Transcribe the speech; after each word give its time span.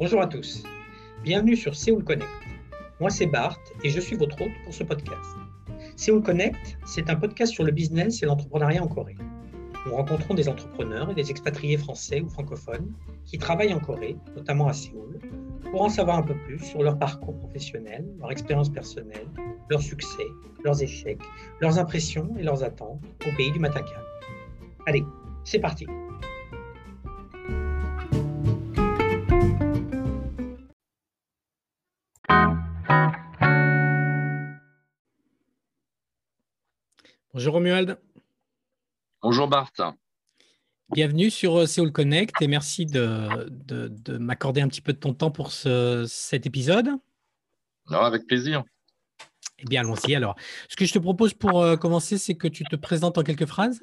Bonjour 0.00 0.22
à 0.22 0.26
tous. 0.26 0.62
Bienvenue 1.22 1.54
sur 1.54 1.76
Séoul 1.76 2.02
Connect. 2.02 2.30
Moi, 3.00 3.10
c'est 3.10 3.26
Bart 3.26 3.58
et 3.84 3.90
je 3.90 4.00
suis 4.00 4.16
votre 4.16 4.40
hôte 4.40 4.50
pour 4.64 4.72
ce 4.72 4.82
podcast. 4.82 5.36
Séoul 5.94 6.22
Connect, 6.22 6.78
c'est 6.86 7.10
un 7.10 7.16
podcast 7.16 7.52
sur 7.52 7.64
le 7.64 7.70
business 7.70 8.22
et 8.22 8.26
l'entrepreneuriat 8.26 8.82
en 8.82 8.88
Corée. 8.88 9.16
Nous 9.84 9.94
rencontrons 9.94 10.32
des 10.32 10.48
entrepreneurs 10.48 11.10
et 11.10 11.14
des 11.14 11.30
expatriés 11.30 11.76
français 11.76 12.22
ou 12.22 12.30
francophones 12.30 12.94
qui 13.26 13.36
travaillent 13.36 13.74
en 13.74 13.78
Corée, 13.78 14.16
notamment 14.34 14.68
à 14.68 14.72
Séoul, 14.72 15.18
pour 15.70 15.82
en 15.82 15.90
savoir 15.90 16.16
un 16.16 16.22
peu 16.22 16.34
plus 16.46 16.60
sur 16.60 16.82
leur 16.82 16.98
parcours 16.98 17.36
professionnel, 17.36 18.06
leur 18.20 18.32
expérience 18.32 18.70
personnelle, 18.70 19.28
leurs 19.68 19.82
succès, 19.82 20.28
leurs 20.64 20.82
échecs, 20.82 21.20
leurs 21.60 21.78
impressions 21.78 22.34
et 22.38 22.42
leurs 22.42 22.64
attentes 22.64 23.02
au 23.28 23.36
pays 23.36 23.52
du 23.52 23.58
matin 23.58 23.82
Allez, 24.86 25.04
c'est 25.44 25.58
parti. 25.58 25.86
Bonjour 37.32 37.54
Romuald. 37.54 37.96
Bonjour 39.22 39.46
Bart. 39.46 39.70
Bienvenue 40.92 41.30
sur 41.30 41.60
euh, 41.60 41.66
Séoul 41.66 41.92
Connect 41.92 42.42
et 42.42 42.48
merci 42.48 42.86
de, 42.86 44.18
m'accorder 44.18 44.60
un 44.62 44.66
petit 44.66 44.80
peu 44.80 44.92
de 44.92 44.98
ton 44.98 45.14
temps 45.14 45.30
pour 45.30 45.52
cet 45.52 46.46
épisode. 46.46 46.88
Non, 47.88 48.00
avec 48.00 48.26
plaisir. 48.26 48.64
Eh 49.60 49.64
bien, 49.66 49.82
allons-y 49.82 50.16
alors. 50.16 50.34
Ce 50.68 50.74
que 50.74 50.84
je 50.84 50.92
te 50.92 50.98
propose 50.98 51.32
pour 51.32 51.62
euh, 51.62 51.76
commencer, 51.76 52.18
c'est 52.18 52.34
que 52.34 52.48
tu 52.48 52.64
te 52.64 52.74
présentes 52.74 53.16
en 53.16 53.22
quelques 53.22 53.46
phrases. 53.46 53.80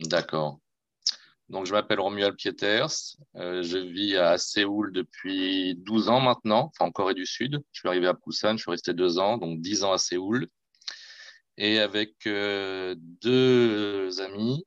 D'accord. 0.00 0.58
Donc, 1.48 1.66
je 1.66 1.72
m'appelle 1.72 2.00
Romuald 2.00 2.34
Pieters. 2.34 3.16
Euh, 3.36 3.62
je 3.62 3.78
vis 3.78 4.16
à 4.16 4.36
Séoul 4.36 4.92
depuis 4.92 5.76
12 5.76 6.08
ans 6.08 6.20
maintenant, 6.20 6.72
enfin 6.74 6.86
en 6.86 6.90
Corée 6.90 7.14
du 7.14 7.26
Sud. 7.26 7.62
Je 7.70 7.78
suis 7.78 7.88
arrivé 7.88 8.08
à 8.08 8.14
Busan, 8.14 8.56
je 8.56 8.62
suis 8.62 8.70
resté 8.72 8.94
deux 8.94 9.20
ans, 9.20 9.38
donc 9.38 9.60
10 9.60 9.84
ans 9.84 9.92
à 9.92 9.98
Séoul. 9.98 10.48
Et 11.62 11.78
avec 11.78 12.14
deux 12.24 14.20
amis, 14.22 14.64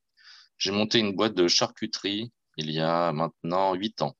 j'ai 0.60 0.72
monté 0.72 1.00
une 1.00 1.16
boîte 1.16 1.34
de 1.34 1.48
charcuterie 1.48 2.32
il 2.58 2.72
y 2.72 2.80
a 2.80 3.12
maintenant 3.12 3.74
huit 3.74 4.02
ans. 4.04 4.16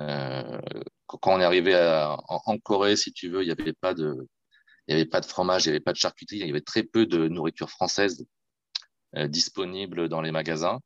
Euh, 0.00 0.60
quand 1.06 1.34
on 1.34 1.40
est 1.40 1.44
arrivé 1.44 1.74
en, 1.76 2.58
Corée, 2.58 2.96
si 2.96 3.12
tu 3.12 3.28
veux, 3.28 3.42
il 3.42 3.46
n'y 3.46 3.52
avait 3.52 3.74
pas 3.74 3.92
de, 3.92 4.26
fromage, 5.28 5.66
il 5.66 5.68
n'y 5.68 5.72
avait 5.72 5.80
pas 5.80 5.92
de 5.92 5.98
charcuterie, 5.98 6.38
il 6.38 6.46
y 6.46 6.50
avait 6.50 6.62
très 6.62 6.82
peu 6.82 7.04
de 7.04 7.28
nourriture 7.28 7.68
française 7.68 8.24
euh, 9.16 9.28
disponible 9.28 10.08
dans 10.08 10.22
les 10.22 10.32
magasins. 10.32 10.80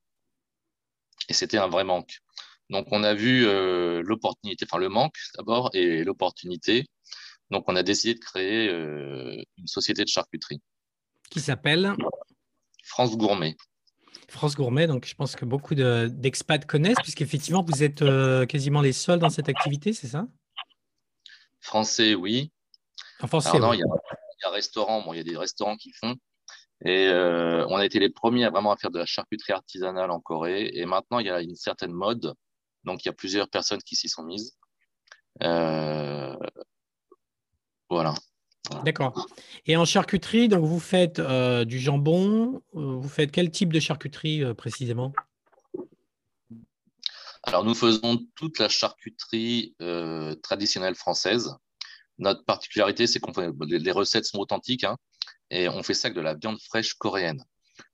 Et 1.28 1.32
c'était 1.32 1.58
un 1.58 1.68
vrai 1.68 1.84
manque. 1.84 2.18
Donc, 2.70 2.88
on 2.90 3.04
a 3.04 3.14
vu 3.14 3.46
euh, 3.46 4.02
l'opportunité, 4.02 4.66
enfin 4.68 4.78
le 4.78 4.88
manque 4.88 5.16
d'abord 5.36 5.70
et 5.74 6.02
l'opportunité. 6.02 6.86
Donc, 7.50 7.64
on 7.68 7.76
a 7.76 7.82
décidé 7.82 8.14
de 8.14 8.20
créer 8.20 8.68
une 8.70 9.66
société 9.66 10.02
de 10.02 10.08
charcuterie. 10.08 10.60
Qui 11.30 11.40
s'appelle 11.40 11.94
France 12.84 13.16
Gourmet. 13.16 13.56
France 14.28 14.56
Gourmet, 14.56 14.86
donc 14.86 15.06
je 15.06 15.14
pense 15.14 15.36
que 15.36 15.44
beaucoup 15.44 15.74
d'expats 15.74 16.64
connaissent, 16.66 17.00
puisqu'effectivement, 17.02 17.62
vous 17.62 17.82
êtes 17.82 18.02
euh, 18.02 18.46
quasiment 18.46 18.80
les 18.80 18.92
seuls 18.92 19.18
dans 19.18 19.30
cette 19.30 19.48
activité, 19.48 19.92
c'est 19.92 20.08
ça? 20.08 20.26
Français, 21.60 22.14
oui. 22.14 22.52
En 23.20 23.26
français, 23.26 23.58
non, 23.58 23.72
il, 23.72 23.80
y 23.80 23.82
a, 24.44 24.50
restaurants, 24.50 25.02
bon, 25.02 25.14
il 25.14 25.18
y 25.18 25.20
a 25.20 25.24
des 25.24 25.36
restaurants 25.36 25.76
qui 25.76 25.92
font. 25.92 26.16
Et 26.84 27.08
euh, 27.08 27.66
on 27.68 27.76
a 27.76 27.84
été 27.84 27.98
les 27.98 28.10
premiers 28.10 28.44
à 28.44 28.50
vraiment 28.50 28.72
à 28.72 28.76
faire 28.76 28.90
de 28.90 28.98
la 28.98 29.06
charcuterie 29.06 29.52
artisanale 29.52 30.10
en 30.10 30.20
Corée. 30.20 30.70
Et 30.74 30.84
maintenant, 30.84 31.18
il 31.20 31.26
y 31.26 31.30
a 31.30 31.40
une 31.40 31.54
certaine 31.54 31.92
mode. 31.92 32.34
Donc, 32.84 33.04
il 33.04 33.08
y 33.08 33.10
a 33.10 33.14
plusieurs 33.14 33.48
personnes 33.48 33.82
qui 33.82 33.96
s'y 33.96 34.08
sont 34.08 34.22
mises. 34.22 34.56
Euh, 35.42 36.36
voilà. 37.88 38.14
D'accord. 38.84 39.26
Et 39.66 39.76
en 39.76 39.84
charcuterie, 39.84 40.48
donc 40.48 40.64
vous 40.64 40.80
faites 40.80 41.18
euh, 41.18 41.64
du 41.64 41.78
jambon, 41.78 42.62
euh, 42.74 42.96
vous 42.96 43.08
faites 43.08 43.30
quel 43.30 43.50
type 43.50 43.72
de 43.72 43.80
charcuterie 43.80 44.42
euh, 44.42 44.54
précisément? 44.54 45.12
Alors 47.42 47.64
nous 47.64 47.74
faisons 47.74 48.18
toute 48.34 48.58
la 48.58 48.68
charcuterie 48.68 49.76
traditionnelle 50.42 50.96
française. 50.96 51.54
Notre 52.18 52.44
particularité, 52.44 53.06
c'est 53.06 53.20
qu'on 53.20 53.32
fait 53.32 53.50
les 53.68 53.92
recettes 53.92 54.24
sont 54.24 54.38
authentiques 54.38 54.82
hein, 54.82 54.96
et 55.50 55.68
on 55.68 55.84
fait 55.84 55.94
ça 55.94 56.08
avec 56.08 56.16
de 56.16 56.22
la 56.22 56.34
viande 56.34 56.58
fraîche 56.60 56.94
coréenne. 56.94 57.44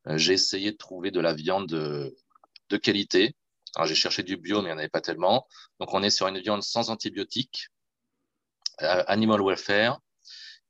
j'ai 0.07 0.33
essayé 0.33 0.73
de 0.73 0.77
trouver 0.79 1.11
de 1.11 1.21
la 1.21 1.35
viande 1.35 1.67
de, 1.67 2.17
de 2.71 2.77
qualité. 2.79 3.37
J'ai 3.85 3.95
cherché 3.95 4.23
du 4.23 4.39
bio, 4.39 4.63
mais 4.63 4.71
il 4.71 4.73
n'y 4.73 4.77
en 4.77 4.79
avait 4.79 4.89
pas 4.89 5.03
tellement. 5.03 5.47
Donc 5.81 5.93
on 5.93 6.03
est 6.03 6.09
sur 6.09 6.29
une 6.29 6.39
viande 6.39 6.63
sans 6.63 6.89
antibiotiques, 6.89 7.69
animal 8.79 9.41
welfare, 9.43 10.01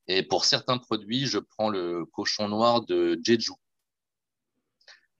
et 0.08 0.22
pour 0.22 0.44
certains 0.44 0.78
produits, 0.78 1.26
je 1.26 1.38
prends 1.38 1.68
le 1.68 2.04
cochon 2.06 2.48
noir 2.48 2.82
de 2.82 3.18
Jeju. 3.22 3.52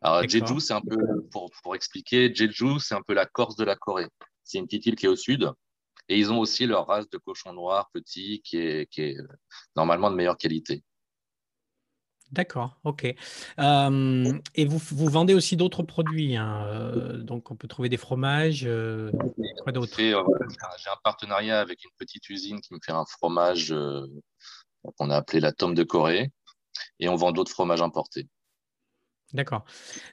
Alors, 0.00 0.28
Jeju, 0.28 0.60
c'est 0.60 0.74
un 0.74 0.80
peu, 0.80 0.96
pour, 1.30 1.50
pour 1.62 1.76
expliquer, 1.76 2.34
Jeju, 2.34 2.80
c'est 2.80 2.94
un 2.94 3.02
peu 3.02 3.14
la 3.14 3.26
Corse 3.26 3.56
de 3.56 3.64
la 3.64 3.76
Corée. 3.76 4.08
C'est 4.42 4.58
une 4.58 4.66
petite 4.66 4.86
île 4.86 4.96
qui 4.96 5.06
est 5.06 5.08
au 5.08 5.16
sud. 5.16 5.50
Et 6.08 6.18
ils 6.18 6.32
ont 6.32 6.40
aussi 6.40 6.66
leur 6.66 6.88
race 6.88 7.08
de 7.08 7.18
cochon 7.18 7.52
noir 7.52 7.88
petit 7.92 8.42
qui 8.42 8.58
est, 8.58 8.90
qui 8.90 9.02
est 9.02 9.16
normalement 9.76 10.10
de 10.10 10.16
meilleure 10.16 10.36
qualité. 10.36 10.82
D'accord, 12.32 12.78
ok. 12.84 13.14
Euh, 13.58 14.32
et 14.54 14.64
vous, 14.64 14.78
vous, 14.78 15.08
vendez 15.08 15.34
aussi 15.34 15.56
d'autres 15.56 15.82
produits. 15.82 16.36
Hein, 16.36 16.64
euh, 16.66 17.18
donc, 17.18 17.50
on 17.50 17.56
peut 17.56 17.68
trouver 17.68 17.90
des 17.90 17.98
fromages. 17.98 18.64
Euh, 18.64 19.12
quoi 19.62 19.72
d'autre? 19.72 19.94
J'ai 19.98 20.14
un 20.14 20.96
partenariat 21.04 21.60
avec 21.60 21.84
une 21.84 21.90
petite 21.98 22.28
usine 22.30 22.60
qui 22.60 22.72
me 22.72 22.78
fait 22.82 22.92
un 22.92 23.04
fromage 23.04 23.74
qu'on 24.96 25.10
a 25.10 25.16
appelé 25.16 25.40
la 25.40 25.52
tome 25.52 25.74
de 25.74 25.84
Corée, 25.84 26.32
et 26.98 27.08
on 27.08 27.16
vend 27.16 27.32
d'autres 27.32 27.52
fromages 27.52 27.82
importés. 27.82 28.28
D'accord. 29.32 29.64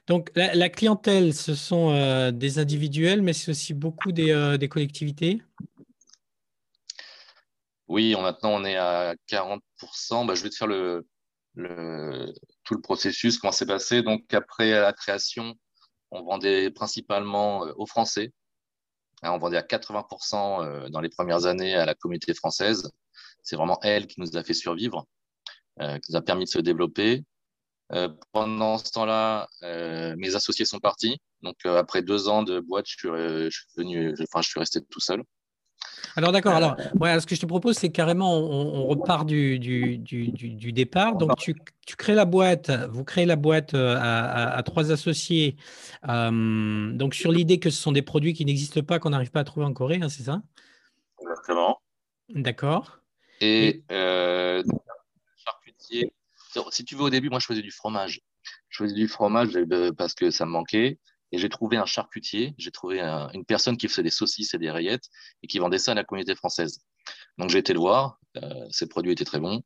Donc 0.06 0.30
la, 0.34 0.68
clientèle, 0.70 1.34
ce 1.34 1.54
sont 1.54 1.90
euh, 1.90 2.30
des 2.30 2.58
individuels, 2.58 3.20
mais 3.20 3.34
c'est 3.34 3.50
aussi 3.50 3.74
beaucoup 3.74 4.12
des, 4.12 4.30
euh, 4.30 4.56
collectivités? 4.66 5.42
Oui, 7.88 8.14
maintenant 8.14 8.50
on 8.52 8.64
est 8.64 8.76
à 8.76 9.14
40%. 9.28 10.24
Bah, 10.24 10.34
je 10.34 10.42
vais 10.42 10.48
te 10.48 10.54
faire 10.54 10.68
le, 10.68 11.06
tout 11.56 12.74
le 12.74 12.80
processus, 12.80 13.38
comment 13.38 13.52
c'est 13.52 13.66
passé. 13.66 14.02
Donc 14.02 14.32
après 14.34 14.70
la 14.70 14.92
création, 14.92 15.54
on 16.10 16.22
vendait 16.22 16.70
principalement 16.70 17.66
euh, 17.66 17.72
aux 17.76 17.86
Français. 17.86 18.32
Hein, 19.22 19.32
on 19.32 19.38
vendait 19.38 19.58
à 19.58 19.62
80% 19.62 20.90
dans 20.90 21.00
les 21.00 21.10
premières 21.10 21.46
années 21.46 21.74
à 21.74 21.84
la 21.84 21.94
communauté 21.94 22.34
française 22.34 22.90
c'est 23.42 23.56
vraiment 23.56 23.78
elle 23.82 24.06
qui 24.06 24.20
nous 24.20 24.36
a 24.36 24.44
fait 24.44 24.54
survivre, 24.54 25.06
euh, 25.80 25.98
qui 25.98 26.12
nous 26.12 26.18
a 26.18 26.22
permis 26.22 26.44
de 26.44 26.50
se 26.50 26.58
développer. 26.58 27.24
Euh, 27.92 28.08
pendant 28.32 28.78
ce 28.78 28.90
temps-là, 28.92 29.48
euh, 29.62 30.14
mes 30.16 30.36
associés 30.36 30.64
sont 30.64 30.78
partis. 30.78 31.18
Donc, 31.42 31.56
après 31.66 32.02
deux 32.02 32.28
ans 32.28 32.42
de 32.42 32.60
boîte, 32.60 32.86
je 32.86 32.96
suis, 33.50 33.66
venu, 33.76 34.14
enfin, 34.22 34.42
je 34.42 34.48
suis 34.48 34.60
resté 34.60 34.80
tout 34.88 35.00
seul. 35.00 35.22
Alors 36.16 36.32
d'accord, 36.32 36.54
alors 36.54 36.76
ce 36.76 37.26
que 37.26 37.34
je 37.34 37.40
te 37.40 37.46
propose, 37.46 37.76
c'est 37.76 37.90
carrément 37.90 38.36
on, 38.36 38.86
repart 38.86 39.26
du, 39.26 39.58
du, 39.58 39.98
du, 39.98 40.72
départ. 40.72 41.16
Donc 41.16 41.36
tu, 41.36 41.54
tu, 41.86 41.96
crées 41.96 42.14
la 42.14 42.24
boîte, 42.24 42.70
vous 42.90 43.04
créez 43.04 43.26
la 43.26 43.36
boîte 43.36 43.74
à, 43.74 44.62
trois 44.64 44.92
associés. 44.92 45.56
donc 46.04 47.14
sur 47.14 47.32
l'idée 47.32 47.58
que 47.58 47.70
ce 47.70 47.80
sont 47.80 47.92
des 47.92 48.02
produits 48.02 48.34
qui 48.34 48.44
n'existent 48.44 48.82
pas, 48.82 48.98
qu'on 48.98 49.10
n'arrive 49.10 49.30
pas 49.30 49.40
à 49.40 49.44
trouver 49.44 49.66
en 49.66 49.72
Corée, 49.72 50.00
hein, 50.02 50.08
c'est 50.08 50.24
ça? 50.24 50.42
Exactement. 51.20 51.80
D'accord. 52.34 53.00
Et 53.40 53.82
euh, 53.90 54.62
charcutier, 55.36 56.12
si 56.70 56.84
tu 56.84 56.94
veux, 56.94 57.02
au 57.02 57.10
début, 57.10 57.30
moi, 57.30 57.38
je 57.38 57.46
faisais 57.46 57.62
du 57.62 57.70
fromage. 57.70 58.20
Je 58.68 58.84
faisais 58.84 58.94
du 58.94 59.08
fromage 59.08 59.56
euh, 59.56 59.92
parce 59.92 60.14
que 60.14 60.30
ça 60.30 60.46
me 60.46 60.50
manquait. 60.50 60.98
Et 61.32 61.38
j'ai 61.38 61.48
trouvé 61.48 61.76
un 61.76 61.86
charcutier, 61.86 62.54
j'ai 62.58 62.70
trouvé 62.70 63.00
une 63.00 63.44
personne 63.44 63.76
qui 63.76 63.88
faisait 63.88 64.02
des 64.02 64.10
saucisses 64.10 64.54
et 64.54 64.58
des 64.58 64.70
rayettes 64.70 65.04
et 65.42 65.46
qui 65.46 65.58
vendait 65.58 65.78
ça 65.78 65.92
à 65.92 65.94
la 65.94 66.04
communauté 66.04 66.34
française. 66.34 66.80
Donc 67.38 67.50
j'ai 67.50 67.58
été 67.58 67.72
le 67.72 67.78
voir, 67.78 68.18
euh, 68.36 68.66
ses 68.70 68.88
produits 68.88 69.12
étaient 69.12 69.24
très 69.24 69.40
bons. 69.40 69.62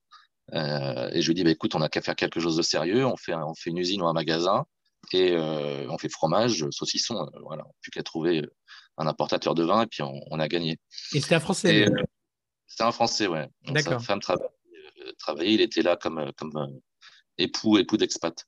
Euh, 0.52 1.10
et 1.12 1.22
je 1.22 1.26
lui 1.26 1.32
ai 1.32 1.34
dit, 1.34 1.44
bah, 1.44 1.50
écoute, 1.50 1.74
on 1.74 1.78
n'a 1.78 1.88
qu'à 1.88 2.02
faire 2.02 2.16
quelque 2.16 2.38
chose 2.38 2.56
de 2.56 2.62
sérieux, 2.62 3.06
on 3.06 3.16
fait, 3.16 3.34
on 3.34 3.54
fait 3.54 3.70
une 3.70 3.78
usine 3.78 4.02
ou 4.02 4.06
un 4.06 4.12
magasin 4.12 4.66
et 5.12 5.32
euh, 5.32 5.86
on 5.88 5.96
fait 5.96 6.10
fromage, 6.10 6.66
saucisson, 6.70 7.16
euh, 7.16 7.38
voilà, 7.42 7.64
plus 7.80 7.90
qu'à 7.90 8.02
trouver 8.02 8.46
un 8.98 9.06
importateur 9.06 9.54
de 9.54 9.64
vin 9.64 9.82
et 9.82 9.86
puis 9.86 10.02
on, 10.02 10.20
on 10.30 10.38
a 10.38 10.48
gagné. 10.48 10.78
Et 11.14 11.20
c'était 11.20 11.34
un 11.34 11.40
Français 11.40 11.86
c'était 12.74 12.88
un 12.88 12.92
Français, 12.92 13.28
ouais. 13.28 13.48
Sa 13.82 14.00
femme 14.00 14.20
euh, 14.30 15.12
travaillait, 15.18 15.54
il 15.54 15.60
était 15.60 15.82
là 15.82 15.96
comme, 15.96 16.18
euh, 16.18 16.32
comme 16.36 16.56
euh, 16.56 16.66
époux, 17.38 17.78
époux 17.78 17.96
d'expat. 17.96 18.44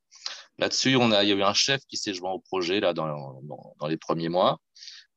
Là-dessus, 0.58 0.97
on 0.97 1.12
a, 1.12 1.23
il 1.23 1.29
y 1.29 1.32
a 1.32 1.37
eu 1.37 1.43
un 1.43 1.55
chef 1.55 1.82
qui 1.88 1.97
s'est 1.97 2.14
joint 2.14 2.32
au 2.32 2.38
projet 2.38 2.81
là 2.81 2.94
dans, 2.94 3.41
les 3.88 3.97
premiers 3.97 4.29
mois. 4.29 4.58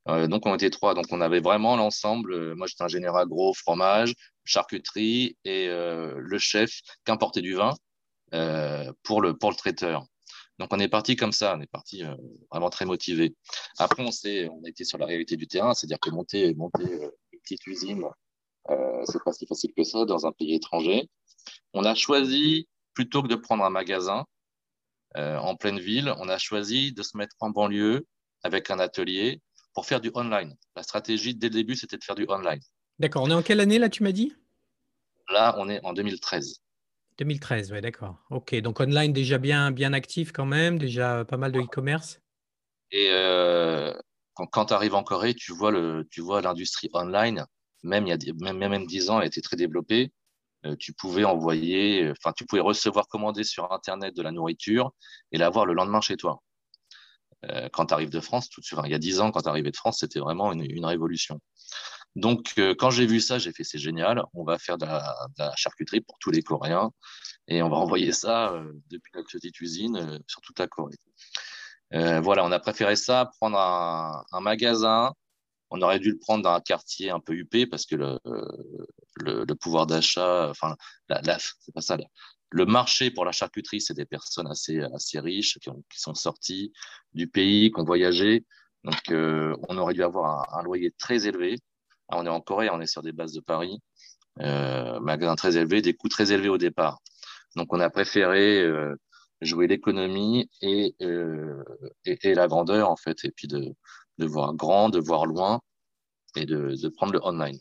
donc, 0.06 0.46
on 0.46 0.56
était 0.56 0.70
trois. 0.70 0.94
Donc, 0.94 1.06
on 1.12 1.22
avait 1.22 1.40
vraiment 1.40 1.76
l'ensemble. 1.76 2.56
moi, 2.56 2.68
j'étais 2.68 2.84
ingénieur 2.84 3.16
agro, 3.16 3.54
fromage, 3.54 4.14
charcuterie 4.44 5.38
et 5.46 5.68
le 5.68 6.38
chef 6.40 6.82
qui 7.06 7.12
importait 7.12 7.42
du 7.42 7.56
vin 7.56 7.74
pour, 9.04 9.22
le, 9.22 9.38
pour 9.38 9.52
le 9.52 9.56
traiteur. 9.56 10.06
Donc 10.60 10.74
on 10.74 10.80
est 10.80 10.90
parti 10.90 11.16
comme 11.16 11.32
ça, 11.32 11.56
on 11.58 11.62
est 11.62 11.72
parti 11.72 12.04
euh, 12.04 12.14
vraiment 12.52 12.70
très 12.70 12.86
motivé. 12.86 13.34
Après, 13.78 14.04
on, 14.04 14.10
on 14.10 14.64
a 14.66 14.70
été 14.70 14.84
sur 14.84 14.98
la 14.98 15.06
réalité 15.06 15.38
du 15.38 15.48
terrain, 15.48 15.74
c'est-à-dire 15.74 16.00
que 16.00 16.10
monter, 16.10 16.54
monter 16.54 16.84
euh, 16.84 17.10
une 17.32 17.40
petite 17.40 17.66
usine, 17.66 18.04
euh, 18.70 19.02
c'est 19.06 19.24
pas 19.24 19.32
si 19.32 19.48
facile 19.48 19.72
que 19.76 19.84
ça 19.84 20.04
dans 20.04 20.26
un 20.26 20.34
pays 20.34 20.56
étranger. 20.56 21.10
On 21.74 21.86
a 21.86 21.96
choisi, 21.96 22.68
plutôt 22.94 23.24
que 23.24 23.30
de 23.30 23.36
prendre 23.36 23.64
un 23.64 23.70
magasin 23.70 24.20
euh, 24.20 24.24
en 25.16 25.56
pleine 25.56 25.80
ville, 25.80 26.14
on 26.18 26.30
a 26.30 26.38
choisi 26.38 26.94
de 26.94 27.04
se 27.04 27.18
mettre 27.18 27.36
en 27.40 27.50
banlieue 27.50 28.06
avec 28.44 28.70
un 28.70 28.80
atelier 28.80 29.42
pour 29.74 29.86
faire 29.86 30.02
du 30.02 30.12
online. 30.14 30.56
La 30.76 30.84
stratégie 30.84 31.36
dès 31.36 31.48
le 31.48 31.54
début, 31.54 31.76
c'était 31.76 31.98
de 31.98 32.04
faire 32.04 32.16
du 32.16 32.26
online. 32.28 32.60
D'accord. 33.00 33.24
On 33.24 33.30
est 33.30 33.34
en 33.34 33.42
quelle 33.42 33.60
année 33.60 33.80
là, 33.80 33.90
tu 33.90 34.04
m'as 34.04 34.12
dit? 34.12 34.34
Là, 35.30 35.56
on 35.58 35.70
est 35.70 35.84
en 35.84 35.94
2013. 35.94 36.62
2013, 37.18 37.72
oui, 37.72 37.82
d'accord. 37.82 38.18
Ok, 38.30 38.56
donc 38.56 38.80
online 38.80 39.14
déjà 39.14 39.38
bien, 39.38 39.72
bien 39.72 39.94
actif 39.94 40.32
quand 40.32 40.46
même, 40.46 40.78
déjà 40.78 41.26
pas 41.26 41.38
mal 41.38 41.52
de 41.52 41.60
e-commerce. 41.60 42.20
Et 42.92 43.10
euh, 43.12 43.94
quand, 44.34 44.66
tu 44.66 44.74
arrives 44.74 44.96
en 44.96 45.04
Corée, 45.04 45.34
tu 45.34 45.52
vois 45.54 45.72
le, 45.72 46.08
tu 46.10 46.22
vois 46.22 46.42
l'industrie 46.42 46.90
online. 46.94 47.46
Même 47.84 48.08
il 48.08 48.10
y 48.10 48.14
a 48.14 48.34
même 48.42 48.58
même 48.58 48.86
10 48.86 49.10
ans, 49.10 49.22
elle 49.22 49.28
était 49.28 49.42
très 49.42 49.58
développée. 49.58 50.12
Euh, 50.66 50.76
tu 50.78 50.94
pouvais 50.94 51.24
envoyer, 51.24 52.12
enfin 52.12 52.34
tu 52.34 52.46
pouvais 52.46 52.62
recevoir 52.62 53.08
commander 53.08 53.44
sur 53.44 53.72
internet 53.72 54.16
de 54.16 54.22
la 54.22 54.32
nourriture 54.32 54.92
et 55.32 55.38
l'avoir 55.38 55.66
le 55.66 55.74
lendemain 55.74 56.02
chez 56.02 56.18
toi. 56.18 56.42
Euh, 57.46 57.70
quand 57.72 57.88
tu 57.88 57.94
arrives 57.94 58.10
de 58.10 58.20
France, 58.20 58.50
tout 58.50 58.60
de 58.60 58.86
il 58.86 58.92
y 58.92 58.96
a 58.96 59.00
10 59.00 59.22
ans, 59.22 59.32
quand 59.32 59.44
tu 59.44 59.50
arrivais 59.50 59.72
de 59.72 59.78
France, 59.78 60.00
c'était 60.00 60.20
vraiment 60.20 60.52
une, 60.52 60.86
révolution. 60.86 61.40
Donc, 62.16 62.54
euh, 62.58 62.76
quand 62.78 62.90
j'ai 62.90 63.06
vu 63.06 63.22
ça, 63.22 63.40
j'ai 63.40 63.54
fait 63.54 63.64
c'est 63.64 63.78
génial, 63.78 64.24
on 64.34 64.44
va 64.44 64.58
faire 64.60 64.78
de 64.78 64.86
la, 64.86 65.54
charcuterie 65.56 66.02
pour 66.02 66.18
tous 66.20 66.32
les 66.32 66.42
Coréens 66.42 66.92
et 67.48 67.62
on 67.62 67.70
va 67.70 67.78
envoyer 67.78 68.12
ça 68.12 68.54
depuis 68.90 69.12
notre 69.16 69.32
petite 69.32 69.60
usine 69.62 70.20
sur 70.28 70.42
toute 70.42 70.60
la 70.60 70.68
Corée. 70.68 70.98
voilà, 71.92 72.44
on 72.46 72.52
a 72.52 72.60
préféré 72.60 72.96
ça, 72.96 73.32
prendre 73.40 73.58
un, 73.58 74.40
magasin. 74.42 75.14
On 75.72 75.82
aurait 75.82 76.00
dû 76.00 76.12
le 76.12 76.18
prendre 76.18 76.44
dans 76.44 76.54
un 76.54 76.62
quartier 76.62 77.10
un 77.12 77.20
peu 77.20 77.34
huppé 77.34 77.68
parce 77.68 77.86
que 77.86 77.96
le, 77.96 79.54
pouvoir 79.56 79.88
d'achat, 79.88 80.50
enfin, 80.50 80.76
la, 81.10 81.22
c'est 81.40 81.74
pas 81.74 81.82
ça. 81.82 81.98
le 82.52 82.66
marché 82.66 83.12
pour 83.12 83.26
la 83.26 83.32
charcuterie, 83.32 83.82
c'est 83.82 83.94
des 83.94 84.06
personnes 84.06 84.48
assez, 84.48 84.80
assez 84.80 85.20
riches 85.20 85.60
qui, 85.60 86.00
sont 86.00 86.16
sorties 86.16 86.74
du 87.14 87.28
pays, 87.28 87.72
qui 87.72 87.80
ont 87.80 87.84
voyagé. 87.84 88.46
Donc, 88.84 89.12
on 89.12 89.78
aurait 89.78 89.94
dû 89.94 90.04
avoir 90.04 90.58
un 90.58 90.64
loyer 90.64 90.92
très 90.98 91.28
élevé. 91.28 91.60
On 92.12 92.26
est 92.26 92.30
en 92.30 92.42
Corée, 92.42 92.70
on 92.72 92.82
est 92.82 92.88
sur 92.88 93.04
des 93.04 93.12
bases 93.12 93.34
de 93.34 93.42
Paris, 93.42 93.82
euh, 94.42 95.00
magasin 95.00 95.36
très 95.36 95.58
élevé, 95.58 95.82
des 95.82 95.94
coûts 95.94 96.10
très 96.10 96.32
élevés 96.32 96.50
au 96.50 96.58
départ. 96.58 97.00
Donc, 97.56 97.74
on 97.74 97.80
a 97.80 97.90
préféré 97.90 98.62
euh, 98.62 98.96
jouer 99.42 99.68
l'économie 99.68 100.50
euh, 100.64 101.64
et, 102.06 102.20
et, 102.24 102.34
la 102.34 102.48
grandeur, 102.48 102.90
en 102.90 102.96
fait, 102.96 103.18
et 103.26 103.32
puis 103.32 103.48
de, 103.48 103.74
de 104.20 104.28
voir 104.28 104.54
grand, 104.54 104.90
de 104.90 105.00
voir 105.00 105.26
loin 105.26 105.62
et 106.36 106.46
de, 106.46 106.76
de 106.82 106.90
prendre 106.90 107.14
le 107.14 107.26
online. 107.26 107.58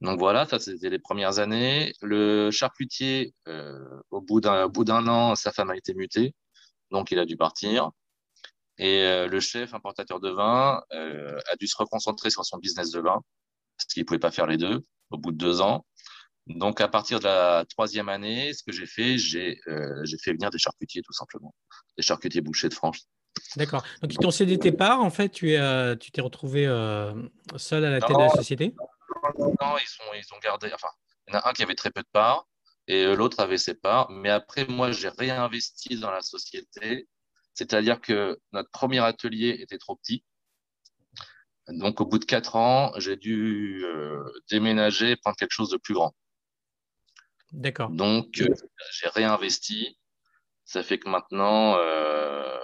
Donc 0.00 0.18
voilà, 0.18 0.46
ça 0.46 0.58
c'était 0.58 0.88
les 0.90 0.98
premières 0.98 1.38
années. 1.38 1.92
Le 2.00 2.50
charcutier, 2.50 3.34
euh, 3.48 4.00
au 4.10 4.20
bout 4.20 4.40
d'un 4.40 5.06
an, 5.08 5.34
sa 5.34 5.52
femme 5.52 5.70
a 5.70 5.76
été 5.76 5.94
mutée, 5.94 6.34
donc 6.90 7.10
il 7.10 7.18
a 7.18 7.26
dû 7.26 7.36
partir. 7.36 7.90
Et 8.78 9.02
euh, 9.02 9.28
le 9.28 9.40
chef 9.40 9.74
importateur 9.74 10.20
de 10.20 10.30
vin 10.30 10.82
euh, 10.92 11.38
a 11.52 11.56
dû 11.56 11.66
se 11.66 11.76
reconcentrer 11.76 12.30
sur 12.30 12.44
son 12.46 12.56
business 12.58 12.90
de 12.92 13.00
vin 13.00 13.20
parce 13.76 13.92
qu'il 13.92 14.02
ne 14.02 14.06
pouvait 14.06 14.18
pas 14.18 14.30
faire 14.30 14.46
les 14.46 14.56
deux 14.56 14.84
au 15.10 15.18
bout 15.18 15.32
de 15.32 15.36
deux 15.36 15.60
ans. 15.60 15.84
Donc, 16.46 16.80
à 16.80 16.88
partir 16.88 17.20
de 17.20 17.24
la 17.24 17.64
troisième 17.68 18.08
année, 18.08 18.52
ce 18.54 18.62
que 18.62 18.72
j'ai 18.72 18.86
fait, 18.86 19.18
j'ai 19.18 19.60
fait 20.22 20.32
venir 20.32 20.50
des 20.50 20.58
charcutiers, 20.58 21.02
tout 21.02 21.12
simplement. 21.12 21.54
Des 21.96 22.02
charcutiers 22.02 22.40
bouchers 22.40 22.68
de 22.68 22.74
France. 22.74 23.06
D'accord. 23.56 23.84
Donc, 24.02 24.12
ils 24.12 24.18
t'ont 24.18 24.30
cédé 24.30 24.58
tes 24.58 24.72
parts, 24.72 25.00
en 25.00 25.10
fait, 25.10 25.28
tu 25.28 25.52
es, 25.52 25.96
tu 25.98 26.10
t'es 26.10 26.20
retrouvé 26.20 26.66
euh, 26.66 27.12
seul 27.56 27.84
à 27.84 27.90
la 27.90 28.00
tête 28.00 28.16
de 28.16 28.22
la 28.22 28.30
société? 28.30 28.74
Non, 29.38 29.76
ils, 29.78 29.86
sont, 29.86 30.04
ils 30.14 30.34
ont 30.34 30.38
gardé. 30.42 30.70
Enfin, 30.72 30.88
il 31.28 31.34
y 31.34 31.36
en 31.36 31.40
a 31.40 31.48
un 31.48 31.52
qui 31.52 31.62
avait 31.62 31.74
très 31.74 31.90
peu 31.90 32.02
de 32.02 32.08
parts 32.12 32.48
et 32.86 33.04
euh, 33.04 33.14
l'autre 33.14 33.40
avait 33.40 33.58
ses 33.58 33.74
parts. 33.74 34.10
Mais 34.10 34.30
après, 34.30 34.66
moi, 34.66 34.92
j'ai 34.92 35.08
réinvesti 35.08 35.98
dans 35.98 36.10
la 36.10 36.22
société. 36.22 37.08
C'est-à-dire 37.54 38.00
que 38.00 38.40
notre 38.52 38.70
premier 38.70 39.00
atelier 39.00 39.56
était 39.60 39.78
trop 39.78 39.96
petit. 39.96 40.24
Donc, 41.68 42.00
au 42.00 42.06
bout 42.06 42.18
de 42.18 42.24
quatre 42.24 42.56
ans, 42.56 42.92
j'ai 42.96 43.16
dû 43.16 43.82
euh, 43.84 44.24
déménager 44.50 45.10
et 45.10 45.16
prendre 45.16 45.36
quelque 45.36 45.52
chose 45.52 45.70
de 45.70 45.76
plus 45.76 45.94
grand. 45.94 46.14
D'accord. 47.52 47.90
Donc, 47.90 48.40
euh, 48.40 48.48
j'ai 48.92 49.08
réinvesti. 49.08 49.98
Ça 50.64 50.82
fait 50.82 50.98
que 50.98 51.08
maintenant, 51.08 51.76
euh, 51.78 52.58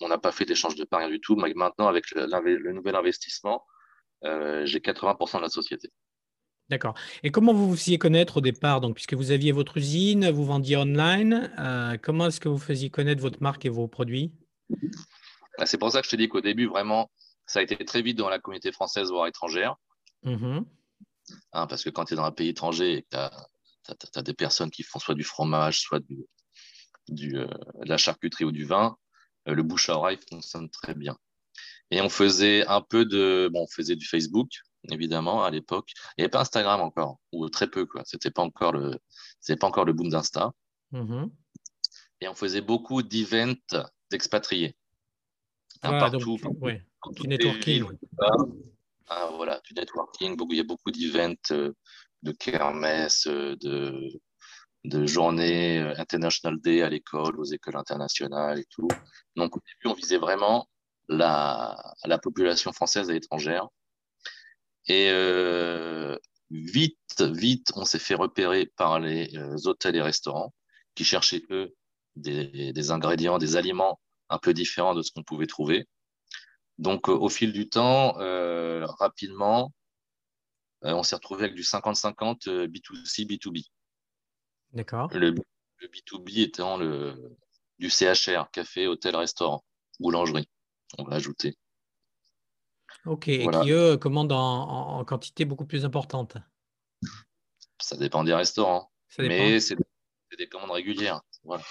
on 0.00 0.08
n'a 0.08 0.18
pas 0.18 0.32
fait 0.32 0.44
d'échange 0.44 0.74
de 0.74 0.84
parts, 0.84 1.00
rien 1.00 1.10
du 1.10 1.20
tout. 1.20 1.36
Mais 1.36 1.52
maintenant, 1.54 1.88
avec 1.88 2.10
le, 2.10 2.72
nouvel 2.72 2.96
investissement, 2.96 3.64
j'ai 4.22 4.80
80% 4.80 5.38
de 5.38 5.42
la 5.42 5.48
société. 5.48 5.90
D'accord. 6.68 6.94
Et 7.22 7.30
comment 7.30 7.54
vous 7.54 7.68
vous 7.68 7.76
faisiez 7.76 7.96
connaître 7.96 8.38
au 8.38 8.40
départ 8.40 8.80
donc, 8.80 8.94
Puisque 8.94 9.14
vous 9.14 9.30
aviez 9.30 9.52
votre 9.52 9.76
usine, 9.76 10.30
vous 10.30 10.44
vendiez 10.44 10.76
online, 10.76 11.50
comment 12.02 12.26
est-ce 12.26 12.40
que 12.40 12.48
vous 12.48 12.58
faisiez 12.58 12.90
connaître 12.90 13.22
votre 13.22 13.42
marque 13.42 13.64
et 13.64 13.68
vos 13.68 13.88
produits? 13.88 14.32
Bah, 15.58 15.66
C'est 15.66 15.78
pour 15.78 15.90
ça 15.92 16.00
que 16.00 16.06
je 16.06 16.10
te 16.10 16.16
dis 16.16 16.28
qu'au 16.28 16.40
début, 16.40 16.66
vraiment, 16.66 17.10
ça 17.46 17.60
a 17.60 17.62
été 17.62 17.76
très 17.84 18.02
vite 18.02 18.18
dans 18.18 18.28
la 18.28 18.38
communauté 18.38 18.72
française, 18.72 19.10
voire 19.10 19.26
étrangère. 19.26 19.76
Mm-hmm. 20.24 20.64
Hein, 21.52 21.66
parce 21.66 21.82
que 21.82 21.90
quand 21.90 22.04
tu 22.04 22.14
es 22.14 22.16
dans 22.16 22.24
un 22.24 22.32
pays 22.32 22.48
étranger 22.48 22.98
et 22.98 23.02
que 23.02 23.08
tu 23.08 24.18
as, 24.18 24.22
des 24.22 24.34
personnes 24.34 24.70
qui 24.70 24.82
font 24.82 24.98
soit 24.98 25.14
du 25.14 25.24
fromage, 25.24 25.80
soit 25.80 26.00
du, 26.00 26.26
du 27.08 27.38
euh, 27.38 27.46
de 27.46 27.88
la 27.88 27.96
charcuterie 27.96 28.44
ou 28.44 28.52
du 28.52 28.64
vin, 28.64 28.96
euh, 28.96 29.05
le 29.46 29.62
bouche 29.62 29.88
à 29.88 29.96
oreille 29.96 30.18
fonctionne 30.28 30.68
très 30.70 30.94
bien. 30.94 31.16
Et 31.90 32.00
on 32.00 32.08
faisait 32.08 32.66
un 32.66 32.80
peu 32.80 33.04
de. 33.04 33.48
Bon, 33.52 33.62
on 33.62 33.68
faisait 33.68 33.96
du 33.96 34.06
Facebook, 34.06 34.48
évidemment, 34.90 35.44
à 35.44 35.50
l'époque. 35.50 35.92
Il 35.96 36.20
n'y 36.20 36.24
avait 36.24 36.30
pas 36.30 36.40
Instagram 36.40 36.80
encore, 36.80 37.20
ou 37.32 37.48
très 37.48 37.68
peu, 37.68 37.86
quoi. 37.86 38.02
C'était 38.04 38.30
pas 38.30 38.42
encore 38.42 38.72
le, 38.72 38.98
pas 39.60 39.66
encore 39.66 39.84
le 39.84 39.92
boom 39.92 40.08
d'Insta. 40.08 40.52
Mm-hmm. 40.92 41.30
Et 42.22 42.28
on 42.28 42.34
faisait 42.34 42.60
beaucoup 42.60 43.02
d'events 43.02 43.54
d'expatriés. 44.10 44.76
Ah, 45.82 45.98
partout. 45.98 46.38
Du 47.12 47.28
networking. 47.28 47.84
Ah, 49.08 49.30
voilà, 49.36 49.60
du 49.64 49.74
networking. 49.74 50.36
il 50.50 50.56
y 50.56 50.60
a 50.60 50.64
beaucoup 50.64 50.90
d'events, 50.90 51.36
euh, 51.52 51.72
de 52.22 52.32
kermesse, 52.32 53.28
euh, 53.28 53.54
de, 53.56 54.20
de 54.86 55.06
journées 55.06 55.78
euh, 55.80 55.94
International 55.98 56.60
Day 56.60 56.82
à 56.82 56.88
l'école, 56.88 57.38
aux 57.38 57.44
écoles 57.44 57.76
internationales 57.76 58.58
et 58.58 58.66
tout. 58.70 58.88
Donc, 59.36 59.56
au 59.56 59.60
début, 59.60 59.92
on 59.92 59.94
visait 59.94 60.18
vraiment 60.18 60.68
la, 61.08 61.76
la 62.04 62.18
population 62.18 62.72
française 62.72 63.10
et 63.10 63.16
étrangère. 63.16 63.68
Et 64.88 65.10
vite, 66.50 67.20
vite, 67.20 67.72
on 67.74 67.84
s'est 67.84 67.98
fait 67.98 68.14
repérer 68.14 68.70
par 68.76 69.00
les 69.00 69.36
hôtels 69.66 69.96
et 69.96 70.02
restaurants 70.02 70.54
qui 70.94 71.04
cherchaient, 71.04 71.42
eux, 71.50 71.74
des, 72.16 72.90
ingrédients, 72.90 73.38
des 73.38 73.56
aliments 73.56 74.00
un 74.28 74.38
peu 74.38 74.52
différents 74.52 74.94
de 74.94 75.02
ce 75.02 75.12
qu'on 75.12 75.22
pouvait 75.22 75.46
trouver. 75.46 75.86
Donc, 76.78 77.08
euh, 77.08 77.12
au 77.12 77.28
fil 77.28 77.52
du 77.52 77.68
temps, 77.68 78.18
euh, 78.20 78.84
rapidement, 78.98 79.72
euh, 80.84 80.92
on 80.92 81.02
s'est 81.02 81.14
retrouvé 81.14 81.44
avec 81.44 81.54
du 81.54 81.62
50-50 81.62 82.48
B2C, 82.66 83.26
B2B. 83.26 83.64
D'accord. 84.76 85.10
Le, 85.12 85.32
B2B 85.32 86.42
étant 86.42 86.76
le, 86.76 87.36
du 87.78 87.90
CHR, 87.90 88.50
café, 88.52 88.86
hôtel, 88.86 89.16
restaurant, 89.16 89.64
boulangerie, 90.00 90.48
on 90.98 91.04
va 91.04 91.16
ajouter. 91.16 91.56
Ok, 93.04 93.28
et 93.28 93.46
qui 93.46 93.70
eux 93.70 93.96
commandent 93.96 94.32
en, 94.32 95.04
quantité 95.04 95.44
beaucoup 95.44 95.66
plus 95.66 95.84
importante. 95.84 96.36
Ça 97.80 97.96
dépend 97.96 98.24
des 98.24 98.34
restaurants, 98.34 98.90
mais 99.18 99.60
c'est 99.60 99.76
des 100.38 100.48
commandes 100.48 100.72
régulières. 100.72 101.20
Voilà 101.44 101.64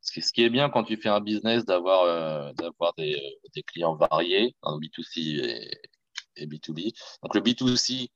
ce 0.00 0.32
qui 0.32 0.42
est 0.42 0.50
bien 0.50 0.70
quand 0.70 0.84
tu 0.84 0.96
fais 0.96 1.08
un 1.08 1.20
business, 1.20 1.64
d'avoir 1.64 2.04
euh, 2.04 2.52
d'avoir 2.54 2.94
des, 2.94 3.14
euh, 3.14 3.48
des, 3.54 3.62
clients 3.62 3.94
variés, 3.94 4.54
en 4.62 4.78
B2C 4.78 5.70
et, 6.36 6.46
B2B. 6.46 6.92
Donc 7.22 7.34
le 7.34 7.40
B2C, 7.40 8.08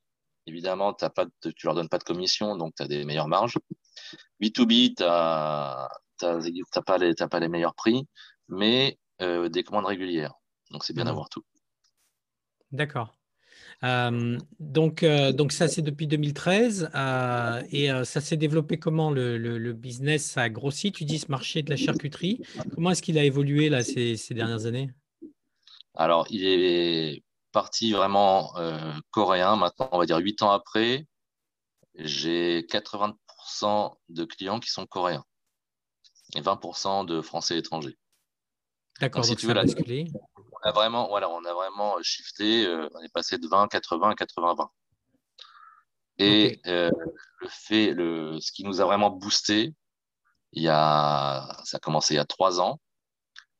évidemment, 0.47 0.93
as 0.93 1.09
pas 1.09 1.25
de, 1.25 1.51
tu 1.51 1.67
leur 1.67 1.75
donnes 1.75 1.89
pas 1.89 1.99
de 1.99 2.03
commission, 2.03 2.55
donc 2.55 2.73
tu 2.75 2.83
as 2.83 2.87
des 2.87 3.05
meilleures 3.05 3.27
marges. 3.27 3.57
B2B, 4.41 4.95
tu 4.95 5.03
n'as 5.03 5.87
pas, 6.85 6.97
les, 6.97 7.13
pas 7.13 7.39
les 7.39 7.47
meilleurs 7.47 7.75
prix, 7.75 8.07
mais 8.47 8.97
euh, 9.21 9.49
des 9.49 9.63
commandes 9.63 9.85
régulières. 9.85 10.33
Donc 10.71 10.83
c'est 10.83 10.93
bien 10.93 11.03
mmh. 11.03 11.07
d'avoir 11.07 11.29
tout. 11.29 11.43
D'accord. 12.71 13.15
Euh, 13.83 14.37
donc, 14.59 15.03
euh, 15.03 15.31
donc 15.31 15.51
ça, 15.51 15.67
c'est 15.67 15.81
depuis 15.81 16.07
2013. 16.07 16.89
Euh, 16.95 17.61
et 17.71 17.89
ça 18.03 18.21
s'est 18.21 18.37
développé 18.37 18.77
comment 18.79 19.11
le, 19.11 19.37
le, 19.37 19.73
business 19.73 20.25
Ça 20.31 20.43
a 20.43 20.49
grossi, 20.49 20.91
tu 20.91 21.05
dis, 21.05 21.19
ce 21.19 21.29
marché 21.29 21.61
de 21.61 21.69
la 21.69 21.75
charcuterie. 21.75 22.41
Comment 22.73 22.91
est-ce 22.91 23.01
qu'il 23.01 23.17
a 23.17 23.23
évolué 23.23 23.69
là, 23.69 23.83
ces, 23.83 24.17
ces, 24.17 24.33
dernières 24.33 24.65
années? 24.65 24.91
Alors, 25.93 26.27
il 26.29 26.45
est 26.45 27.23
parti 27.51 27.91
vraiment 27.93 28.53
coréen. 29.11 29.55
Maintenant, 29.55 29.89
on 29.91 29.99
va 29.99 30.05
dire 30.05 30.17
8 30.17 30.41
ans 30.43 30.51
après, 30.51 31.05
j'ai 31.95 32.61
80% 32.61 33.15
de 34.09 34.25
clients 34.25 34.59
qui 34.59 34.69
sont 34.69 34.85
coréens 34.85 35.23
et 36.35 36.41
20% 36.41 37.05
de 37.05 37.21
Français 37.21 37.57
étrangers. 37.57 37.97
D'accord, 38.99 39.21
donc, 39.21 39.29
si 39.29 39.35
tu 39.35 39.47
veux, 39.47 39.53
on 39.53 40.67
a 40.67 40.71
vraiment, 40.71 41.07
voilà, 41.07 41.29
on 41.29 41.43
a 41.43 41.53
vraiment 41.53 41.97
shifté, 42.01 42.67
on 42.67 43.01
est 43.01 43.13
passé 43.13 43.37
de 43.37 43.47
20, 43.47 43.67
80 43.67 44.09
à 44.09 44.15
80, 44.15 44.55
20. 44.55 44.71
Et 46.17 46.61
le 46.65 47.49
fait, 47.49 47.93
le, 47.93 48.39
ce 48.39 48.51
qui 48.51 48.63
nous 48.63 48.81
a 48.81 48.85
vraiment 48.85 49.09
boosté, 49.09 49.75
il 50.53 50.63
y 50.63 50.69
a, 50.69 51.61
ça 51.65 51.77
a 51.77 51.79
commencé 51.79 52.13
il 52.13 52.17
y 52.17 52.19
a 52.19 52.25
trois 52.25 52.61
ans, 52.61 52.79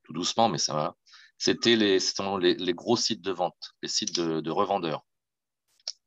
tout 0.03 0.13
doucement, 0.13 0.49
mais 0.49 0.57
ça 0.57 0.73
va. 0.73 0.95
C'était 1.37 1.75
les, 1.75 1.99
les, 1.99 2.73
gros 2.73 2.95
sites 2.95 3.21
de 3.21 3.31
vente, 3.31 3.73
les 3.81 3.89
sites 3.89 4.15
de, 4.17 4.49
revendeurs, 4.49 5.03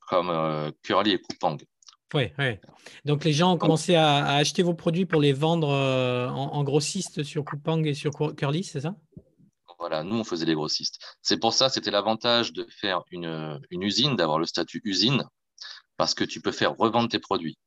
comme 0.08 0.30
euh, 0.30 0.70
Curly 0.82 1.12
et 1.12 1.20
Coupang. 1.20 1.58
Oui, 2.14 2.32
oui. 2.38 2.58
Donc 3.04 3.24
les 3.24 3.32
gens 3.32 3.52
ont 3.52 3.58
commencé 3.58 3.94
à, 3.94 4.24
acheter 4.36 4.62
vos 4.62 4.74
produits 4.74 5.04
pour 5.04 5.20
les 5.20 5.32
vendre 5.32 5.68
euh, 5.68 6.28
en, 6.28 6.64
grossiste 6.64 7.22
sur 7.22 7.44
Coupang 7.44 7.82
et 7.84 7.94
sur 7.94 8.12
Curly, 8.34 8.64
c'est 8.64 8.80
ça? 8.80 8.94
Voilà, 9.78 10.02
nous 10.02 10.16
on 10.16 10.24
faisait 10.24 10.46
les 10.46 10.54
grossistes. 10.54 10.98
C'est 11.22 11.38
pour 11.38 11.52
ça, 11.52 11.68
c'était 11.68 11.90
l'avantage 11.90 12.52
de 12.52 12.66
faire 12.68 13.02
une, 13.10 13.60
une 13.70 13.82
usine, 13.82 14.16
d'avoir 14.16 14.38
le 14.38 14.46
statut 14.46 14.80
usine, 14.84 15.24
parce 15.96 16.14
que 16.14 16.24
tu 16.24 16.40
peux 16.40 16.50
faire 16.50 16.76
revendre 16.76 17.08
tes 17.08 17.20
produits. 17.20 17.58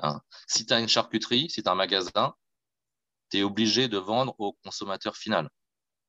Hein. 0.00 0.20
Si 0.46 0.66
tu 0.66 0.72
as 0.74 0.80
une 0.80 0.88
charcuterie, 0.88 1.48
si 1.48 1.62
tu 1.62 1.68
as 1.68 1.72
un 1.72 1.76
magasin, 1.76 2.34
tu 3.30 3.38
es 3.38 3.42
obligé 3.42 3.88
de 3.88 3.98
vendre 3.98 4.34
au 4.38 4.54
consommateur 4.64 5.16
final. 5.16 5.48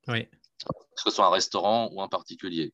Oui. 0.08 0.26
Que 0.26 1.02
ce 1.04 1.12
soit 1.12 1.26
un 1.26 1.32
restaurant 1.32 1.90
ou 1.92 2.02
un 2.02 2.08
particulier. 2.08 2.74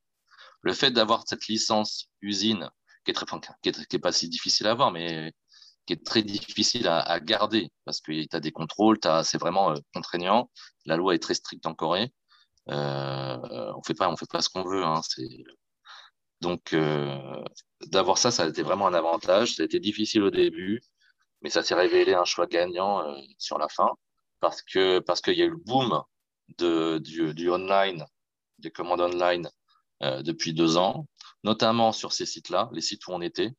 Le 0.61 0.73
fait 0.73 0.91
d'avoir 0.91 1.27
cette 1.27 1.47
licence 1.47 2.09
usine, 2.21 2.69
qui 3.05 3.11
est, 3.11 3.71
très, 3.71 3.85
qui 3.85 3.99
pas 3.99 4.11
si 4.11 4.27
difficile 4.29 4.67
à 4.67 4.71
avoir, 4.71 4.91
mais 4.91 5.33
qui 5.85 5.93
est 5.93 6.05
très 6.05 6.23
difficile 6.23 6.87
à, 6.87 7.19
garder 7.19 7.71
parce 7.85 8.01
que 8.01 8.11
tu 8.11 8.35
as 8.35 8.39
des 8.39 8.51
contrôles, 8.51 8.97
c'est 9.23 9.37
vraiment 9.37 9.71
euh, 9.71 9.75
contraignant. 9.93 10.49
La 10.85 10.97
loi 10.97 11.15
est 11.15 11.19
très 11.19 11.35
stricte 11.35 11.65
en 11.67 11.75
Corée. 11.75 12.11
Euh, 12.69 13.73
on 13.75 13.83
fait 13.83 13.93
pas, 13.93 14.09
on 14.09 14.17
fait 14.17 14.29
pas 14.29 14.41
ce 14.41 14.49
qu'on 14.49 14.63
veut. 14.63 14.83
Hein, 14.83 15.01
donc 16.41 16.73
euh, 16.73 17.43
d'avoir 17.87 18.17
ça, 18.17 18.31
ça 18.31 18.43
a 18.43 18.47
été 18.49 18.63
vraiment 18.63 18.87
un 18.87 18.93
avantage. 18.93 19.55
Ça 19.55 19.63
a 19.63 19.65
été 19.65 19.79
difficile 19.79 20.23
au 20.23 20.31
début, 20.31 20.81
mais 21.41 21.49
ça 21.49 21.63
s'est 21.63 21.75
révélé 21.75 22.13
un 22.13 22.25
choix 22.25 22.47
gagnant 22.47 23.03
sur 23.37 23.57
la 23.59 23.69
fin 23.69 23.89
parce 24.39 24.61
que 24.61 24.99
parce 24.99 25.21
qu'il 25.21 25.35
y 25.37 25.41
a 25.41 25.45
eu 25.45 25.51
le 25.51 25.57
boom 25.57 26.01
de, 26.57 26.99
du, 26.99 27.33
du 27.33 27.49
online, 27.49 28.05
des 28.59 28.71
commandes 28.71 29.01
online 29.01 29.49
depuis 30.01 30.53
deux 30.53 30.77
ans, 30.77 31.07
notamment 31.45 31.91
sur 31.91 32.11
ces 32.11 32.25
sites-là, 32.25 32.69
les 32.73 32.81
sites 32.81 33.07
où 33.07 33.11
on 33.11 33.21
était, 33.21 33.53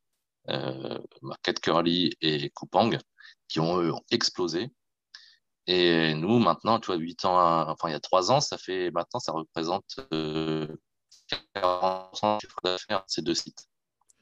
euh, 0.51 0.99
Market 1.23 1.61
Curly 1.61 2.13
et 2.21 2.51
Coupang, 2.51 2.91
qui 3.49 3.61
ont, 3.61 4.03
explosé. 4.11 4.71
Et 5.69 6.15
nous, 6.15 6.39
maintenant, 6.39 6.79
tu 6.81 6.87
vois, 6.87 6.97
8 6.97 7.25
ans, 7.25 7.69
enfin, 7.71 7.89
il 7.89 7.93
y 7.93 7.95
a 7.95 8.01
trois 8.01 8.31
ans, 8.31 8.41
ça 8.41 8.59
fait, 8.59 8.91
maintenant, 8.91 9.21
ça 9.21 9.33
représente 9.33 10.01
euh, 10.13 10.67
40% 11.55 12.41
chiffre 12.41 12.59
d'affaires, 12.63 13.05
ces 13.07 13.23
deux 13.23 13.35
sites. 13.35 13.67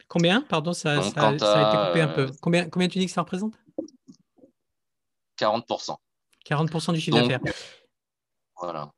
Combien? 0.09 0.43
Pardon, 0.43 0.75
ça, 0.75 1.03
ça, 1.03 1.29
a 1.29 1.33
été 1.33 1.89
coupé 1.89 2.01
un 2.03 2.09
peu. 2.09 2.31
Combien, 2.43 2.69
combien 2.69 2.89
tu 2.89 2.99
dis 2.99 3.07
que 3.07 3.13
ça 3.13 3.23
représente? 3.23 3.55
40%. 5.39 5.97
40% 6.47 6.93
du 6.93 7.01
chiffre 7.01 7.19
d'affaires. 7.19 7.41
Voilà. 8.61 8.93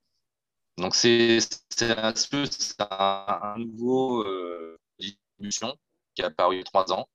Donc, 0.78 0.95
c'est 0.95 1.38
un, 1.80 2.12
un, 2.80 3.59
nouveau 3.59 4.23
euh, 4.25 4.78
distribution 4.99 5.76
qui 6.14 6.23
a 6.23 6.26
apparu 6.26 6.56
il 6.56 6.59
y 6.59 6.61
a 6.61 6.64
trois 6.64 6.92
ans. 6.92 7.09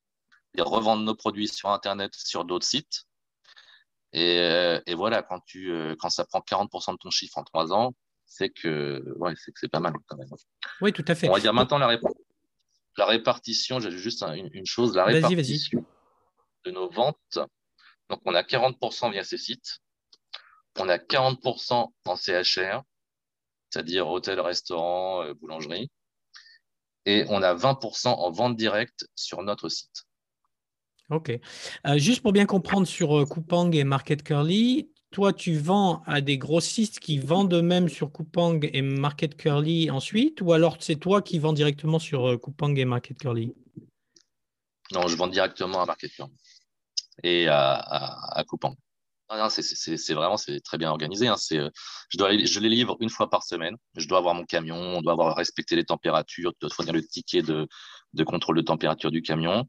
Et 0.57 0.61
revendre 0.61 1.03
nos 1.03 1.15
produits 1.15 1.47
sur 1.47 1.69
Internet, 1.69 2.13
sur 2.13 2.43
d'autres 2.43 2.65
sites. 2.65 3.05
Et, 4.11 4.39
euh, 4.39 4.81
et, 4.85 4.95
voilà, 4.95 5.23
quand, 5.23 5.39
tu, 5.45 5.71
euh, 5.71 5.95
quand 5.97 6.09
ça 6.09 6.25
prend 6.25 6.39
40% 6.39 6.93
de 6.93 6.97
ton 6.97 7.09
chiffre 7.09 7.37
en 7.37 7.43
trois 7.43 7.71
ans, 7.71 7.93
c'est 8.25 8.49
que 8.49 9.01
ouais, 9.17 9.33
c'est 9.37 9.69
pas 9.69 9.79
mal 9.79 9.93
quand 10.07 10.17
même. 10.17 10.27
Oui, 10.81 10.91
tout 10.91 11.05
à 11.07 11.15
fait. 11.15 11.29
On 11.29 11.33
va 11.33 11.39
dire 11.39 11.53
maintenant 11.53 11.77
la, 11.77 11.97
la 12.97 13.05
répartition, 13.05 13.79
j'ai 13.79 13.91
juste 13.91 14.23
une, 14.23 14.65
chose, 14.65 14.95
la 14.95 15.05
répartition 15.05 15.85
de 16.65 16.71
nos 16.71 16.89
ventes. 16.89 17.39
Donc, 18.09 18.21
on 18.25 18.35
a 18.35 18.41
40% 18.41 19.11
via 19.11 19.23
ces 19.23 19.37
sites 19.37 19.81
on 20.79 20.89
a 20.89 20.97
40% 20.97 21.91
en 22.05 22.15
CHR, 22.15 22.83
c'est-à-dire 23.71 24.07
hôtel, 24.09 24.39
restaurant, 24.39 25.23
euh, 25.23 25.33
boulangerie, 25.33 25.89
et 27.05 27.25
on 27.29 27.41
a 27.41 27.53
20% 27.53 28.09
en 28.09 28.31
vente 28.31 28.55
directe 28.55 29.07
sur 29.15 29.41
notre 29.41 29.69
site. 29.69 30.03
Ok. 31.09 31.31
Euh, 31.87 31.97
juste 31.97 32.21
pour 32.21 32.31
bien 32.31 32.45
comprendre 32.45 32.87
sur 32.87 33.19
euh, 33.19 33.25
Coupang 33.25 33.71
et 33.71 33.83
Market 33.83 34.23
Curly, 34.23 34.91
toi, 35.11 35.33
tu 35.33 35.57
vends 35.57 36.03
à 36.05 36.21
des 36.21 36.37
grossistes 36.37 36.99
qui 36.99 37.19
vendent 37.19 37.53
eux-mêmes 37.53 37.89
sur 37.89 38.11
Coupang 38.11 38.59
et 38.61 38.81
Market 38.81 39.35
Curly 39.35 39.91
ensuite, 39.91 40.41
ou 40.41 40.53
alors 40.53 40.77
c'est 40.79 40.95
toi 40.95 41.21
qui 41.21 41.37
vends 41.37 41.51
directement 41.51 41.99
sur 41.99 42.39
Coupang 42.39 42.73
et 42.75 42.85
Market 42.85 43.17
Curly? 43.17 43.53
Non, 44.93 45.07
je 45.07 45.15
vends 45.17 45.27
directement 45.27 45.81
à 45.81 45.85
Market 45.85 46.11
Curly 46.11 46.31
et 47.23 47.47
à 47.49 48.43
Coupang. 48.47 48.77
Ah 49.33 49.49
c'est 49.49 50.13
vraiment 50.13 50.35
très 50.65 50.77
bien 50.77 50.91
organisé. 50.91 51.29
Hein. 51.29 51.37
Euh, 51.53 51.69
je, 52.09 52.17
dois, 52.17 52.35
je 52.35 52.59
les 52.59 52.67
livre 52.67 52.97
une 52.99 53.09
fois 53.09 53.29
par 53.29 53.43
semaine. 53.43 53.77
Je 53.95 54.05
dois 54.05 54.17
avoir 54.17 54.35
mon 54.35 54.43
camion, 54.43 54.75
on 54.75 55.01
doit 55.01 55.13
avoir 55.13 55.37
respecté 55.37 55.77
les 55.77 55.85
températures, 55.85 56.51
fournir 56.69 56.93
le 56.93 57.01
ticket 57.01 57.41
de, 57.41 57.65
contrôle 58.25 58.57
de 58.57 58.61
température 58.61 59.09
du 59.09 59.21
camion. 59.21 59.65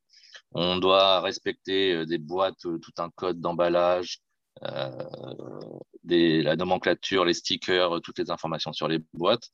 On 0.50 0.78
doit 0.78 1.20
respecter 1.20 1.94
euh, 1.94 2.06
des 2.06 2.18
boîtes, 2.18 2.66
euh, 2.66 2.78
tout 2.80 2.90
un 2.98 3.08
code 3.10 3.40
d'emballage, 3.40 4.18
la 4.62 6.56
nomenclature, 6.56 7.24
les 7.24 7.34
stickers, 7.34 8.00
toutes 8.02 8.18
les 8.18 8.32
informations 8.32 8.72
sur 8.72 8.88
les 8.88 8.98
boîtes. 9.12 9.48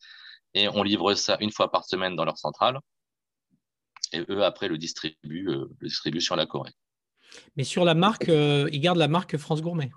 Et 0.54 0.68
on 0.68 0.82
livre 0.82 1.12
ça 1.14 1.36
une 1.40 1.52
fois 1.52 1.70
par 1.70 1.84
semaine 1.84 2.16
dans 2.16 2.24
leur 2.24 2.38
centrale. 2.38 2.80
Et 4.12 4.24
eux, 4.30 4.42
après, 4.42 4.68
le 4.68 4.78
distribuent 4.78 6.20
sur 6.20 6.34
la 6.34 6.46
Corée. 6.46 6.72
Mais 7.56 7.64
sur 7.64 7.85
la 7.85 7.94
marque, 7.94 8.28
euh, 8.28 8.68
ils 8.73 8.80
gardent 8.80 8.99
la 8.99 9.08
marque 9.08 9.37
France 9.37 9.62
Gourmet. 9.62 9.90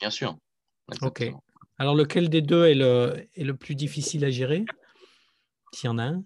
Bien 0.00 0.10
sûr. 0.10 0.36
Ok. 1.02 1.24
Alors, 1.78 1.94
lequel 1.94 2.28
des 2.28 2.42
deux 2.42 2.66
est 2.66 2.74
le, 2.74 3.28
est 3.34 3.44
le 3.44 3.56
plus 3.56 3.74
difficile 3.74 4.24
à 4.24 4.30
gérer? 4.30 4.64
S'il 5.72 5.86
y 5.86 5.88
en 5.88 5.98
a 5.98 6.04
un 6.04 6.22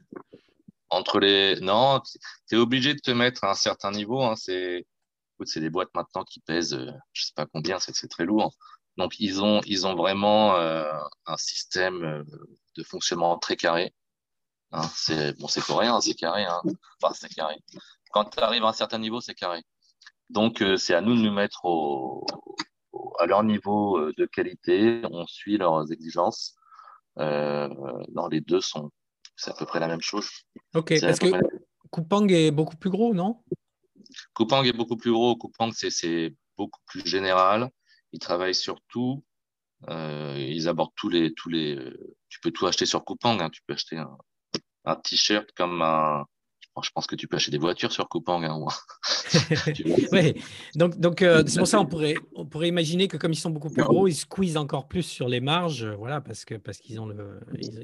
Entre 0.91 1.19
les. 1.19 1.59
Non, 1.61 2.01
tu 2.01 2.55
es 2.55 2.59
obligé 2.59 2.95
de 2.95 3.01
te 3.01 3.11
mettre 3.11 3.45
à 3.45 3.51
un 3.51 3.55
certain 3.55 3.91
niveau. 3.91 4.23
Hein. 4.23 4.35
C'est 4.37 4.85
des 5.57 5.71
boîtes 5.71 5.95
maintenant 5.95 6.25
qui 6.25 6.41
pèsent, 6.41 6.75
euh, 6.75 6.91
je 7.13 7.23
ne 7.23 7.27
sais 7.27 7.33
pas 7.35 7.47
combien, 7.47 7.79
c'est 7.79 8.09
très 8.09 8.25
lourd. 8.25 8.55
Donc, 8.97 9.19
ils 9.19 9.43
ont, 9.43 9.61
ils 9.65 9.87
ont 9.87 9.95
vraiment 9.95 10.57
euh, 10.57 10.93
un 11.27 11.37
système 11.37 12.25
de 12.77 12.83
fonctionnement 12.83 13.39
très 13.39 13.57
carré. 13.57 13.95
Hein. 14.73 14.89
c'est 14.95 15.37
bon, 15.39 15.49
coréen, 15.67 16.01
c'est 16.01 16.15
carré. 16.15 16.45
Hein. 16.45 16.61
Enfin, 17.03 17.15
c'est 17.15 17.33
carré. 17.35 17.57
Quand 18.11 18.25
tu 18.25 18.41
arrives 18.41 18.65
à 18.65 18.69
un 18.69 18.73
certain 18.73 18.99
niveau, 18.99 19.21
c'est 19.21 19.35
carré. 19.35 19.63
Donc, 20.31 20.63
euh, 20.63 20.77
c'est 20.77 20.95
à 20.95 21.01
nous 21.01 21.17
de 21.17 21.21
nous 21.21 21.33
mettre 21.33 21.67
à 23.19 23.27
leur 23.27 23.43
niveau 23.43 23.99
euh, 23.99 24.15
de 24.17 24.27
qualité. 24.27 25.03
On 25.11 25.27
suit 25.27 25.59
leurs 25.59 25.91
exigences. 25.93 26.57
Euh, 27.19 27.69
dans 28.11 28.29
les 28.29 28.41
deux, 28.41 28.61
sont, 28.61 28.91
c'est 29.35 29.51
à 29.51 29.55
peu 29.55 29.67
près 29.67 29.81
la 29.81 29.89
même 29.89 30.01
chose. 30.01 30.31
Ok, 30.75 30.95
parce 31.01 31.19
que 31.19 31.27
Coupang 31.91 32.29
est 32.29 32.53
beaucoup 32.53 32.77
plus 32.77 32.91
gros, 32.91 33.13
non? 33.13 33.43
Coupang 34.33 34.63
est 34.63 34.73
beaucoup 34.73 34.97
plus 34.97 35.11
gros. 35.11 35.37
Coupang, 35.37 35.73
c'est 35.73 36.35
beaucoup 36.57 36.81
plus 36.87 37.05
général. 37.05 37.71
Ils 38.13 38.21
travaillent 38.21 38.55
sur 38.55 38.81
tout. 38.89 39.25
ils 39.89 40.69
abordent 40.69 40.95
tous 40.95 41.09
les, 41.09 41.35
tous 41.35 41.49
les. 41.49 41.77
Tu 42.29 42.39
peux 42.41 42.53
tout 42.53 42.67
acheter 42.67 42.87
sur 42.87 43.05
Coupang. 43.05 43.41
Hein. 43.41 43.51
Tu 43.51 43.63
peux 43.67 43.75
acheter 43.75 43.97
un, 43.97 44.17
un 44.85 44.95
t-shirt 44.95 45.51
comme 45.57 45.83
un, 45.83 46.25
je 46.83 46.91
pense 46.91 47.07
que 47.07 47.17
tu 47.17 47.27
peux 47.27 47.37
acheter 47.37 47.51
des 47.51 47.59
voitures 47.59 47.93
sur 47.93 48.09
Coupang. 48.09 48.43
Hein, 48.43 48.65
oui, 50.13 50.35
donc 50.75 50.99
donc 50.99 51.23
euh, 51.23 51.43
c'est 51.47 51.59
pour 51.59 51.67
ça 51.67 51.81
on 51.81 51.87
pourrait 51.87 52.15
on 52.35 52.47
pourrait 52.47 52.69
imaginer 52.69 53.09
que 53.09 53.17
comme 53.17 53.33
ils 53.33 53.39
sont 53.39 53.51
beaucoup 53.51 53.71
plus 53.71 53.83
gros, 53.83 54.07
ils 54.07 54.15
squeezent 54.15 54.57
encore 54.57 54.89
plus 54.89 55.03
sur 55.03 55.29
les 55.29 55.41
marges, 55.41 55.85
euh, 55.85 55.95
voilà, 55.97 56.21
parce 56.21 56.45
que 56.45 56.55
parce 56.55 56.79
qu'ils 56.79 57.01
ont 57.01 57.07
le. 57.07 57.41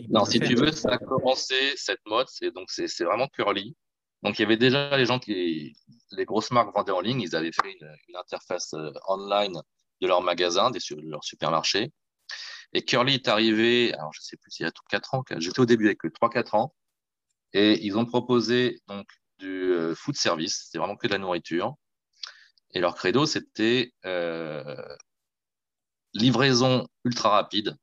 non, 0.08 0.24
si 0.24 0.40
tu 0.40 0.54
veux, 0.54 0.72
ça 0.72 0.92
a 0.92 0.98
commencé 0.98 1.54
cette 1.76 2.04
mode, 2.06 2.26
c'est 2.28 2.52
donc 2.52 2.70
c'est 2.70 3.04
vraiment 3.04 3.28
curly. 3.28 3.76
Donc 4.22 4.38
il 4.38 4.42
y 4.42 4.44
avait 4.44 4.56
déjà 4.56 4.96
les 4.96 5.06
gens 5.06 5.18
qui 5.18 5.76
les 6.12 6.24
grosses 6.24 6.50
marques 6.50 6.74
vendaient 6.74 6.92
en 6.92 7.00
ligne, 7.00 7.20
ils 7.20 7.36
avaient 7.36 7.52
fait 7.52 7.76
une, 7.80 8.16
interface 8.16 8.72
euh, 8.74 8.90
online 9.08 9.60
de 10.00 10.06
leur 10.06 10.22
magasin, 10.22 10.70
des, 10.70 10.78
de 10.78 11.10
leur 11.10 11.24
supermarché. 11.24 11.92
Et 12.72 12.82
Curly 12.82 13.14
est 13.14 13.28
arrivé, 13.28 13.94
alors 13.94 14.12
je 14.12 14.20
sais 14.20 14.36
plus 14.36 14.50
s'il 14.50 14.66
y 14.66 14.68
a 14.68 14.72
4 14.90 15.14
ans, 15.14 15.24
j'étais 15.38 15.60
au 15.60 15.66
début 15.66 15.86
avec 15.86 16.04
eux, 16.04 16.10
3-4 16.10 16.56
ans. 16.56 16.74
Et 17.52 17.84
ils 17.84 17.96
ont 17.96 18.04
proposé 18.04 18.80
donc 18.86 19.06
du 19.38 19.72
euh, 19.72 19.94
food 19.94 20.16
service, 20.16 20.68
c'est 20.70 20.78
vraiment 20.78 20.96
que 20.96 21.06
de 21.06 21.12
la 21.12 21.18
nourriture. 21.18 21.74
Et 22.70 22.80
leur 22.80 22.94
credo, 22.94 23.26
c'était 23.26 23.92
euh, 24.04 24.96
livraison 26.14 26.86
ultra 27.04 27.30
rapide. 27.30 27.76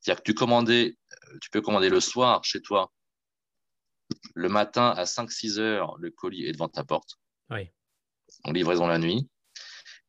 C'est-à-dire 0.00 0.22
que 0.22 0.30
tu 0.30 0.34
commandais, 0.34 0.96
euh, 1.12 1.38
tu 1.40 1.50
peux 1.50 1.60
commander 1.60 1.88
le 1.88 2.00
soir 2.00 2.44
chez 2.44 2.60
toi, 2.60 2.92
le 4.34 4.48
matin 4.48 4.88
à 4.96 5.04
5-6 5.04 5.58
heures, 5.58 5.96
le 5.98 6.10
colis 6.10 6.46
est 6.46 6.52
devant 6.52 6.68
ta 6.68 6.84
porte. 6.84 7.16
Oui. 7.50 7.68
En 8.44 8.52
livraison 8.52 8.86
la 8.86 8.98
nuit. 8.98 9.28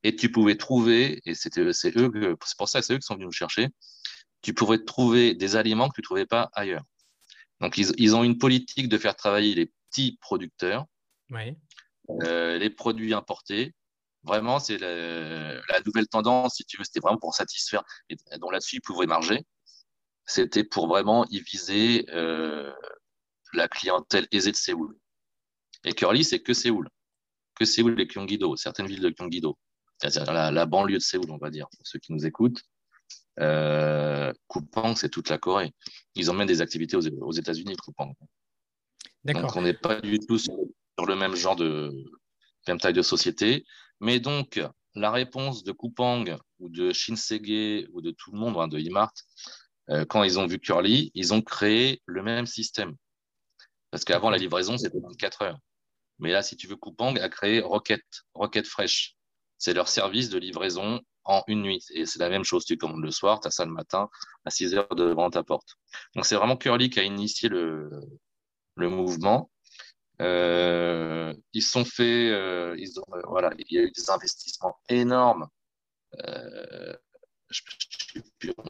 Et 0.03 0.15
tu 0.15 0.31
pouvais 0.31 0.57
trouver, 0.57 1.21
et 1.25 1.33
c'était 1.33 1.71
c'est 1.71 1.95
eux, 1.97 2.12
c'est 2.45 2.57
pour 2.57 2.67
ça 2.67 2.81
que 2.81 2.85
c'est 2.85 2.93
eux 2.93 2.97
qui 2.97 3.05
sont 3.05 3.15
venus 3.15 3.27
nous 3.27 3.31
chercher, 3.31 3.69
tu 4.41 4.53
pourrais 4.53 4.83
trouver 4.83 5.33
des 5.33 5.55
aliments 5.55 5.88
que 5.88 5.95
tu 5.95 6.01
ne 6.01 6.03
trouvais 6.05 6.25
pas 6.25 6.50
ailleurs. 6.53 6.83
Donc, 7.62 7.77
ils, 7.77 8.15
ont 8.15 8.24
une 8.24 8.38
politique 8.38 8.89
de 8.89 8.98
faire 8.98 9.15
travailler 9.15 9.55
les 9.55 9.72
petits 9.89 10.17
producteurs, 10.19 10.86
euh, 11.31 12.57
les 12.57 12.69
produits 12.69 13.13
importés. 13.13 13.74
Vraiment, 14.24 14.60
c'est 14.60 14.77
la, 14.77 15.79
nouvelle 15.86 16.07
tendance, 16.07 16.55
si 16.55 16.65
tu 16.65 16.77
veux, 16.77 16.83
c'était 16.83 17.00
vraiment 17.00 17.19
pour 17.19 17.36
satisfaire, 17.36 17.83
et 18.10 18.15
dont 18.39 18.50
là-dessus, 18.50 18.77
ils 18.77 18.81
pouvaient 18.81 19.05
marger. 19.05 19.45
C'était 20.25 20.63
pour 20.63 20.88
vraiment 20.88 21.25
y 21.29 21.41
viser 21.41 22.05
euh, 22.10 22.74
la 23.53 23.67
clientèle 23.67 24.27
aisée 24.31 24.51
de 24.51 24.57
Séoul. 24.57 24.98
Et 25.83 25.93
Curly, 25.93 26.24
c'est 26.24 26.39
que 26.39 26.53
Séoul. 26.53 26.89
Que 27.55 27.65
Séoul 27.65 28.00
et 28.00 28.07
Gyeonggi-do, 28.07 28.55
certaines 28.55 28.88
villes 28.88 29.01
de 29.01 29.10
Gyeonggi-do. 29.10 29.57
C'est-à-dire 30.01 30.31
la, 30.33 30.65
banlieue 30.65 30.98
de 30.98 31.03
Séoul, 31.03 31.29
on 31.29 31.38
va 31.38 31.50
dire, 31.50 31.67
pour 31.69 31.86
ceux 31.86 32.00
qui 32.00 32.13
nous 32.13 32.25
écoutent. 32.25 32.62
Euh, 33.39 34.32
Coupang, 34.48 34.96
c'est 34.96 35.10
toute 35.10 35.29
la 35.29 35.38
Corée. 35.38 35.74
Ils 36.15 36.29
emmènent 36.29 36.48
des 36.48 36.62
activités 36.62 36.96
aux, 36.96 37.32
États-Unis, 37.32 37.75
Coupang. 37.77 38.13
Donc, 39.24 39.55
on 39.55 39.62
n'est 39.62 39.74
pas 39.74 40.01
du 40.01 40.20
tout 40.20 40.38
sur, 40.38 40.53
le 41.05 41.15
même 41.15 41.36
genre 41.36 41.55
de 41.55 41.91
même 42.67 42.79
taille 42.79 42.93
de 42.93 43.01
société. 43.01 43.65
Mais 44.00 44.20
donc, 44.20 44.62
la 44.96 45.12
réponse 45.12 45.63
de 45.63 45.72
Coupang 45.72 46.25
ou 46.60 46.70
de 46.70 46.93
Shinsegae 46.93 47.88
ou 47.91 48.01
de 48.01 48.12
tout 48.12 48.32
le 48.32 48.39
monde, 48.39 48.58
hein, 48.58 48.67
de 48.67 48.79
Imart, 48.79 49.13
euh, 49.89 50.05
quand 50.05 50.24
ils 50.24 50.39
ont 50.39 50.46
vu 50.46 50.60
Curly, 50.60 51.12
ils 51.13 51.34
ont 51.34 51.41
créé 51.41 52.01
le 52.05 52.24
même 52.24 52.46
système. 52.46 52.96
Parce 53.91 54.05
qu'avant, 54.05 54.29
la 54.29 54.38
livraison, 54.38 54.77
c'était 54.77 55.00
24 55.00 55.41
heures. 55.43 55.60
Mais 56.20 56.32
là, 56.32 56.41
si 56.41 56.55
tu 56.55 56.67
veux, 56.67 56.75
Coupang 56.75 57.15
a 57.15 57.29
créé 57.29 57.60
Rocket, 57.60 58.03
Rocket 58.34 58.65
Fresh. 58.65 59.15
C'est 59.58 59.74
leur 59.74 59.88
service 59.88 60.29
de 60.29 60.38
livraison 60.38 61.01
en 61.25 61.43
une 61.47 61.61
nuit. 61.61 61.85
Et 61.93 62.05
c'est 62.05 62.19
la 62.19 62.29
même 62.29 62.43
chose, 62.43 62.65
tu 62.65 62.77
commandes 62.77 63.03
le 63.03 63.11
soir, 63.11 63.39
tu 63.39 63.47
as 63.47 63.51
ça 63.51 63.65
le 63.65 63.71
matin 63.71 64.09
à 64.45 64.49
6 64.49 64.75
heures 64.75 64.95
devant 64.95 65.29
ta 65.29 65.43
porte. 65.43 65.77
Donc 66.15 66.25
c'est 66.25 66.35
vraiment 66.35 66.57
Curly 66.57 66.89
qui 66.89 66.99
a 66.99 67.03
initié 67.03 67.49
le, 67.49 67.89
le 68.75 68.89
mouvement. 68.89 69.49
Euh, 70.21 71.33
ils 71.53 71.63
sont 71.63 71.85
fait, 71.85 72.29
euh, 72.29 72.75
ils 72.77 72.99
ont, 72.99 73.05
euh, 73.13 73.21
voilà, 73.27 73.51
il 73.57 73.65
y 73.75 73.79
a 73.79 73.83
eu 73.83 73.91
des 73.91 74.09
investissements 74.09 74.77
énormes. 74.89 75.47
Je, 77.49 77.61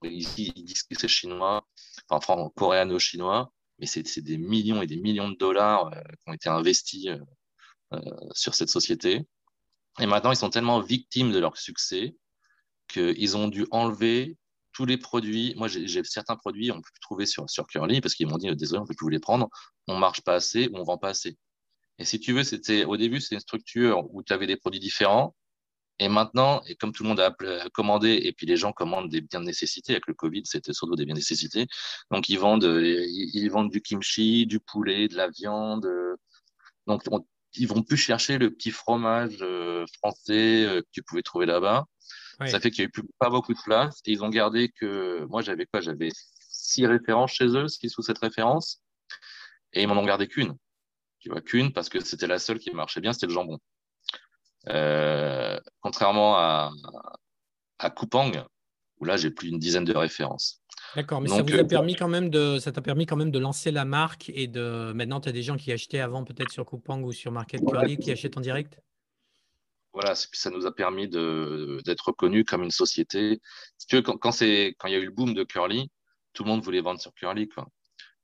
ici, 0.04 0.54
ils 0.56 0.66
disent 0.66 0.84
que 0.84 0.98
c'est 0.98 1.08
chinois, 1.08 1.66
enfin, 2.10 2.50
coréano-chinois, 2.56 3.52
mais 3.80 3.86
c'est 3.86 4.22
des 4.22 4.38
millions 4.38 4.82
et 4.82 4.88
des 4.88 4.98
millions 4.98 5.30
de 5.30 5.36
dollars 5.38 5.92
qui 5.92 6.30
ont 6.30 6.34
été 6.34 6.50
investis 6.50 7.08
sur 8.34 8.56
cette 8.56 8.70
société. 8.70 9.26
Et 10.00 10.06
maintenant, 10.06 10.32
ils 10.32 10.38
sont 10.38 10.50
tellement 10.50 10.80
victimes 10.82 11.32
de 11.32 11.40
leur 11.40 11.58
succès 11.58 12.16
qu'ils 12.88 13.38
ont 13.38 13.48
dû 13.48 13.66
enlever 13.72 14.38
tous 14.74 14.86
les 14.86 14.98
produits. 14.98 15.54
Moi, 15.56 15.68
j'ai 15.68 16.04
certains 16.04 16.36
produits, 16.36 16.72
on 16.72 16.76
peut 16.76 16.90
plus 16.94 17.00
trouver 17.02 17.26
sur, 17.26 17.50
sur 17.50 17.68
Curly 17.68 18.02
parce 18.02 18.16
qu'ils 18.16 18.28
m'ont 18.28 18.38
dit 18.38 18.54
désolé, 18.56 18.82
on 18.82 18.86
peut 18.86 18.96
plus 18.96 19.06
vous 19.06 19.10
les 19.10 19.20
prendre, 19.20 19.50
on 19.88 19.98
marche 19.98 20.22
pas 20.22 20.36
assez 20.36 20.68
ou 20.68 20.78
on 20.78 20.84
vend 20.84 20.98
pas 20.98 21.10
assez. 21.10 21.38
Et 22.00 22.06
si 22.06 22.20
tu 22.20 22.34
veux, 22.34 22.44
c'était 22.44 22.86
au 22.86 22.98
début, 22.98 23.22
c'est 23.22 23.36
une 23.36 23.42
structure 23.42 24.04
où 24.14 24.24
tu 24.24 24.34
avais 24.34 24.48
des 24.48 24.58
produits 24.58 24.80
différents. 24.80 25.36
Et 26.00 26.10
maintenant, 26.10 26.64
et 26.66 26.76
comme 26.76 26.92
tout 26.92 27.04
le 27.04 27.10
monde 27.10 27.20
a 27.20 27.36
commandé, 27.72 28.20
et 28.24 28.34
puis 28.34 28.48
les 28.48 28.58
gens 28.58 28.72
commandent 28.72 29.10
des 29.10 29.22
biens 29.22 29.42
de 29.42 29.46
nécessité, 29.46 29.94
avec 29.94 30.08
le 30.08 30.16
Covid, 30.16 30.42
c'était 30.46 30.74
surtout 30.74 30.96
des 30.96 31.06
biens 31.06 31.14
de 31.14 31.20
nécessité. 31.20 31.68
Donc, 32.10 32.30
ils 32.30 32.40
vendent, 32.40 32.82
ils, 32.82 33.50
vendent 33.50 33.70
du 33.70 33.80
kimchi, 33.80 34.48
du 34.48 34.60
poulet, 34.60 35.08
de 35.08 35.16
la 35.16 35.30
viande. 35.30 35.88
Donc, 36.88 37.04
ils 37.56 37.68
vont 37.68 37.84
plus 37.84 37.98
chercher 37.98 38.38
le 38.38 38.52
petit 38.52 38.72
fromage 38.72 39.38
euh, 39.42 39.86
français 40.00 40.66
euh, 40.66 40.82
que 40.82 40.88
tu 40.92 41.04
pouvais 41.04 41.22
trouver 41.22 41.46
là-bas. 41.46 41.86
Ça 42.48 42.60
fait 42.60 42.72
qu'il 42.72 42.84
n'y 42.84 42.86
a 42.86 42.90
eu 42.90 42.92
plus, 42.92 43.04
pas 43.20 43.30
beaucoup 43.30 43.54
de 43.54 43.62
place. 43.64 44.00
Et 44.06 44.12
ils 44.12 44.24
ont 44.24 44.30
gardé 44.30 44.70
que. 44.70 45.26
Moi, 45.30 45.42
j'avais 45.42 45.66
quoi? 45.66 45.82
J'avais 45.82 46.10
six 46.40 46.86
références 46.86 47.34
chez 47.34 47.48
eux, 47.48 47.68
six 47.68 47.90
sous 47.90 48.02
cette 48.02 48.20
référence. 48.20 48.82
Et 49.74 49.84
ils 49.84 49.88
m'en 49.88 49.98
ont 49.98 50.06
gardé 50.06 50.28
qu'une. 50.28 50.56
Tu 51.20 51.30
vois, 51.30 51.42
qu'une, 51.42 51.72
parce 51.72 51.90
que 51.90 52.04
c'était 52.04 52.28
la 52.28 52.40
seule 52.40 52.60
qui 52.60 52.72
marchait 52.72 53.02
bien, 53.02 53.14
c'était 53.14 53.28
le 53.28 53.34
jambon. 53.34 53.58
Euh, 54.70 55.60
contrairement 55.82 56.38
à, 56.38 56.72
à 57.80 57.90
Coupang, 57.90 58.32
où 59.00 59.06
là, 59.06 59.18
j'ai 59.18 59.32
plus 59.32 59.50
d'une 59.50 59.60
dizaine 59.60 59.86
de 59.86 59.96
références. 59.96 60.62
D'accord, 60.96 61.22
mais 61.22 61.30
ça 61.30 61.42
vous 61.42 61.54
a 61.54 61.60
euh, 61.60 61.64
permis 61.64 61.96
quand 61.96 62.08
même 62.08 62.30
de, 62.30 62.60
ça 62.60 62.72
t'a 62.72 62.82
permis 62.82 63.06
quand 63.06 63.16
même 63.16 63.32
de 63.32 63.40
lancer 63.40 63.72
la 63.72 63.84
marque 63.84 64.30
et 64.30 64.48
de. 64.48 64.92
Maintenant, 64.94 65.20
tu 65.22 65.30
as 65.30 65.32
des 65.32 65.42
gens 65.42 65.58
qui 65.58 65.72
achetaient 65.72 66.00
avant 66.00 66.24
peut-être 66.24 66.52
sur 66.52 66.66
Coupang 66.66 67.02
ou 67.02 67.12
sur 67.12 67.32
Market 67.32 67.62
Curly 67.66 67.98
qui 67.98 68.12
achètent 68.12 68.38
en 68.38 68.42
direct? 68.42 68.80
Voilà, 69.94 70.16
ça 70.16 70.50
nous 70.50 70.66
a 70.66 70.74
permis 70.74 71.08
d'être 71.08 72.08
reconnus 72.08 72.46
comme 72.48 72.64
une 72.64 72.72
société. 72.72 73.40
Si 73.78 73.86
tu 73.88 73.96
veux, 73.96 74.02
quand, 74.02 74.18
quand, 74.18 74.42
il 74.42 74.74
y 74.86 74.96
a 74.96 74.98
eu 74.98 75.06
le 75.06 75.12
boom 75.12 75.34
de 75.36 75.44
Curly, 75.44 75.90
tout 76.34 76.44
le 76.44 76.50
monde 76.50 76.64
voulait 76.64 76.82
vendre 76.82 77.00
sur 77.00 77.14
Curly. 77.14 77.48
Quoi. 77.48 77.68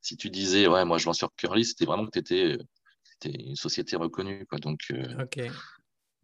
Si 0.02 0.18
tu 0.18 0.32
disais, 0.32 0.68
ouais, 0.68 0.84
moi 0.84 0.98
je 0.98 1.06
vends 1.06 1.14
sur 1.14 1.30
Curly, 1.36 1.64
c'était 1.64 1.86
vraiment 1.86 2.08
que 2.08 2.20
tu 2.20 2.20
étais, 2.20 2.58
une 3.24 3.56
société 3.56 3.96
reconnue. 3.96 4.46
Quoi. 4.48 4.58
Donc, 4.58 4.80
euh, 4.92 5.16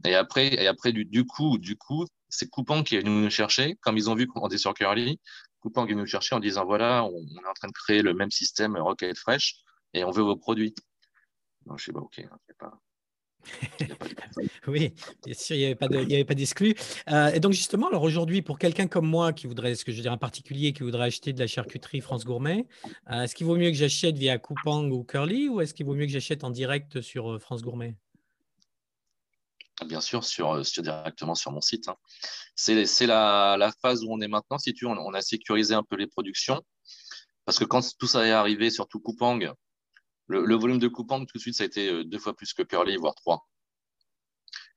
Et 0.03 0.15
après, 0.15 0.47
et 0.47 0.67
après 0.67 0.91
du, 0.91 1.05
du, 1.05 1.25
coup, 1.25 1.60
du 1.60 1.77
coup, 1.77 2.05
c'est 2.27 2.49
Coupang 2.49 2.84
qui 2.84 2.95
est 2.95 3.01
venu 3.01 3.12
nous 3.12 3.29
chercher. 3.29 3.75
Comme 3.81 3.97
ils 3.97 4.10
ont 4.10 4.15
vu 4.15 4.25
qu'on 4.25 4.47
était 4.47 4.58
sur 4.58 4.73
Curly, 4.73 5.19
Coupang 5.60 5.86
est 5.86 5.89
venu 5.89 6.01
nous 6.01 6.08
chercher 6.08 6.34
en 6.34 6.39
disant, 6.39 6.65
voilà, 6.65 7.05
on, 7.05 7.12
est 7.12 7.47
en 7.47 7.53
train 7.53 7.67
de 7.67 7.73
créer 7.73 8.01
le 8.01 8.15
même 8.15 8.31
système 8.31 8.75
Rocket 8.77 9.17
Fresh 9.17 9.58
et 9.93 10.03
on 10.03 10.10
veut 10.10 10.23
vos 10.23 10.38
produits. 10.38 10.73
Donc, 11.67 11.79
je 11.79 11.86
sais 11.86 11.93
pas, 11.93 11.99
ok, 11.99 12.19
hein, 12.19 12.38
pas, 12.58 12.79
oui, 14.67 14.93
bien 15.25 15.34
sûr, 15.34 15.55
il 15.55 15.60
n'y 15.60 16.15
avait 16.15 16.25
pas 16.25 16.36
d'exclus. 16.36 16.75
Euh, 17.10 17.31
et 17.31 17.39
donc 17.39 17.53
justement, 17.53 17.88
alors 17.88 18.03
aujourd'hui, 18.03 18.41
pour 18.41 18.60
quelqu'un 18.60 18.88
comme 18.88 19.08
moi 19.08 19.34
qui 19.34 19.47
voudrait, 19.47 19.75
ce 19.75 19.86
que 19.86 19.91
je 19.91 19.97
veux 19.97 20.03
dire, 20.03 20.12
un 20.12 20.17
particulier 20.17 20.73
qui 20.73 20.84
voudrait 20.84 21.05
acheter 21.05 21.34
de 21.34 21.39
la 21.39 21.47
charcuterie 21.47 22.01
France 22.01 22.25
Gourmet, 22.25 22.65
euh, 23.12 23.23
est-ce 23.23 23.36
qu'il 23.36 23.45
vaut 23.45 23.55
mieux 23.55 23.69
que 23.69 23.77
j'achète 23.77 24.17
via 24.17 24.38
Coupang 24.38 24.89
ou 24.89 25.03
Curly 25.03 25.49
ou 25.49 25.62
est-ce 25.62 25.73
qu'il 25.73 25.86
vaut 25.86 25.95
mieux 25.95 26.05
que 26.05 26.12
j'achète 26.12 26.43
en 26.43 26.49
direct 26.49 27.01
sur 27.01 27.34
euh, 27.34 27.39
France 27.39 27.62
Gourmet? 27.62 27.95
Bien 29.86 29.99
sûr, 29.99 30.23
sur, 30.23 30.62
directement 30.62 31.36
sur 31.36 31.51
mon 31.51 31.60
site. 31.60 31.89
Hein. 31.89 31.97
C'est 32.55 33.05
la, 33.05 33.71
phase 33.81 34.05
où 34.05 34.08
on 34.10 34.21
est 34.21 34.27
maintenant. 34.27 34.58
Si 34.58 34.73
tu 34.73 34.86
on, 34.86 34.91
on 34.91 35.13
a 35.13 35.21
sécurisé 35.21 35.73
un 35.73 35.84
peu 35.84 35.97
les 35.97 36.08
productions. 36.08 36.62
Parce 37.43 37.60
que 37.60 37.65
quand 37.65 37.81
tout 37.97 38.08
ça 38.08 38.25
est 38.25 38.31
arrivé, 38.31 38.69
surtout 38.69 38.99
Coupang, 38.99 39.39
le, 40.27 40.55
volume 40.55 40.79
de 40.79 40.88
Coupang, 40.88 41.25
tout 41.25 41.38
de 41.38 41.41
suite, 41.41 41.55
ça 41.55 41.63
a 41.63 41.67
été 41.67 41.89
euh, 41.89 42.03
deux 42.03 42.19
fois 42.19 42.35
plus 42.35 42.53
que 42.53 42.63
Curly, 42.63 42.97
voire 42.97 43.15
trois. 43.15 43.47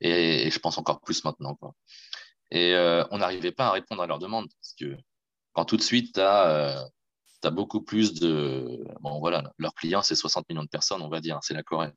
Et, 0.01 0.51
je 0.51 0.59
pense 0.59 0.79
encore 0.79 1.01
plus 1.01 1.25
maintenant. 1.25 1.55
Quoi. 1.55 1.75
Et 2.51 2.75
euh, 2.75 3.05
on 3.11 3.19
n'arrivait 3.19 3.53
pas 3.53 3.69
à 3.69 3.73
répondre 3.73 4.03
à 4.03 4.07
leurs 4.07 4.19
demandes. 4.19 4.49
Parce 4.61 4.75
que 4.79 4.97
quand 5.53 5.65
tout 5.65 5.77
de 5.77 5.83
suite, 5.83 6.15
tu 6.15 6.21
as, 6.21 6.87
euh, 7.45 7.51
beaucoup 7.51 7.83
plus 7.83 8.15
de. 8.15 8.85
Bon, 9.01 9.19
voilà, 9.21 9.53
leurs 9.59 9.75
clients, 9.75 10.03
c'est 10.03 10.15
60 10.15 10.49
millions 10.49 10.63
de 10.63 10.69
personnes, 10.69 11.03
on 11.03 11.09
va 11.09 11.21
dire, 11.21 11.39
c'est 11.43 11.55
la 11.55 11.63
Corée. 11.63 11.93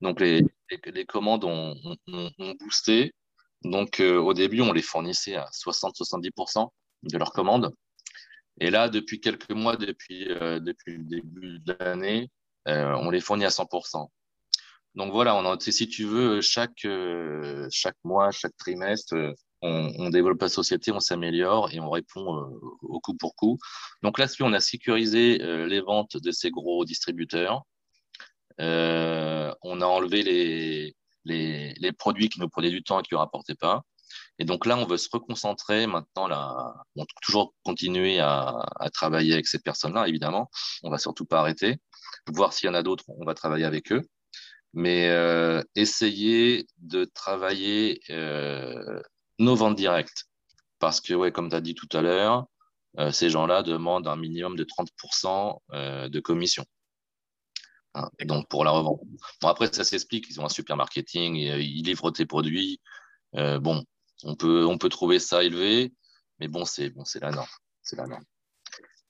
Donc, 0.00 0.20
les, 0.20 0.42
les, 0.86 1.04
commandes 1.04 1.44
ont, 1.44 1.74
boosté. 2.60 3.12
Donc, 3.64 3.98
au 4.00 4.34
début, 4.34 4.60
on 4.60 4.72
les 4.72 4.82
fournissait 4.82 5.34
à 5.34 5.46
60-70% 5.46 6.68
de 7.04 7.18
leurs 7.18 7.32
commandes. 7.32 7.74
Et 8.60 8.70
là, 8.70 8.88
depuis 8.88 9.20
quelques 9.20 9.50
mois, 9.50 9.76
depuis, 9.76 10.26
depuis 10.26 10.98
le 10.98 11.04
début 11.04 11.58
de 11.58 11.76
l'année, 11.80 12.30
on 12.68 13.10
les 13.10 13.20
fournit 13.20 13.44
à 13.44 13.50
100%. 13.50 14.08
Donc 14.94 15.12
voilà, 15.12 15.36
on 15.36 15.58
si 15.60 15.88
tu 15.88 16.04
veux, 16.04 16.40
chaque, 16.40 16.84
euh, 16.84 17.68
chaque 17.70 17.96
mois, 18.04 18.32
chaque 18.32 18.56
trimestre, 18.56 19.14
euh, 19.14 19.32
on, 19.62 20.10
développe 20.10 20.42
la 20.42 20.48
société, 20.48 20.90
on 20.92 21.00
s'améliore 21.00 21.70
et 21.72 21.80
on 21.80 21.90
répond 21.90 22.48
au 22.82 23.00
coup 23.00 23.14
pour 23.14 23.34
coup. 23.36 23.58
Donc 24.02 24.18
là-dessus, 24.18 24.42
on 24.42 24.52
a 24.52 24.60
sécurisé 24.60 25.38
les 25.38 25.80
ventes 25.80 26.16
de 26.16 26.30
ces 26.30 26.50
gros 26.50 26.84
distributeurs. 26.84 27.62
on 28.58 29.80
a 29.80 29.86
enlevé 29.86 30.22
les, 30.22 30.94
les, 31.24 31.92
produits 31.92 32.28
qui 32.28 32.40
nous 32.40 32.48
prenaient 32.48 32.70
du 32.70 32.82
temps 32.82 33.00
et 33.00 33.02
qui 33.02 33.14
ne 33.14 33.18
rapportaient 33.18 33.54
pas. 33.54 33.82
Et 34.38 34.44
donc 34.44 34.66
là, 34.66 34.76
on 34.76 34.86
veut 34.86 34.96
se 34.96 35.08
reconcentrer 35.12 35.86
maintenant. 35.86 36.28
Là, 36.28 36.74
on 36.96 37.04
toujours 37.22 37.54
continuer 37.64 38.20
à, 38.20 38.64
à 38.80 38.90
travailler 38.90 39.32
avec 39.32 39.46
ces 39.46 39.58
personnes-là, 39.58 40.08
évidemment. 40.08 40.50
On 40.82 40.90
va 40.90 40.98
surtout 40.98 41.24
pas 41.24 41.40
arrêter 41.40 41.78
voir 42.32 42.52
s'il 42.52 42.66
y 42.66 42.70
en 42.70 42.74
a 42.74 42.82
d'autres, 42.82 43.04
on 43.08 43.24
va 43.24 43.34
travailler 43.34 43.64
avec 43.64 43.92
eux. 43.92 44.02
Mais 44.74 45.08
euh, 45.08 45.62
essayer 45.74 46.66
de 46.78 47.04
travailler 47.04 48.00
euh, 48.10 49.00
nos 49.38 49.56
ventes 49.56 49.76
directes. 49.76 50.26
Parce 50.78 51.00
que, 51.00 51.14
ouais, 51.14 51.32
comme 51.32 51.48
tu 51.48 51.56
as 51.56 51.60
dit 51.60 51.74
tout 51.74 51.88
à 51.92 52.02
l'heure, 52.02 52.46
euh, 52.98 53.10
ces 53.10 53.30
gens-là 53.30 53.62
demandent 53.62 54.06
un 54.06 54.16
minimum 54.16 54.56
de 54.56 54.64
30% 54.64 55.58
de 56.08 56.20
commission. 56.20 56.64
Hein, 57.94 58.08
donc, 58.24 58.48
pour 58.48 58.64
la 58.64 58.70
revente. 58.70 59.00
Bon, 59.40 59.48
après, 59.48 59.72
ça 59.72 59.84
s'explique. 59.84 60.26
Ils 60.30 60.40
ont 60.40 60.44
un 60.44 60.50
super 60.50 60.76
marketing, 60.76 61.36
ils 61.36 61.82
livrent 61.82 62.10
tes 62.10 62.26
produits. 62.26 62.80
bon, 63.32 63.84
on 64.24 64.36
peut, 64.36 64.66
on 64.66 64.78
peut 64.78 64.88
trouver 64.88 65.18
ça 65.18 65.42
élevé, 65.42 65.92
mais 66.38 66.48
bon, 66.48 66.64
c'est 66.64 66.90
bon, 66.90 67.04
la 67.20 67.30
norme. 67.30 67.48
C'est 67.82 67.96
la 67.96 68.06
norme. 68.06 68.24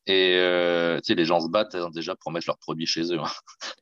Et 0.09 0.37
euh, 0.37 0.97
tu 0.97 1.09
sais, 1.09 1.15
les 1.15 1.27
gens 1.27 1.41
se 1.41 1.51
battent 1.51 1.75
hein, 1.75 1.91
déjà 1.91 2.17
pour 2.17 2.33
mettre 2.33 2.47
leurs 2.49 2.57
produits 2.57 2.87
chez 2.87 3.13
eux. 3.13 3.21
Hein. 3.21 3.29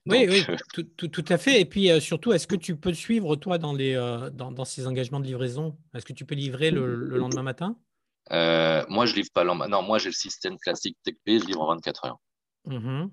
oui, 0.07 0.27
oui, 0.29 0.45
euh, 0.49 0.57
tout, 0.97 1.09
tout, 1.09 1.25
à 1.29 1.39
fait. 1.39 1.61
Et 1.61 1.65
puis 1.65 1.89
euh, 1.89 2.01
surtout, 2.01 2.33
est-ce 2.33 2.49
que 2.49 2.57
tu 2.57 2.77
peux 2.77 2.93
suivre, 2.93 3.37
toi, 3.37 3.59
dans, 3.59 3.73
les, 3.73 3.95
dans, 4.33 4.51
dans, 4.51 4.65
ces 4.65 4.89
engagements 4.89 5.21
de 5.21 5.27
livraison? 5.27 5.79
Est-ce 5.95 6.05
que 6.05 6.12
tu 6.12 6.25
peux 6.25 6.35
livrer 6.35 6.73
le, 6.73 6.97
lendemain 7.17 7.45
matin? 7.45 7.77
Moi, 8.31 9.07
je 9.07 9.15
livre 9.15 9.31
pas 9.33 9.45
Non, 9.45 9.83
moi, 9.83 9.99
j'ai 9.99 10.09
le 10.09 10.15
système 10.15 10.59
classique 10.59 10.97
TechP, 11.05 11.39
je 11.43 11.47
livre 11.47 11.61
en 11.61 11.69
24 11.69 12.07
heures. 12.07 12.19
Mm-hmm. 12.67 13.11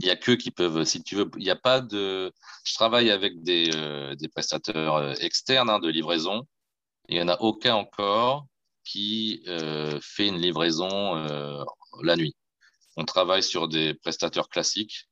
Il 0.00 0.06
n'y 0.06 0.10
a 0.10 0.16
que 0.16 0.32
qui 0.32 0.50
peuvent, 0.50 0.82
si 0.84 1.04
tu 1.04 1.14
veux, 1.14 1.30
il 1.36 1.44
n'y 1.44 1.50
a 1.50 1.56
pas 1.56 1.80
de. 1.80 2.32
Je 2.64 2.74
travaille 2.74 3.10
avec 3.12 3.42
des, 3.42 3.70
des 4.18 4.28
prestateurs 4.28 5.22
externes 5.22 5.70
hein, 5.70 5.78
de 5.78 5.88
livraison. 5.88 6.42
Il 7.08 7.16
n'y 7.16 7.22
en 7.22 7.28
a 7.28 7.40
aucun 7.40 7.74
encore 7.76 8.46
qui 8.82 9.44
fait 10.00 10.26
une 10.26 10.38
livraison 10.38 11.14
la 12.02 12.16
nuit. 12.16 12.34
On 13.00 13.04
travaille 13.06 13.42
sur 13.42 13.66
des 13.66 13.94
prestateurs 13.94 14.50
classiques 14.50 15.08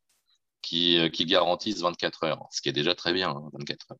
qui, 0.60 1.10
qui 1.10 1.24
garantissent 1.24 1.80
24 1.80 2.24
heures, 2.24 2.46
ce 2.50 2.60
qui 2.60 2.68
est 2.68 2.72
déjà 2.72 2.94
très 2.94 3.14
bien, 3.14 3.34
24 3.54 3.86
hein, 3.88 3.94
heures. 3.94 3.98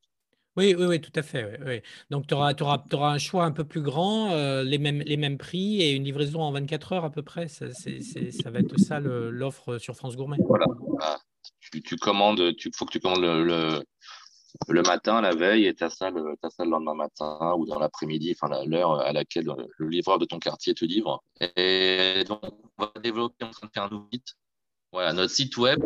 Oui, 0.59 0.75
oui, 0.77 0.85
oui, 0.85 1.01
tout 1.01 1.13
à 1.15 1.23
fait. 1.23 1.83
Donc, 2.11 2.27
tu 2.27 2.35
auras, 2.35 2.53
auras, 2.61 2.85
auras, 2.93 3.13
un 3.15 3.19
choix 3.19 3.45
un 3.45 3.53
peu 3.53 3.65
plus 3.65 3.81
grand, 3.81 4.33
euh, 4.33 4.63
les, 4.63 4.77
mêmes, 4.77 5.01
les 5.07 5.17
mêmes 5.17 5.39
prix 5.39 5.81
et 5.81 5.93
une 5.93 6.05
livraison 6.05 6.43
en 6.43 6.53
24 6.53 6.93
heures 6.93 7.05
à 7.07 7.11
peu 7.11 7.23
près. 7.23 7.49
Ça, 7.49 7.73
ça 7.73 8.51
va 8.51 8.59
être 8.59 8.79
ça 8.79 9.01
l'offre 9.01 9.79
sur 9.79 9.97
France 9.97 10.17
Gourmet. 10.17 10.37
Voilà. 10.47 10.67
Ah, 11.01 11.17
tu, 11.61 11.97
commandes, 11.97 12.41
il 12.41 12.77
faut 12.77 12.85
que 12.85 12.93
tu 12.93 13.01
commandes 13.01 13.23
le, 13.23 13.43
le, 13.43 13.85
matin, 14.69 15.21
la 15.21 15.35
veille, 15.35 15.67
et 15.67 15.75
tu 15.75 15.85
as, 15.85 15.91
ça 15.91 16.11
le, 16.11 16.37
ça 16.43 16.65
le 16.65 16.71
lendemain 16.71 16.95
matin 16.95 17.55
ou 17.57 17.67
dans 17.67 17.79
l'après-midi, 17.79 18.37
enfin 18.39 18.65
l'heure 18.65 19.01
à 19.01 19.13
laquelle 19.13 19.47
le 19.79 19.89
livreur 19.89 20.19
de 20.19 20.25
ton 20.25 20.39
quartier 20.39 20.75
te 20.75 20.85
livre. 20.85 21.23
Et 21.57 22.25
donc, 22.27 22.41
on 22.77 22.85
va 22.85 22.93
développer, 23.01 23.45
en 23.45 23.51
train 23.51 23.67
de 23.67 23.73
faire 23.73 23.85
un 23.85 23.91
nouveau 23.91 24.09
site. 24.13 24.35
Voilà, 24.93 25.13
notre 25.13 25.33
site 25.33 25.57
web, 25.57 25.83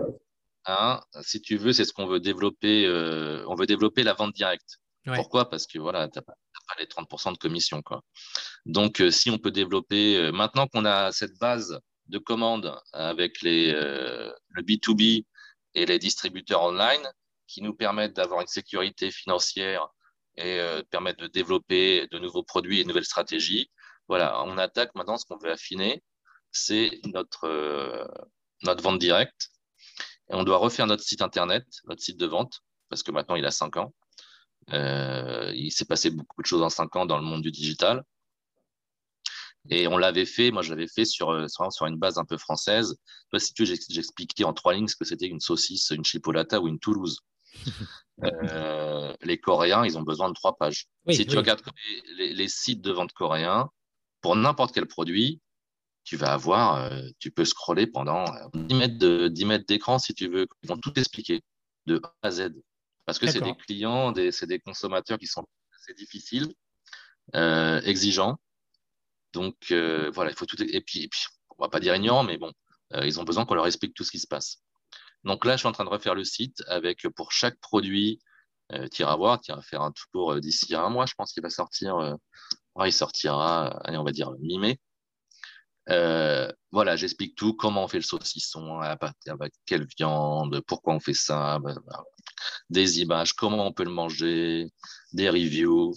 Hein, 0.67 1.01
si 1.23 1.41
tu 1.41 1.57
veux, 1.57 1.73
c'est 1.73 1.85
ce 1.85 1.93
qu'on 1.93 2.07
veut 2.07 2.21
développer. 2.21 2.87
Euh, 2.87 3.45
on 3.49 3.55
veut 3.55 3.67
développer 3.67 4.03
la 4.03 4.15
vente 4.15 4.35
directe. 4.35 4.79
Pourquoi? 5.05 5.51
Parce 5.51 5.67
que 5.67 5.79
voilà, 5.79 6.09
tu 6.09 6.19
n'as 6.19 6.23
pas, 6.23 6.35
les 6.79 6.87
30% 6.87 7.33
de 7.33 7.39
commission. 7.39 7.83
Quoi. 7.83 8.03
Donc, 8.67 9.01
euh, 9.01 9.11
si 9.11 9.31
on 9.31 9.39
peut 9.39 9.51
développer, 9.51 10.17
euh, 10.17 10.33
maintenant 10.33 10.69
qu'on 10.69 10.85
a 10.85 11.11
cette 11.11 11.37
base 11.39 11.81
de 12.07 12.19
commandes 12.19 12.77
avec 12.93 13.43
les, 13.43 13.73
le 13.73 14.63
B2B 14.63 15.25
et 15.75 15.87
les 15.87 15.99
distributeurs 15.99 16.63
online, 16.63 17.09
qui 17.53 17.63
nous 17.63 17.75
permettent 17.75 18.15
d'avoir 18.15 18.41
une 18.41 18.47
sécurité 18.47 19.11
financière 19.11 19.89
et 20.37 20.61
permettent 20.91 21.19
de 21.19 21.27
développer 21.27 22.07
de 22.11 22.19
nouveaux 22.19 22.43
produits 22.43 22.81
et 22.81 22.85
de 22.85 22.89
nouvelles 22.89 23.05
stratégies, 23.05 23.71
voilà, 24.09 24.43
on 24.45 24.57
attaque 24.57 24.95
maintenant 24.95 25.19
ce 25.19 25.27
qu'on 25.27 25.37
veut 25.37 25.51
affiner, 25.51 26.03
c'est 26.51 26.91
notre, 27.05 28.09
notre 28.63 28.83
vente 28.83 28.99
directe 28.99 29.53
on 30.33 30.45
doit 30.45 30.59
refaire 30.59 30.87
notre 30.87 31.03
site 31.03 31.23
internet, 31.23 31.67
notre 31.87 32.03
site 32.03 32.17
de 32.17 32.27
vente, 32.27 32.61
parce 32.89 33.03
que 33.03 33.11
maintenant 33.11 33.37
il 33.37 33.45
a 33.45 33.51
5 33.51 33.77
ans. 33.77 33.95
Euh, 34.73 35.53
il 35.55 35.71
s'est 35.73 35.85
passé 35.85 36.11
beaucoup 36.11 36.41
de 36.43 36.47
choses 36.47 36.63
en 36.63 36.71
5 36.71 36.95
ans 36.97 37.07
dans 37.07 37.19
le 37.19 37.25
monde 37.25 37.43
du 37.43 37.51
digital. 37.51 38.03
Et 39.71 39.87
on 39.87 39.97
l'avait 39.97 40.27
fait, 40.27 40.51
moi 40.51 40.63
je 40.63 40.71
l'avais 40.71 40.89
fait 40.89 41.05
sur, 41.05 41.31
euh, 41.31 41.47
sur, 41.49 41.87
une 41.87 41.97
base 41.97 42.19
un 42.19 42.25
peu 42.25 42.37
française. 42.37 42.97
si 43.39 43.55
tu 43.55 43.65
veux, 43.65 43.77
j'expliquais 43.89 44.45
en 44.45 44.53
trois 44.53 44.75
lignes 44.75 44.89
ce 44.89 44.97
que 44.97 45.05
c'était 45.05 45.27
une 45.27 45.41
saucisse, 45.41 45.91
une 45.91 46.05
chipolata 46.05 46.61
ou 46.61 46.69
une 46.69 46.81
Toulouse. 46.81 47.21
Euh, 48.25 49.15
les 49.23 49.39
Coréens, 49.39 49.85
ils 49.85 49.99
ont 49.99 50.03
besoin 50.03 50.29
de 50.29 50.35
trois 50.35 50.57
pages. 50.57 50.87
si 51.11 51.27
tu 51.27 51.37
regardes 51.37 51.63
les, 52.17 52.47
sites 52.47 52.81
de 52.81 52.93
vente 52.93 53.13
coréens, 53.13 53.71
pour 54.21 54.37
n'importe 54.37 54.73
quel 54.73 54.87
produit, 54.87 55.41
tu 56.05 56.17
vas 56.17 56.33
avoir, 56.33 56.77
euh, 56.77 57.03
tu 57.19 57.31
peux 57.31 57.45
scroller 57.45 57.87
pendant 57.87 58.25
10 58.55 58.75
euh, 59.05 59.47
mètres 59.47 59.67
d'écran 59.67 59.99
si 59.99 60.15
tu 60.15 60.29
veux. 60.29 60.47
Ils 60.63 60.69
vont 60.69 60.77
tout 60.77 60.99
expliquer 60.99 61.43
de 61.87 62.01
A 62.05 62.13
à 62.23 62.31
Z. 62.31 62.53
Parce 63.07 63.19
que 63.19 63.27
c'est 63.27 63.41
des 63.41 63.55
clients, 63.55 64.15
c'est 64.31 64.47
des 64.47 64.61
consommateurs 64.61 65.19
qui 65.19 65.27
sont 65.27 65.45
assez 65.77 65.95
difficiles, 65.95 66.53
euh, 67.35 67.81
exigeants. 67.83 68.39
Donc 69.33 69.57
voilà, 69.71 70.31
il 70.31 70.37
faut 70.37 70.47
tout. 70.47 70.63
Et 70.63 70.81
puis, 70.81 71.03
et 71.03 71.09
puis, 71.09 71.25
on 71.59 71.63
va 71.63 71.69
pas 71.69 71.81
dire 71.81 71.95
ignorant, 71.97 72.23
mais 72.23 72.39
bon, 72.39 72.53
ils 73.03 73.19
ont 73.19 73.25
besoin 73.25 73.45
qu'on 73.45 73.55
leur 73.55 73.67
explique 73.67 73.95
tout 73.95 74.05
ce 74.05 74.13
qui 74.13 74.21
se 74.21 74.29
passe. 74.29 74.63
Donc 75.25 75.45
là, 75.45 75.53
je 75.53 75.59
suis 75.59 75.69
en 75.69 75.73
train 75.73 75.85
de 75.85 75.91
refaire 75.91 76.15
le 76.15 76.25
site 76.25 76.63
avec 76.67 77.07
pour 77.17 77.33
chaque 77.33 77.59
produit, 77.61 78.21
tu 78.91 79.03
iras 79.03 79.17
voir, 79.17 79.41
tu 79.41 79.53
iras 79.53 79.63
faire 79.63 79.83
un 79.83 79.93
tour 80.13 80.41
d'ici 80.41 80.75
un 80.75 80.89
mois, 80.89 81.07
je 81.07 81.15
pense 81.15 81.33
qu'il 81.33 81.43
va 81.43 81.51
sortir. 81.51 82.17
il 82.85 82.93
sortira, 82.93 83.81
on 83.87 84.05
va 84.05 84.13
dire 84.13 84.31
mi-mai. 84.41 84.79
Euh, 85.89 86.51
voilà, 86.71 86.97
j'explique 86.97 87.35
tout, 87.37 87.55
comment 87.55 87.85
on 87.85 87.89
fait 87.89 87.99
le 87.99 88.05
saucisson, 88.05 88.81
avec 88.81 89.53
quelle 89.67 89.87
viande, 89.99 90.61
pourquoi 90.67 90.95
on 90.95 91.01
fait 91.01 91.15
ça, 91.15 91.59
ben, 91.59 91.75
ben, 91.87 92.03
des 92.71 93.01
images, 93.01 93.33
comment 93.35 93.67
on 93.67 93.73
peut 93.73 93.85
le 93.85 93.91
manger, 93.91 94.69
des 95.13 95.29
reviews. 95.29 95.95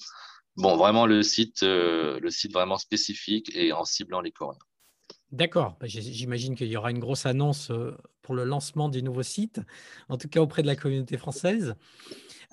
Bon, 0.58 0.78
vraiment 0.78 1.06
le 1.06 1.22
site, 1.24 1.64
euh, 1.64 2.20
le 2.20 2.30
site 2.32 2.54
vraiment 2.54 2.78
spécifique 2.78 3.52
et 3.56 3.74
en 3.74 3.86
ciblant 3.86 4.22
les 4.22 4.32
Coréens. 4.32 4.58
D'accord, 5.36 5.76
bah, 5.82 5.88
j'imagine 5.88 6.56
qu'il 6.56 6.68
y 6.68 6.78
aura 6.78 6.92
une 6.92 7.00
grosse 7.00 7.26
annonce 7.26 7.70
euh, 7.70 7.92
pour 8.22 8.36
le 8.36 8.46
lancement 8.46 8.88
du 8.88 9.04
nouveau 9.04 9.22
site, 9.22 9.60
en 10.08 10.18
tout 10.18 10.30
cas 10.30 10.40
auprès 10.40 10.62
de 10.62 10.68
la 10.68 10.78
communauté 10.78 11.18
française. 11.18 11.76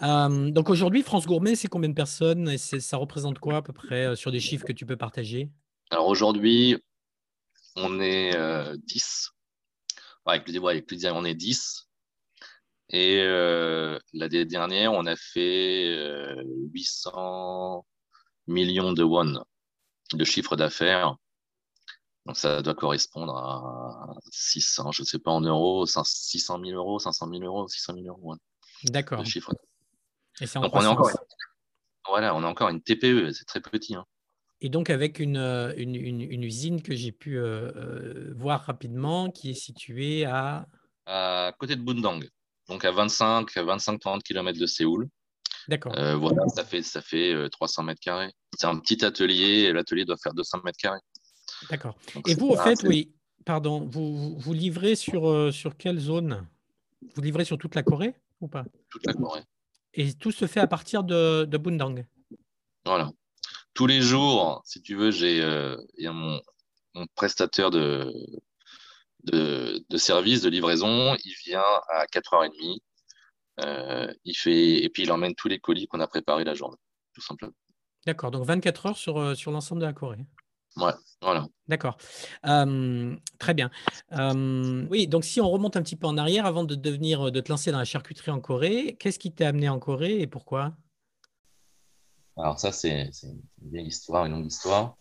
donc 0.01 0.68
aujourd'hui, 0.68 1.03
France 1.03 1.27
Gourmet, 1.27 1.55
c'est 1.55 1.68
combien 1.68 1.88
de 1.88 1.95
personnes 1.95 2.49
et 2.49 2.59
ça 2.59 2.97
représente 2.97 3.38
quoi 3.38 3.59
à 3.59 3.62
peu 3.62 3.73
près 3.73 4.16
sur 4.16 4.33
des 4.33 4.40
chiffres 4.40 4.66
que 4.66 4.73
tu 4.73 4.85
peux 4.85 4.97
partager? 4.97 5.49
Alors 5.90 6.09
aujourd'hui, 6.09 6.77
on 7.77 8.01
est 8.01 8.33
10. 8.87 9.31
Euh, 10.27 10.31
avec 10.33 10.49
le, 10.49 10.59
ouais, 10.59 10.73
avec 10.73 11.14
on 11.14 11.25
est 11.25 11.35
10. 11.35 11.88
Et 12.90 13.21
euh, 13.21 13.99
l'année 14.12 14.45
dernière, 14.45 14.92
on 14.92 15.07
a 15.07 15.16
fait 15.16 15.95
800 16.73 17.77
euh, 17.77 17.81
millions 18.53 18.92
de 18.92 19.03
won 19.03 19.45
de 20.12 20.25
chiffre 20.25 20.57
d'affaires. 20.57 21.16
Donc 22.27 22.37
ça 22.37 22.63
doit 22.63 22.75
correspondre 22.75 23.37
à 23.37 24.15
600, 24.31 24.93
je 24.93 25.03
ne 25.03 25.07
sais 25.07 25.19
pas 25.19 25.33
en 25.33 25.41
euros, 25.41 25.87
600 25.87 26.61
000 26.65 26.77
euros, 26.77 26.99
500 26.99 27.29
000 27.29 27.43
euros, 27.43 27.67
600 27.67 27.95
000 27.95 28.07
euros. 28.07 28.37
D'accord. 28.85 29.21
Et 29.21 30.47
c'est 30.47 30.61
Donc 30.61 30.75
on 30.75 30.83
est 30.83 30.87
encore, 30.87 31.11
voilà, 32.09 32.35
on 32.35 32.43
a 32.43 32.47
encore 32.47 32.69
une 32.69 32.81
TPE, 32.81 33.33
c'est 33.33 33.45
très 33.45 33.61
petit. 33.61 33.95
Hein. 33.95 34.05
Et 34.61 34.69
donc 34.69 34.91
avec 34.91 35.19
une, 35.19 35.37
euh, 35.37 35.75
une, 35.77 35.97
une, 35.97 36.45
usine 36.45 36.83
que 36.83 36.95
j'ai 36.95 37.11
pu 37.11 37.37
euh, 37.37 37.73
euh, 37.75 38.33
voir 38.37 38.65
rapidement, 38.65 39.29
qui 39.29 39.51
est 39.51 39.55
située 39.55 40.25
à... 40.25 40.67
À 41.07 41.53
côté 41.59 41.75
de 41.75 41.83
Bundang, 41.83 42.25
donc 42.69 42.85
à 42.85 42.93
25-30 42.93 44.23
km 44.23 44.61
de 44.61 44.67
Séoul. 44.67 45.09
D'accord. 45.67 45.93
voilà, 45.93 46.47
ça 46.49 46.65
fait, 46.65 46.83
ça 46.83 47.03
fait 47.03 47.49
300 47.51 47.83
mètres 47.83 48.01
carrés. 48.01 48.31
C'est 48.57 48.67
un 48.67 48.79
petit 48.79 49.05
atelier, 49.05 49.73
l'atelier 49.73 50.05
doit 50.05 50.17
faire 50.17 50.33
200 50.33 50.61
mètres 50.65 50.79
carrés. 50.79 51.01
D'accord. 51.70 51.96
Et 52.27 52.35
vous, 52.35 52.51
en 52.51 52.62
fait, 52.62 52.83
oui, 52.85 53.12
pardon, 53.44 53.81
vous, 53.81 54.38
vous 54.38 54.53
livrez 54.53 54.94
sur, 54.94 55.53
sur 55.53 55.77
quelle 55.77 55.98
zone? 55.98 56.46
Vous 57.14 57.22
livrez 57.22 57.44
sur 57.44 57.59
toute 57.59 57.75
la 57.75 57.83
Corée 57.83 58.14
ou 58.40 58.48
pas? 58.48 58.64
Toute 58.90 59.07
la 59.07 59.14
Corée. 59.14 59.42
Et 59.94 60.12
tout 60.14 60.33
se 60.33 60.46
fait 60.46 60.61
à 60.61 60.66
partir 60.66 61.05
de, 61.05 61.44
de 61.44 61.59
Bundang 61.59 62.05
Voilà 62.85 63.11
tous 63.75 63.87
les 63.87 64.01
jours, 64.01 64.62
si 64.64 64.83
tu 64.83 64.94
veux, 64.94 65.11
j'ai 65.11 65.42
euh, 65.42 65.77
mon, 66.01 66.40
mon, 66.94 67.07
prestataire 67.14 67.70
de, 67.70 68.12
de, 69.25 69.85
de, 69.88 69.96
service, 69.96 70.42
de 70.42 70.51
livraison. 70.51 71.16
Il 71.25 71.35
vient 71.44 71.64
à 71.88 72.05
4h30. 72.07 72.81
Euh, 73.61 74.12
il 74.25 74.35
fait, 74.35 74.83
et 74.83 74.88
puis 74.88 75.03
il 75.03 75.12
emmène 75.12 75.35
tous 75.35 75.48
les 75.48 75.59
colis 75.59 75.87
qu'on 75.87 76.01
a 76.01 76.07
préparés 76.07 76.44
la 76.44 76.55
journée, 76.55 76.79
tout 77.14 77.20
simplement. 77.20 77.53
D'accord, 78.07 78.31
donc 78.31 78.44
24 78.46 78.87
heures 78.87 78.96
sur, 78.96 79.18
euh, 79.18 79.35
sur 79.35 79.53
l'ensemble 79.53 79.81
de 79.83 79.87
la 79.87 79.92
Corée. 79.92 80.25
Ouais, 80.77 80.93
voilà. 81.21 81.47
D'accord. 81.69 81.97
très 82.43 83.55
bien. 83.55 83.71
oui, 84.91 85.07
donc 85.07 85.25
si 85.25 85.41
on 85.41 85.51
remonte 85.51 85.77
un 85.77 85.83
petit 85.83 85.97
peu 85.97 86.07
en 86.07 86.17
arrière, 86.17 86.47
avant 86.47 86.65
de 86.65 86.75
devenir, 86.75 87.31
de 87.31 87.41
te 87.41 87.51
lancer 87.51 87.73
dans 87.73 87.79
la 87.79 87.85
charcuterie 87.85 88.31
en 88.31 88.41
Corée, 88.41 88.97
qu'est-ce 88.99 89.19
qui 89.19 89.33
t'a 89.33 89.49
amené 89.49 89.69
en 89.69 89.79
Corée 89.79 90.21
et 90.21 90.27
pourquoi? 90.27 90.75
Alors 92.37 92.59
ça, 92.59 92.73
c'est 92.73 93.11
une 93.23 93.71
vieille 93.71 93.87
histoire, 93.87 94.25
une 94.25 94.33
longue 94.33 94.47
histoire. 94.47 94.97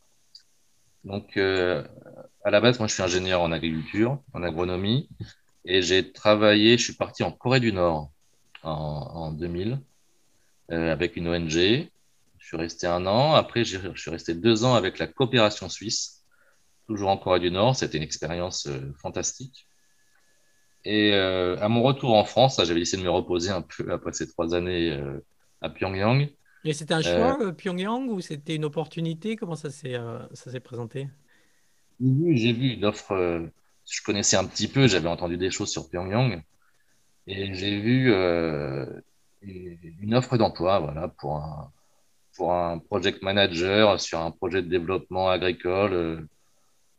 Donc, 1.04 1.38
euh, 1.38 1.84
à 2.44 2.52
la 2.52 2.62
base, 2.62 2.80
moi, 2.80 2.88
je 2.88 2.94
suis 2.94 3.04
ingénieur 3.04 3.42
en 3.42 3.52
agriculture, 3.52 4.20
en 4.34 4.44
agronomie, 4.44 5.10
et 5.66 5.82
j'ai 5.82 6.12
travaillé, 6.12 6.78
je 6.78 6.84
suis 6.84 6.94
parti 6.94 7.24
en 7.24 7.32
Corée 7.32 7.60
du 7.60 7.74
Nord 7.74 8.12
en, 8.64 9.32
2000 9.32 9.80
euh, 10.72 10.92
avec 10.92 11.16
une 11.16 11.28
ONG. 11.28 11.90
Je 12.52 12.58
suis 12.58 12.64
resté 12.64 12.86
un 12.86 13.06
an. 13.06 13.34
Après, 13.34 13.64
je 13.64 13.80
suis 13.96 14.12
resté 14.12 14.34
deux 14.34 14.66
ans 14.66 14.76
avec 14.76 15.00
la 15.00 15.08
coopération 15.08 15.70
suisse, 15.70 16.26
toujours 16.86 17.10
en 17.10 17.18
Corée 17.18 17.40
du 17.40 17.50
Nord. 17.50 17.78
C'était 17.78 17.98
une 17.98 18.04
expérience 18.04 18.68
euh, 18.68 18.94
fantastique. 19.02 19.68
Et 20.84 21.14
à 21.14 21.70
mon 21.70 21.82
retour 21.82 22.16
en 22.16 22.26
France, 22.26 22.60
j'avais 22.62 22.82
essayé 22.82 23.02
de 23.02 23.08
me 23.08 23.12
reposer 23.12 23.52
un 23.52 23.62
peu 23.62 23.94
après 23.94 24.12
ces 24.14 24.28
trois 24.28 24.56
années 24.56 25.00
à 25.62 25.70
Pyongyang. 25.70 26.28
Et 26.66 26.74
c'était 26.74 26.96
un 26.96 27.02
choix, 27.02 27.38
euh, 27.42 27.52
Pyongyang, 27.52 28.10
ou 28.10 28.20
c'était 28.20 28.56
une 28.56 28.66
opportunité? 28.66 29.36
Comment 29.36 29.56
ça 29.56 29.70
s'est 29.70 29.96
euh, 29.96 30.20
présenté? 30.64 31.08
J'ai 32.00 32.52
vu 32.52 32.74
une 32.74 32.86
offre, 32.86 33.12
euh, 33.12 33.46
je 33.90 34.02
connaissais 34.02 34.38
un 34.38 34.46
petit 34.46 34.68
peu, 34.68 34.88
j'avais 34.88 35.08
entendu 35.08 35.38
des 35.38 35.52
choses 35.52 35.70
sur 35.70 35.88
Pyongyang, 35.88 36.44
et 37.28 37.54
j'ai 37.54 37.80
vu 37.80 38.12
une 39.44 40.16
offre 40.16 40.38
d'emploi 40.38 40.80
voilà, 40.80 41.10
pour 41.10 41.36
un, 41.36 41.72
pour 42.36 42.54
un 42.54 42.80
project 42.80 43.22
manager 43.22 44.00
sur 44.00 44.20
un 44.20 44.32
projet 44.32 44.62
de 44.62 44.67
développement 44.70 45.30
agricole 45.30 46.28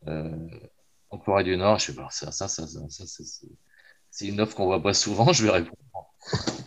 en 0.06 1.18
Corée 1.18 1.44
du 1.44 1.56
Nord. 1.56 1.78
Je 1.78 1.86
sais 1.86 1.94
pas, 1.94 2.08
ça, 2.10 2.32
ça, 2.32 2.48
ça, 2.48 2.66
ça, 2.66 3.04
c'est 4.10 4.28
une 4.28 4.40
offre 4.40 4.56
qu'on 4.56 4.66
voit 4.66 4.82
pas 4.82 4.94
souvent, 4.94 5.32
je 5.32 5.44
vais 5.44 5.50
répondre. 5.50 5.78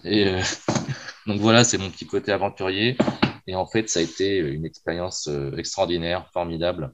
Et 0.04 0.39
donc 1.28 1.39
voilà, 1.39 1.63
c'est 1.63 1.78
mon 1.78 1.89
petit 1.89 2.08
côté 2.08 2.32
aventurier. 2.32 2.97
Et 3.47 3.56
en 3.56 3.65
fait, 3.65 3.89
ça 3.89 3.99
a 3.99 4.04
été 4.04 4.38
une 4.38 4.65
expérience 4.65 5.30
extraordinaire, 5.58 6.30
formidable. 6.32 6.93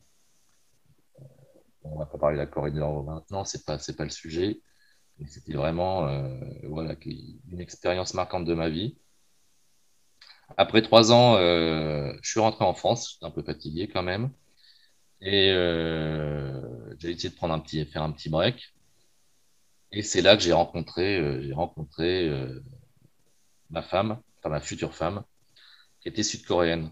On 1.83 1.97
va 1.97 2.05
pas 2.05 2.17
parler 2.17 2.37
de 2.37 2.41
la 2.41 2.47
Corée 2.47 2.71
du 2.71 2.77
Nord 2.77 3.03
maintenant, 3.03 3.43
c'est 3.43 3.65
pas, 3.65 3.77
pas 3.77 4.03
le 4.03 4.09
sujet. 4.09 4.61
C'était 5.27 5.53
vraiment 5.53 6.07
une 6.07 7.59
expérience 7.59 8.13
marquante 8.13 8.45
de 8.45 8.53
ma 8.53 8.69
vie. 8.69 8.97
Après 10.57 10.81
trois 10.81 11.11
ans, 11.11 11.35
euh, 11.35 12.13
je 12.21 12.29
suis 12.29 12.39
rentré 12.39 12.65
en 12.65 12.73
France, 12.73 13.11
j'étais 13.11 13.25
un 13.25 13.31
peu 13.31 13.43
fatigué 13.43 13.87
quand 13.87 14.03
même. 14.03 14.31
Et 15.21 15.51
euh, 15.51 16.95
j'ai 16.99 17.11
essayé 17.11 17.29
de 17.29 17.35
prendre 17.35 17.53
un 17.53 17.59
petit, 17.59 17.85
faire 17.85 18.03
un 18.03 18.11
petit 18.11 18.29
break. 18.29 18.73
Et 19.91 20.03
c'est 20.03 20.21
là 20.21 20.35
que 20.37 20.43
j'ai 20.43 20.53
rencontré, 20.53 21.17
euh, 21.17 21.41
j'ai 21.43 21.53
rencontré 21.53 22.31
ma 23.69 23.81
femme, 23.81 24.19
enfin 24.39 24.49
ma 24.49 24.61
future 24.61 24.95
femme, 24.95 25.23
qui 25.99 26.09
était 26.09 26.23
sud-coréenne. 26.23 26.91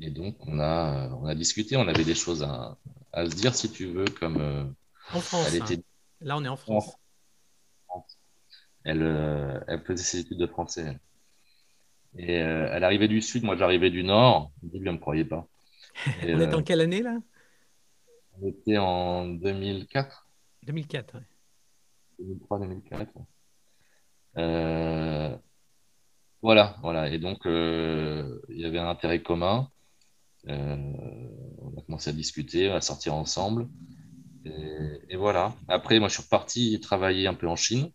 Et 0.00 0.10
donc 0.10 0.36
on 0.40 0.60
a, 0.60 1.08
on 1.20 1.26
a 1.26 1.34
discuté, 1.34 1.76
on 1.76 1.88
avait 1.88 2.04
des 2.04 2.14
choses 2.14 2.42
à, 2.42 2.76
à 3.12 3.26
se 3.26 3.34
dire 3.34 3.54
si 3.54 3.70
tu 3.70 3.86
veux, 3.86 4.06
comme 4.06 4.74
en 5.12 5.20
France. 5.20 5.46
Elle 5.48 5.56
était... 5.56 5.76
Hein. 5.76 5.82
Là, 6.20 6.36
on 6.36 6.44
est 6.44 6.48
en 6.48 6.56
France. 6.56 6.96
Elle, 8.84 9.02
elle 9.66 9.82
faisait 9.82 10.02
ses 10.02 10.18
études 10.20 10.38
de 10.38 10.46
français. 10.46 10.98
Et 12.16 12.40
euh, 12.40 12.68
elle 12.72 12.84
arrivait 12.84 13.08
du 13.08 13.20
sud, 13.20 13.44
moi 13.44 13.56
j'arrivais 13.56 13.90
du 13.90 14.04
nord. 14.04 14.52
Elle 14.72 14.82
ne 14.82 14.92
me 14.92 14.98
croyait 14.98 15.24
pas. 15.24 15.48
on 16.22 16.40
est 16.40 16.54
en 16.54 16.62
quelle 16.62 16.80
année 16.80 17.02
là? 17.02 17.18
On 18.40 18.48
était 18.48 18.78
en 18.78 19.26
2004. 19.26 20.28
2004, 20.64 21.16
oui. 22.18 22.36
2003-2004. 22.50 23.06
Euh, 24.36 25.36
voilà, 26.42 26.76
voilà. 26.82 27.08
Et 27.08 27.18
donc, 27.18 27.46
euh, 27.46 28.40
il 28.48 28.60
y 28.60 28.64
avait 28.64 28.78
un 28.78 28.88
intérêt 28.88 29.22
commun. 29.22 29.68
on 30.46 31.74
a 31.76 31.82
commencé 31.86 32.10
à 32.10 32.12
discuter, 32.12 32.70
à 32.70 32.80
sortir 32.80 33.14
ensemble. 33.14 33.68
Et, 34.44 34.98
et, 35.10 35.16
voilà. 35.16 35.54
Après, 35.68 35.98
moi, 35.98 36.08
je 36.08 36.14
suis 36.14 36.22
reparti 36.22 36.80
travailler 36.80 37.26
un 37.26 37.34
peu 37.34 37.48
en 37.48 37.56
Chine. 37.56 37.90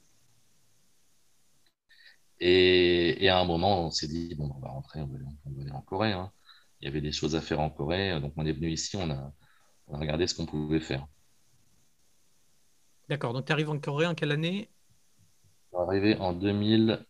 Et, 2.39 3.28
à 3.30 3.39
un 3.39 3.45
moment, 3.45 3.86
on 3.86 3.91
s'est 3.91 4.08
dit, 4.08 4.34
bon, 4.36 4.52
on 4.56 4.60
va 4.60 4.69
rentrer, 4.69 5.02
on 5.02 5.08
va 5.08 5.17
aller, 5.17 5.71
en 5.71 5.82
Corée. 5.82 6.13
Hein. 6.13 6.32
Il 6.82 6.86
y 6.86 6.88
avait 6.88 7.02
des 7.02 7.12
choses 7.12 7.36
à 7.36 7.41
faire 7.41 7.60
en 7.60 7.69
Corée. 7.69 8.19
Donc, 8.21 8.34
on 8.38 8.45
est 8.45 8.54
venu 8.54 8.71
ici, 8.71 8.95
on 8.97 9.10
a, 9.10 9.34
regardé 9.88 10.28
ce 10.28 10.36
qu'on 10.36 10.45
pouvait 10.45 10.80
faire. 10.80 11.06
D'accord. 13.10 13.34
Donc, 13.34 13.45
tu 13.45 13.52
arrives 13.52 13.69
en 13.69 13.80
Corée 13.80 14.06
en 14.06 14.15
quelle 14.15 14.32
année? 14.32 14.69
Je 15.71 15.78
suis 15.78 15.84
arrivé 15.84 16.15
en 16.17 16.34
2009. 16.34 17.10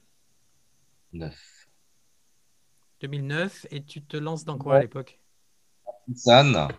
2009. 3.02 3.68
Et 3.72 3.84
tu 3.84 4.02
te 4.02 4.18
lances 4.18 4.46
dans 4.46 4.58
quoi 4.58 4.78
à 4.78 4.82
l'époque? 4.82 5.20
San. 6.16 6.70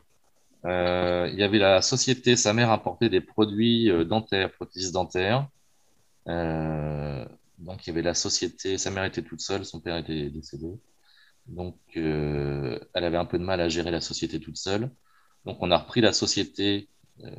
Euh, 0.66 1.28
il 1.32 1.38
y 1.38 1.42
avait 1.42 1.58
la 1.58 1.80
société, 1.80 2.36
sa 2.36 2.52
mère 2.52 2.70
importait 2.70 3.08
des 3.08 3.20
produits 3.20 3.90
euh, 3.90 4.04
dentaires, 4.04 4.52
prothèses 4.52 4.92
dentaires. 4.92 5.48
Euh, 6.28 7.24
donc, 7.60 7.86
il 7.86 7.90
y 7.90 7.92
avait 7.92 8.02
la 8.02 8.14
société. 8.14 8.78
Sa 8.78 8.90
mère 8.90 9.04
était 9.04 9.22
toute 9.22 9.40
seule, 9.40 9.64
son 9.64 9.80
père 9.80 9.96
était 9.96 10.30
décédé. 10.30 10.68
Donc, 11.46 11.78
euh, 11.96 12.78
elle 12.94 13.04
avait 13.04 13.18
un 13.18 13.26
peu 13.26 13.38
de 13.38 13.44
mal 13.44 13.60
à 13.60 13.68
gérer 13.68 13.90
la 13.90 14.00
société 14.00 14.40
toute 14.40 14.56
seule. 14.56 14.90
Donc, 15.44 15.58
on 15.60 15.70
a 15.70 15.76
repris 15.76 16.00
la 16.00 16.12
société 16.12 16.88
euh, 17.22 17.30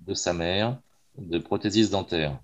de 0.00 0.14
sa 0.14 0.32
mère 0.32 0.80
de 1.16 1.38
prothésistes 1.38 1.92
dentaires. 1.92 2.40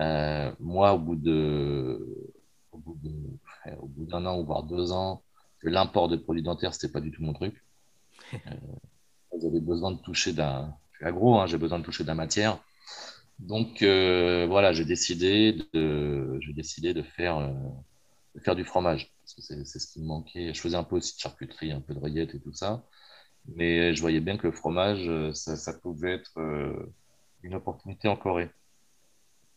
Euh, 0.00 0.50
moi, 0.58 0.94
au 0.94 0.98
bout 0.98 1.16
de, 1.16 2.32
au 2.72 2.78
bout 2.78 4.06
d'un 4.06 4.26
an 4.26 4.40
ou 4.40 4.44
voire 4.44 4.62
deux 4.62 4.90
ans, 4.90 5.22
l'import 5.62 6.08
de 6.08 6.16
produits 6.16 6.42
dentaires, 6.42 6.74
c'était 6.74 6.92
pas 6.92 7.00
du 7.00 7.10
tout 7.10 7.22
mon 7.22 7.34
truc. 7.34 7.62
J'avais 9.42 9.60
besoin 9.60 9.92
de 9.92 9.98
toucher 9.98 10.32
d'un, 10.32 10.74
je 10.92 10.98
suis 10.98 11.06
agro, 11.06 11.38
hein, 11.38 11.46
j'ai 11.46 11.58
besoin 11.58 11.78
de 11.78 11.84
toucher 11.84 12.04
de 12.04 12.08
la 12.08 12.14
matière. 12.14 12.58
Donc 13.38 13.82
euh, 13.82 14.46
voilà, 14.48 14.72
j'ai 14.72 14.84
décidé 14.84 15.52
de, 15.52 15.58
de 15.72 16.62
euh, 17.28 17.52
de 18.34 18.40
faire 18.40 18.56
du 18.56 18.64
fromage 18.64 19.10
parce 19.20 19.34
que 19.34 19.64
c'est 19.64 19.78
ce 19.78 19.86
qui 19.86 20.00
me 20.00 20.06
manquait. 20.06 20.54
Je 20.54 20.60
faisais 20.60 20.76
un 20.76 20.84
peu 20.84 20.96
aussi 20.96 21.16
de 21.16 21.20
charcuterie, 21.20 21.72
un 21.72 21.80
peu 21.80 21.94
de 21.94 22.00
rillettes 22.00 22.34
et 22.34 22.40
tout 22.40 22.52
ça, 22.52 22.84
mais 23.46 23.94
je 23.94 24.00
voyais 24.00 24.20
bien 24.20 24.36
que 24.36 24.46
le 24.46 24.52
fromage, 24.52 25.08
euh, 25.08 25.32
ça, 25.32 25.72
pouvait 25.74 26.14
être 26.14 26.38
une 27.42 27.54
opportunité 27.54 28.08
en 28.08 28.16
Corée. 28.16 28.50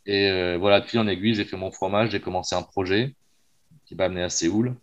Et 0.06 0.56
voilà, 0.58 0.80
depuis 0.80 0.98
en 0.98 1.08
aiguille, 1.08 1.36
j'ai 1.36 1.44
fait 1.44 1.58
mon 1.58 1.72
fromage, 1.72 2.12
j'ai 2.12 2.22
commencé 2.22 2.56
un 2.56 2.64
projet 2.64 3.16
qui 3.86 3.96
m'a 3.96 4.06
amené 4.06 4.24
à 4.24 4.30
Séoul. 4.30 4.76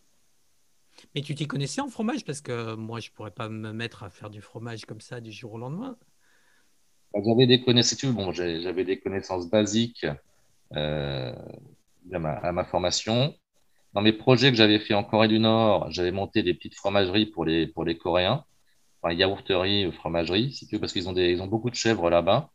Mais 1.15 1.23
tu 1.23 1.35
t'y 1.35 1.47
connaissais 1.47 1.81
en 1.81 1.89
fromage? 1.89 2.25
Parce 2.25 2.41
que 2.41 2.75
moi, 2.75 3.01
je 3.01 3.11
pourrais 3.11 3.31
pas 3.31 3.49
me 3.49 3.73
mettre 3.73 4.03
à 4.03 4.11
faire 4.11 4.31
du 4.31 4.41
fromage 4.41 4.85
comme 4.85 5.01
ça 5.01 5.21
du 5.21 5.33
jour 5.33 5.55
au 5.55 5.59
lendemain. 5.59 5.97
J'avais 7.22 7.46
des 7.46 7.62
connaissances, 7.62 8.12
bon, 8.12 8.33
j'avais 8.33 8.85
des 8.85 8.98
connaissances 8.98 9.48
basiques 9.48 10.07
euh, 10.77 11.33
à, 12.12 12.53
ma, 12.53 12.64
formation. 12.64 13.35
Dans 13.92 14.03
mes 14.03 14.12
projets 14.12 14.50
que 14.50 14.57
j'avais 14.57 14.81
fait 14.81 14.94
en 14.94 15.05
Corée 15.05 15.29
du 15.29 15.38
Nord, 15.38 15.90
j'avais 15.92 16.11
monté 16.11 16.42
des 16.42 16.55
petites 16.55 16.74
fromageries 16.74 17.27
pour 17.27 17.44
les, 17.44 17.66
pour 17.68 17.85
les 17.85 17.96
Coréens, 17.96 18.44
enfin 19.03 19.14
yaourteries, 19.14 19.92
fromageries, 19.92 20.53
si 20.53 20.66
tu 20.66 20.77
veux, 20.77 20.81
parce 20.81 20.92
qu'ils 20.92 21.09
ont, 21.09 21.14
ont 21.16 21.46
beaucoup 21.46 21.70
de 21.70 21.77
chèvres 21.77 22.11
là-bas, 22.11 22.50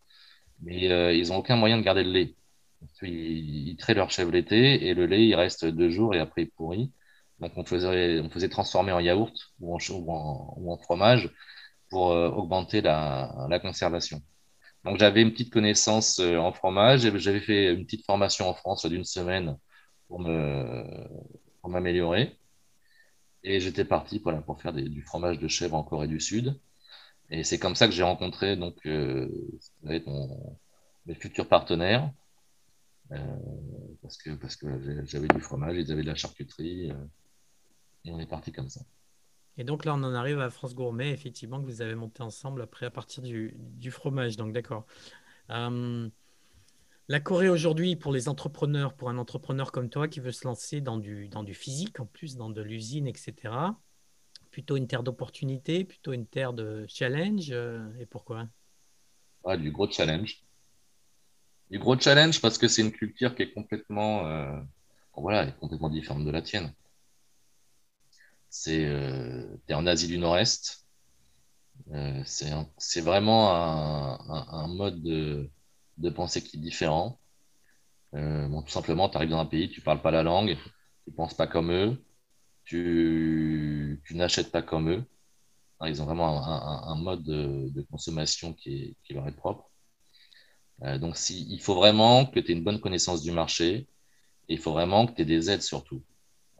mais 0.62 0.92
euh, 0.92 1.14
ils 1.14 1.30
n'ont 1.30 1.38
aucun 1.38 1.56
moyen 1.58 1.78
de 1.78 1.84
garder 1.84 2.04
le 2.04 2.12
lait. 2.12 2.36
Ils, 3.04 3.70
ils 3.70 3.78
traient 3.78 3.94
leur 3.94 4.12
chèvre 4.12 4.32
l'été 4.32 4.88
et 4.88 4.94
le 4.94 5.06
lait, 5.06 5.26
il 5.26 5.36
reste 5.36 5.66
deux 5.66 5.90
jours 5.90 6.16
et 6.16 6.20
après 6.20 6.44
il 6.44 6.52
pourrit. 6.52 6.92
Donc 7.40 7.54
on 7.58 7.66
faisait, 7.66 8.20
on 8.22 8.30
faisait 8.30 8.50
transformer 8.50 8.92
en 8.92 9.00
yaourt 9.00 9.34
ou 9.62 9.76
en, 9.76 9.80
ou 9.90 10.74
en, 10.74 10.78
fromage 10.80 11.30
pour 11.90 12.12
euh, 12.12 12.30
augmenter 12.30 12.82
la, 12.82 13.48
la 13.50 13.60
conservation. 13.60 14.22
Donc 14.86 14.98
j'avais 14.98 15.22
une 15.22 15.32
petite 15.32 15.52
connaissance 15.52 16.20
euh, 16.20 16.38
en 16.38 16.54
fromage. 16.54 17.02
J'avais 17.18 17.42
fait 17.42 17.74
une 17.74 17.86
petite 17.86 18.06
formation 18.06 18.48
en 18.50 18.54
France 18.54 18.86
d'une 18.86 19.04
semaine 19.04 19.58
pour 20.08 20.20
m'améliorer. 21.70 22.38
Et 23.44 23.60
j'étais 23.60 23.86
parti 23.86 24.20
pour 24.20 24.62
faire 24.62 24.74
du 24.74 25.02
fromage 25.04 25.40
de 25.40 25.48
chèvre 25.48 25.76
en 25.76 25.84
Corée 25.84 26.08
du 26.08 26.20
Sud. 26.20 26.60
Et 27.30 27.44
c'est 27.44 27.60
comme 27.60 27.76
ça 27.76 27.88
que 27.88 27.94
j'ai 27.94 28.04
rencontré 28.04 28.58
donc 28.58 28.76
euh, 28.86 29.30
mes 29.84 31.16
futurs 31.16 31.48
partenaires. 31.48 32.12
Euh, 33.12 33.18
parce 34.02 34.18
que, 34.18 34.32
parce 34.32 34.56
que 34.56 34.68
j'avais 35.06 35.28
du 35.28 35.42
fromage, 35.42 35.78
ils 35.78 35.92
avaient 35.92 36.04
de 36.04 36.08
la 36.08 36.16
charcuterie. 36.16 36.92
Et 38.06 38.12
on 38.12 38.20
est 38.20 38.28
parti 38.28 38.52
comme 38.52 38.70
ça. 38.70 38.82
Et 39.58 39.64
donc 39.64 39.86
là, 39.86 39.94
on 39.94 40.04
en 40.04 40.14
arrive 40.14 40.40
à 40.40 40.50
France 40.50 40.74
Gourmet, 40.74 41.12
effectivement, 41.12 41.60
que 41.60 41.66
vous 41.66 41.82
avez 41.82 41.96
monté 41.96 42.24
ensemble 42.24 42.62
après 42.62 42.86
à 42.86 42.92
partir 42.92 43.24
du, 43.24 43.92
fromage. 43.92 44.38
Donc 44.38 44.54
d'accord. 44.54 44.86
Euh, 45.50 46.10
la 47.10 47.20
Corée 47.20 47.50
aujourd'hui, 47.50 47.96
pour 47.96 48.12
les 48.12 48.30
entrepreneurs, 48.30 48.94
pour 48.94 49.10
un 49.10 49.18
entrepreneur 49.18 49.72
comme 49.72 49.90
toi 49.90 50.08
qui 50.08 50.20
veut 50.20 50.32
se 50.32 50.48
lancer 50.48 50.80
dans 50.80 50.98
du, 50.98 51.28
dans 51.28 51.44
du 51.44 51.54
physique, 51.54 52.00
en 52.00 52.06
plus 52.06 52.38
dans 52.38 52.50
de 52.50 52.62
l'usine, 52.62 53.08
etc., 53.08 53.54
plutôt 54.52 54.78
une 54.78 54.88
terre 54.88 55.04
d'opportunité, 55.04 55.84
plutôt 55.84 56.14
une 56.14 56.26
terre 56.26 56.54
de 56.54 56.86
challenge. 56.88 57.50
Euh, 57.52 57.88
et 58.00 58.06
pourquoi? 58.06 58.48
Ah, 59.44 59.58
Du 59.58 59.72
gros 59.72 59.90
challenge. 59.90 60.44
Du 61.70 61.80
gros 61.80 62.00
challenge 62.00 62.42
parce 62.42 62.58
que 62.58 62.68
c'est 62.68 62.82
une 62.82 62.92
culture 62.92 63.36
qui 63.36 63.44
est 63.44 63.54
complètement, 63.54 64.26
euh, 64.28 64.60
est 65.18 65.60
complètement 65.60 65.90
différente 65.90 66.26
de 66.26 66.32
la 66.32 66.42
tienne. 66.42 66.74
C'est 68.50 68.86
euh, 68.86 69.58
en 69.72 69.88
Asie 69.88 70.08
du 70.08 70.18
Nord-Est. 70.18 70.86
Euh, 71.92 72.22
c'est 72.26 73.02
vraiment 73.02 73.52
un, 73.54 74.68
mode 74.68 75.02
de, 75.02 75.50
de, 75.98 76.10
pensée 76.10 76.44
qui 76.44 76.58
est 76.58 76.60
différent. 76.60 77.20
Euh, 78.16 78.48
bon, 78.48 78.62
tout 78.62 78.70
simplement, 78.70 79.10
tu 79.10 79.18
arrives 79.18 79.30
dans 79.30 79.40
un 79.40 79.46
pays, 79.46 79.70
tu 79.70 79.82
parles 79.82 80.02
pas 80.02 80.12
la 80.12 80.24
langue, 80.24 80.58
tu 81.06 81.12
penses 81.14 81.34
pas 81.34 81.48
comme 81.48 81.72
eux, 81.72 82.04
tu, 82.66 84.02
tu 84.06 84.16
n'achètes 84.16 84.52
pas 84.52 84.62
comme 84.62 84.90
eux. 84.92 85.04
Ils 85.86 86.02
ont 86.02 86.06
vraiment 86.06 86.44
un, 86.46 86.92
un 86.92 86.96
mode 86.96 87.24
de, 87.24 87.70
de, 87.70 87.82
consommation 87.84 88.54
qui, 88.54 88.84
est, 88.84 88.96
qui, 89.04 89.14
leur 89.14 89.28
est 89.28 89.36
propre. 89.36 89.70
Euh, 90.84 90.98
donc, 90.98 91.18
si, 91.18 91.48
il 91.50 91.62
faut 91.62 91.76
vraiment 91.76 92.26
que 92.26 92.40
tu 92.40 92.52
aies 92.52 92.56
une 92.56 92.64
bonne 92.64 92.82
connaissance 92.82 93.22
du 93.22 93.32
marché 93.32 93.88
et 94.50 94.54
il 94.56 94.60
faut 94.60 94.74
vraiment 94.74 95.08
que 95.08 95.14
tu 95.14 95.22
aies 95.22 95.26
des 95.26 95.50
aides 95.50 95.62
surtout. 95.62 96.04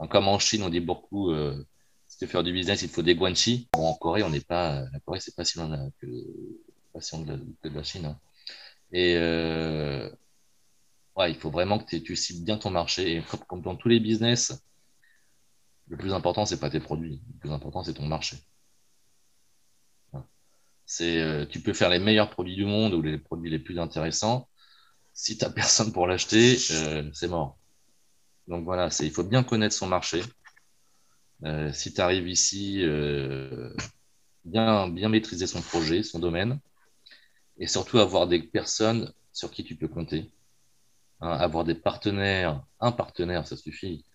comme 0.10 0.28
en 0.28 0.40
Chine, 0.40 0.64
on 0.64 0.70
dit 0.70 0.80
beaucoup 0.80 1.32
euh, 1.32 1.66
si 2.10 2.18
tu 2.18 2.26
veux 2.26 2.32
faire 2.32 2.44
du 2.44 2.52
business, 2.52 2.82
il 2.82 2.90
faut 2.90 3.04
des 3.04 3.16
guanxi. 3.16 3.70
En 3.74 3.94
Corée, 3.94 4.24
on 4.24 4.32
n'est 4.32 4.42
pas. 4.42 4.82
La 4.92 5.00
Corée, 5.00 5.20
c'est 5.20 5.36
pas 5.36 5.46
si 5.46 5.60
loin 5.60 5.92
que, 6.02 6.08
pas 6.92 7.02
si 7.02 7.16
loin 7.16 7.24
de, 7.26 7.70
la, 7.70 7.84
Chine. 7.84 8.06
Hein. 8.08 8.20
Et 8.92 9.16
euh, 9.16 10.10
il 11.20 11.36
faut 11.36 11.52
vraiment 11.52 11.78
que 11.78 11.96
tu 11.96 12.16
cibles 12.16 12.44
bien 12.44 12.58
ton 12.58 12.72
marché. 12.72 13.18
Et 13.18 13.24
comme 13.48 13.62
dans 13.62 13.76
tous 13.76 13.90
les 13.90 14.00
business, 14.00 14.54
Le 15.88 15.98
plus 15.98 16.14
important, 16.14 16.46
c'est 16.46 16.60
pas 16.60 16.72
tes 16.72 16.80
produits. 16.80 17.22
Le 17.34 17.40
plus 17.40 17.52
important, 17.52 17.84
c'est 17.84 17.94
ton 17.94 18.08
marché. 18.08 18.38
Euh, 21.02 21.46
tu 21.46 21.62
peux 21.62 21.74
faire 21.74 21.90
les 21.90 22.00
meilleurs 22.00 22.32
produits 22.32 22.56
du 22.56 22.66
monde 22.66 22.94
ou 22.96 23.04
les 23.04 23.20
produits 23.20 23.52
les 23.52 23.60
plus 23.60 23.80
intéressants. 23.80 24.50
Si 25.14 25.38
tu 25.38 25.46
n'as 25.46 25.52
personne 25.62 25.94
pour 25.94 26.08
l'acheter, 26.08 26.58
euh, 26.72 27.10
c'est 27.14 27.28
mort. 27.28 27.60
Donc 28.48 28.66
voilà, 28.66 28.90
il 29.02 29.12
faut 29.12 29.24
bien 29.24 29.44
connaître 29.44 29.76
son 29.76 29.86
marché. 29.88 30.24
Euh, 31.46 31.72
si 31.74 31.94
tu 31.94 32.02
arrives 32.02 32.28
ici, 32.28 32.84
bien, 34.46 34.90
bien 34.90 35.10
maîtriser 35.10 35.48
son 35.48 35.62
projet, 35.62 36.04
son 36.04 36.20
domaine, 36.20 36.60
et 37.58 37.68
surtout 37.68 38.00
avoir 38.00 38.28
des 38.28 38.42
personnes 38.42 39.14
sur 39.34 39.52
qui 39.52 39.64
tu 39.64 39.76
peux 39.76 39.88
compter. 39.88 40.32
Hein, 41.22 41.32
avoir 41.32 41.66
des 41.66 41.76
partenaires, 41.76 42.64
un 42.80 42.92
partenaire, 42.92 43.46
ça 43.48 43.58
suffit, 43.58 44.06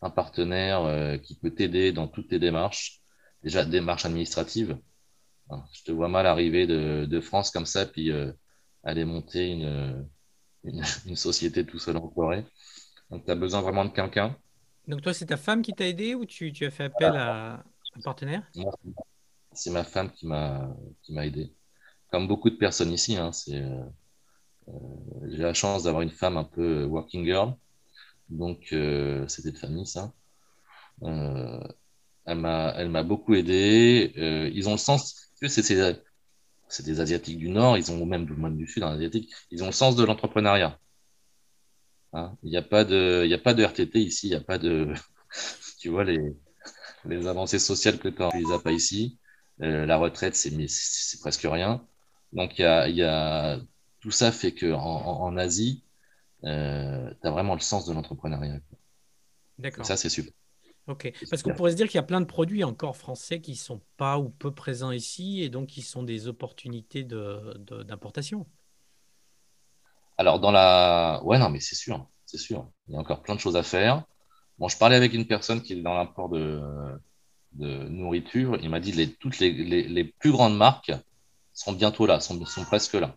un 0.00 0.10
partenaire 0.10 0.82
euh, 0.84 1.18
qui 1.18 1.34
peut 1.36 1.50
t'aider 1.54 1.92
dans 1.92 2.08
toutes 2.08 2.28
tes 2.28 2.38
démarches, 2.38 3.02
déjà 3.42 3.64
démarches 3.64 4.06
administratives. 4.06 4.78
Hein, 5.50 5.64
je 5.74 5.82
te 5.84 5.92
vois 5.92 6.08
mal 6.08 6.26
arriver 6.26 6.66
de, 6.66 7.20
France 7.20 7.50
comme 7.50 7.66
ça, 7.66 7.86
puis 7.86 8.10
euh, 8.10 8.32
aller 8.82 9.04
monter 9.04 9.48
une, 9.50 10.08
une, 10.64 10.84
société 11.16 11.66
tout 11.66 11.78
seul 11.78 11.96
en 11.98 12.08
Corée. 12.08 12.44
Donc, 13.10 13.26
tu 13.26 13.30
as 13.30 13.34
besoin 13.34 13.60
vraiment 13.60 13.84
de 13.84 13.90
quelqu'un. 13.90 14.36
Donc, 14.86 15.02
toi, 15.02 15.14
c'est 15.14 15.26
ta 15.26 15.36
femme 15.36 15.62
qui 15.62 15.72
t'a 15.72 15.86
aidé 15.86 16.14
ou 16.14 16.26
tu, 16.26 16.52
as 16.62 16.70
fait 16.70 16.84
appel 16.84 17.16
à 17.16 17.64
un 17.96 18.00
partenaire? 18.02 18.42
C'est 19.52 19.70
ma 19.70 19.84
femme 19.84 20.10
qui 20.10 20.26
m'a 20.26 20.76
aidé. 21.22 21.52
Comme 22.10 22.28
beaucoup 22.28 22.50
de 22.50 22.56
personnes 22.56 22.92
ici, 22.92 23.16
hein. 23.16 23.30
Euh, 23.48 23.82
euh, 24.68 24.72
j'ai 25.28 25.42
la 25.42 25.54
chance 25.54 25.82
d'avoir 25.84 26.02
une 26.02 26.10
femme 26.10 26.36
un 26.36 26.44
peu 26.44 26.84
working 26.84 27.24
girl. 27.24 27.54
Donc, 28.28 28.68
euh, 28.72 29.26
c'était 29.28 29.52
de 29.52 29.58
famille, 29.58 29.86
ça. 29.86 30.12
Elle 31.02 32.38
m'a 32.38 33.02
beaucoup 33.02 33.34
aidé. 33.34 34.12
ils 34.54 34.68
ont 34.68 34.72
le 34.72 34.78
sens, 34.78 35.30
c'est 35.40 36.84
des 36.84 37.00
Asiatiques 37.00 37.38
du 37.38 37.48
Nord, 37.48 37.78
ils 37.78 37.90
ont 37.90 38.04
même 38.06 38.26
du 38.56 38.66
Sud, 38.66 38.82
Asiatique, 38.82 39.32
ils 39.50 39.62
ont 39.62 39.66
le 39.66 39.72
sens 39.72 39.96
de 39.96 40.04
l'entrepreneuriat. 40.04 40.78
Hein, 42.14 42.36
il 42.42 42.50
n'y 42.50 42.56
a, 42.56 42.62
pas 42.62 42.84
de, 42.84 43.28
a 43.30 43.38
pas 43.38 43.54
de 43.54 43.62
RTT 43.64 44.00
ici, 44.00 44.28
il 44.28 44.30
n'y 44.30 44.36
a 44.36 44.40
pas 44.40 44.58
de. 44.58 44.94
tu 45.78 45.90
vois, 45.90 46.04
les, 46.04 46.20
les 47.04 47.26
avancées 47.26 47.58
sociales 47.58 47.98
que 47.98 48.08
tu 48.08 48.22
les 48.38 48.52
as 48.52 48.58
pas 48.58 48.72
ici. 48.72 49.18
la 49.58 49.96
retraite, 49.96 50.36
c'est 50.36 51.20
presque 51.20 51.42
rien. 51.42 51.86
Donc, 52.32 52.58
il 52.58 52.62
y 52.62 52.64
a, 52.64 52.88
y 52.88 53.02
a 53.02 53.60
tout 54.00 54.10
ça 54.10 54.32
fait 54.32 54.54
qu'en 54.54 54.76
en, 54.76 55.36
Asie, 55.38 55.82
euh, 56.44 57.10
tu 57.22 57.26
as 57.26 57.30
vraiment 57.30 57.54
le 57.54 57.60
sens 57.60 57.86
de 57.86 57.94
l'entrepreneuriat. 57.94 58.60
D'accord. 59.58 59.86
Ça, 59.86 59.96
c'est 59.96 60.10
super. 60.10 60.32
Ok, 60.86 61.10
parce 61.30 61.42
qu'on 61.42 61.54
pourrait 61.54 61.70
se 61.70 61.76
dire 61.76 61.86
qu'il 61.86 61.94
y 61.94 62.00
a 62.00 62.02
plein 62.02 62.20
de 62.20 62.26
produits 62.26 62.62
encore 62.62 62.98
français 62.98 63.40
qui 63.40 63.52
ne 63.52 63.56
sont 63.56 63.80
pas 63.96 64.18
ou 64.18 64.28
peu 64.28 64.50
présents 64.52 64.90
ici 64.90 65.42
et 65.42 65.48
donc 65.48 65.68
qui 65.68 65.80
sont 65.80 66.02
des 66.02 66.28
opportunités 66.28 67.02
d'importation. 67.02 68.40
De, 68.40 68.44
Alors, 70.18 70.40
dans 70.40 70.52
la. 70.52 71.20
Ouais, 71.24 71.38
non, 71.38 71.50
mais 71.50 71.60
c'est 71.60 71.74
sûr, 71.74 72.06
c'est 72.26 72.38
sûr. 72.38 72.68
Il 72.88 72.94
y 72.94 72.96
a 72.96 73.00
encore 73.00 73.22
plein 73.22 73.34
de 73.34 73.40
choses 73.40 73.56
à 73.56 73.62
faire. 73.62 74.04
Bon, 74.58 74.68
je 74.68 74.78
parlais 74.78 74.96
avec 74.96 75.12
une 75.14 75.26
personne 75.26 75.62
qui 75.62 75.72
est 75.72 75.82
dans 75.82 75.94
l'import 75.94 76.28
de, 76.28 76.60
de 77.52 77.88
nourriture. 77.88 78.58
Il 78.62 78.70
m'a 78.70 78.80
dit 78.80 78.92
que 78.92 79.04
toutes 79.18 79.38
les, 79.38 79.52
les, 79.52 80.04
plus 80.04 80.30
grandes 80.30 80.56
marques 80.56 80.92
sont 81.52 81.72
bientôt 81.72 82.06
là, 82.06 82.20
sont, 82.20 82.44
sont 82.44 82.64
presque 82.64 82.94
là. 82.94 83.16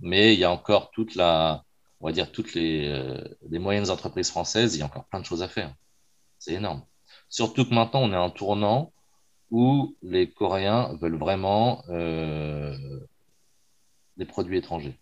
Mais 0.00 0.34
il 0.34 0.40
y 0.40 0.44
a 0.44 0.50
encore 0.50 0.90
toute 0.90 1.14
la, 1.14 1.64
on 2.00 2.06
va 2.06 2.12
dire 2.12 2.32
toutes 2.32 2.54
les, 2.54 2.88
euh, 2.88 3.22
les, 3.48 3.58
moyennes 3.58 3.90
entreprises 3.90 4.30
françaises, 4.30 4.74
il 4.74 4.80
y 4.80 4.82
a 4.82 4.86
encore 4.86 5.04
plein 5.04 5.20
de 5.20 5.26
choses 5.26 5.42
à 5.42 5.48
faire. 5.48 5.74
C'est 6.38 6.54
énorme. 6.54 6.84
Surtout 7.28 7.64
que 7.64 7.74
maintenant, 7.74 8.00
on 8.02 8.12
est 8.12 8.16
en 8.16 8.30
tournant 8.30 8.92
où 9.50 9.96
les 10.02 10.30
Coréens 10.30 10.94
veulent 11.00 11.18
vraiment 11.18 11.84
euh, 11.88 13.00
des 14.16 14.24
produits 14.24 14.58
étrangers. 14.58 14.98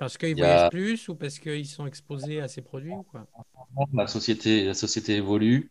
Parce 0.00 0.16
qu'ils 0.16 0.34
voyagent 0.34 0.70
plus 0.70 1.08
ou 1.10 1.14
parce 1.14 1.38
qu'ils 1.38 1.66
sont 1.66 1.86
exposés 1.86 2.40
à 2.40 2.48
ces 2.48 2.62
produits 2.62 2.94
ou 2.94 3.02
quoi? 3.02 3.26
La, 3.92 4.06
société, 4.06 4.64
la 4.64 4.72
société 4.72 5.16
évolue. 5.16 5.70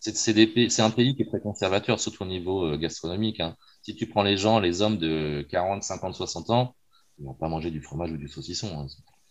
C'est 0.00 0.80
un 0.80 0.90
pays 0.90 1.14
qui 1.14 1.22
est 1.22 1.26
très 1.26 1.40
conservateur, 1.40 2.00
surtout 2.00 2.24
au 2.24 2.26
niveau 2.26 2.64
euh, 2.64 2.76
gastronomique. 2.76 3.38
Hein. 3.38 3.56
Si 3.82 3.94
tu 3.94 4.08
prends 4.08 4.24
les 4.24 4.36
gens, 4.36 4.58
les 4.58 4.82
hommes 4.82 4.98
de 4.98 5.46
40, 5.48 5.84
50, 5.84 6.16
60 6.16 6.50
ans, 6.50 6.74
ils 7.20 7.24
vont 7.24 7.34
pas 7.34 7.48
manger 7.48 7.70
du 7.70 7.80
fromage 7.80 8.10
ou 8.10 8.16
du 8.16 8.26
saucisson. 8.26 8.80
Hein. 8.80 8.86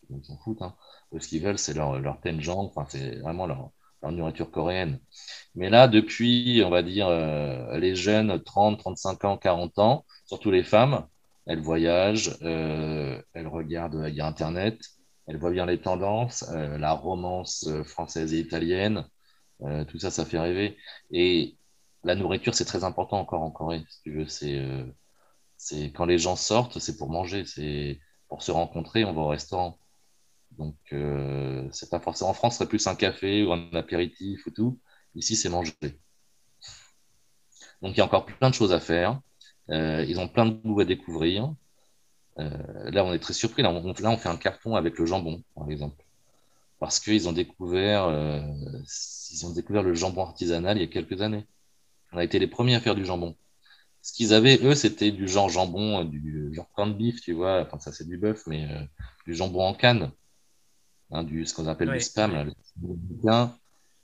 Ils 0.09 0.23
s'en 0.23 0.37
foutent. 0.37 0.61
Hein. 0.61 0.75
ce 1.19 1.27
qu'ils 1.27 1.43
veulent, 1.43 1.59
c'est 1.59 1.73
leur, 1.73 1.99
leur 1.99 2.21
tenjang. 2.21 2.71
Enfin, 2.73 2.85
c'est 2.87 3.17
vraiment 3.19 3.47
leur, 3.47 3.71
nourriture 4.09 4.49
coréenne. 4.49 5.01
Mais 5.55 5.69
là, 5.69 5.89
depuis, 5.89 6.63
on 6.65 6.69
va 6.69 6.83
dire, 6.83 7.09
euh, 7.09 7.77
les 7.79 7.95
jeunes 7.95 8.41
30, 8.41 8.79
35 8.79 9.25
ans, 9.25 9.37
40 9.37 9.77
ans, 9.79 10.05
surtout 10.25 10.51
les 10.51 10.63
femmes, 10.63 11.05
elles 11.47 11.61
voyagent, 11.61 12.37
euh, 12.41 13.21
elles 13.33 13.47
regardent 13.47 14.05
via 14.05 14.27
Internet, 14.27 14.79
elles 15.27 15.37
voient 15.37 15.51
bien 15.51 15.65
les 15.65 15.81
tendances, 15.81 16.45
euh, 16.51 16.77
la 16.77 16.93
romance 16.93 17.67
française 17.85 18.33
et 18.33 18.39
italienne, 18.39 19.05
tout 19.87 19.97
ça, 19.99 20.11
ça 20.11 20.25
fait 20.25 20.39
rêver. 20.39 20.77
Et 21.11 21.57
la 22.03 22.15
nourriture, 22.15 22.53
c'est 22.53 22.65
très 22.65 22.83
important 22.83 23.19
encore 23.19 23.41
en 23.41 23.51
Corée, 23.51 23.83
si 23.89 24.01
tu 24.03 24.13
veux. 24.13 24.27
C'est 24.27 25.91
quand 25.91 26.05
les 26.05 26.19
gens 26.19 26.35
sortent, 26.35 26.79
c'est 26.79 26.97
pour 26.97 27.09
manger, 27.09 27.43
c'est 27.45 27.99
pour 28.27 28.43
se 28.43 28.51
rencontrer, 28.51 29.05
on 29.05 29.13
va 29.13 29.21
au 29.21 29.27
restaurant. 29.27 29.79
Donc, 30.51 30.75
euh, 30.93 31.67
c'est 31.71 31.89
pas 31.89 31.99
forcément 31.99 32.31
en 32.31 32.33
France, 32.33 32.53
ce 32.53 32.59
serait 32.59 32.69
plus 32.69 32.87
un 32.87 32.95
café 32.95 33.43
ou 33.43 33.53
un 33.53 33.71
apéritif 33.73 34.45
ou 34.45 34.51
tout. 34.51 34.79
Ici, 35.15 35.35
c'est 35.35 35.49
manger. 35.49 35.73
Donc, 37.81 37.95
il 37.95 37.97
y 37.97 38.01
a 38.01 38.05
encore 38.05 38.25
plein 38.25 38.49
de 38.49 38.55
choses 38.55 38.73
à 38.73 38.79
faire. 38.79 39.19
Euh, 39.69 40.05
ils 40.07 40.19
ont 40.19 40.27
plein 40.27 40.45
de 40.45 40.51
goûts 40.51 40.79
à 40.79 40.85
découvrir. 40.85 41.53
Euh, 42.39 42.49
là, 42.91 43.03
on 43.03 43.13
est 43.13 43.19
très 43.19 43.33
surpris. 43.33 43.63
Là 43.63 43.71
on, 43.71 43.93
là, 43.93 44.09
on 44.09 44.17
fait 44.17 44.29
un 44.29 44.37
carton 44.37 44.75
avec 44.75 44.97
le 44.97 45.05
jambon, 45.05 45.43
par 45.55 45.69
exemple. 45.69 46.03
Parce 46.79 46.99
qu'ils 46.99 47.27
ont 47.27 47.33
découvert, 47.33 48.05
euh, 48.05 48.41
ils 49.31 49.45
ont 49.45 49.51
découvert 49.51 49.83
le 49.83 49.93
jambon 49.95 50.23
artisanal 50.23 50.77
il 50.77 50.81
y 50.81 50.83
a 50.83 50.87
quelques 50.87 51.21
années. 51.21 51.45
On 52.11 52.17
a 52.17 52.23
été 52.23 52.39
les 52.39 52.47
premiers 52.47 52.75
à 52.75 52.79
faire 52.79 52.95
du 52.95 53.05
jambon. 53.05 53.35
Ce 54.01 54.13
qu'ils 54.13 54.33
avaient, 54.33 54.57
eux, 54.63 54.75
c'était 54.75 55.11
du 55.11 55.27
genre 55.27 55.49
jambon, 55.49 55.99
euh, 55.99 56.03
du 56.05 56.53
genre 56.53 56.69
corn 56.73 56.93
beef, 56.93 57.19
tu 57.21 57.33
vois. 57.33 57.61
Enfin, 57.61 57.79
ça, 57.79 57.91
c'est 57.91 58.07
du 58.07 58.17
bœuf, 58.17 58.43
mais 58.47 58.65
euh, 58.71 58.83
du 59.25 59.35
jambon 59.35 59.61
en 59.61 59.73
canne. 59.73 60.11
Hein, 61.11 61.23
du, 61.23 61.45
ce 61.45 61.53
qu'on 61.53 61.67
appelle 61.67 61.91
du 61.91 61.99
spam, 61.99 62.51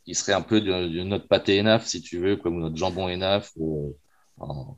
qui 0.05 0.15
serait 0.15 0.33
un 0.33 0.41
peu 0.41 0.59
de, 0.59 1.03
notre 1.03 1.27
pâté 1.27 1.59
ENAF, 1.59 1.85
si 1.85 2.01
tu 2.01 2.17
veux, 2.17 2.35
comme 2.35 2.59
notre 2.59 2.75
jambon 2.75 3.07
ENAF 3.07 3.53
euh, 3.61 3.91
en, 4.37 4.77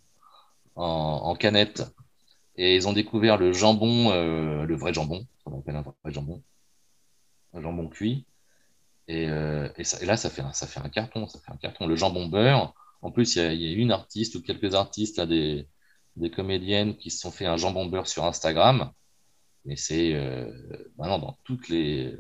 canette. 1.40 1.84
Et 2.58 2.76
ils 2.76 2.88
ont 2.88 2.94
découvert 2.94 3.38
le 3.38 3.52
jambon, 3.52 4.12
le 4.14 4.76
vrai 4.76 4.94
jambon, 4.94 5.26
qu'on 5.44 5.60
appelle 5.60 5.76
un 5.76 5.82
vrai 5.82 5.94
jambon, 6.06 6.42
un 7.54 7.62
jambon 7.62 7.90
cuit. 7.90 8.26
Et, 9.08 9.24
et, 9.24 10.06
là, 10.06 10.18
ça 10.18 10.30
fait, 10.30 10.42
un, 10.42 10.54
ça 10.54 10.66
fait 10.66 10.80
un 10.80 10.90
carton, 10.90 11.28
ça 11.28 11.40
fait 11.40 11.52
un 11.52 11.58
carton. 11.58 11.86
Le 11.86 11.96
jambon 11.96 12.28
beurre, 12.28 12.74
en 13.06 13.12
plus, 13.12 13.36
il 13.36 13.62
y, 13.62 13.68
a, 13.68 13.72
une 13.74 13.92
artiste 13.92 14.34
ou 14.34 14.42
quelques 14.42 14.74
artistes, 14.74 15.22
des, 15.22 15.68
comédiennes 16.34 16.98
qui 16.98 17.12
se 17.12 17.20
sont 17.20 17.30
fait 17.30 17.46
un 17.46 17.56
jambon 17.56 17.86
beurre 17.86 18.08
sur 18.08 18.26
Instagram. 18.26 18.92
Mais 19.64 19.76
c'est 19.76 20.16
euh, 20.16 20.52
maintenant 20.98 21.20
dans 21.20 21.38
toutes 21.44 21.70
les. 21.70 22.18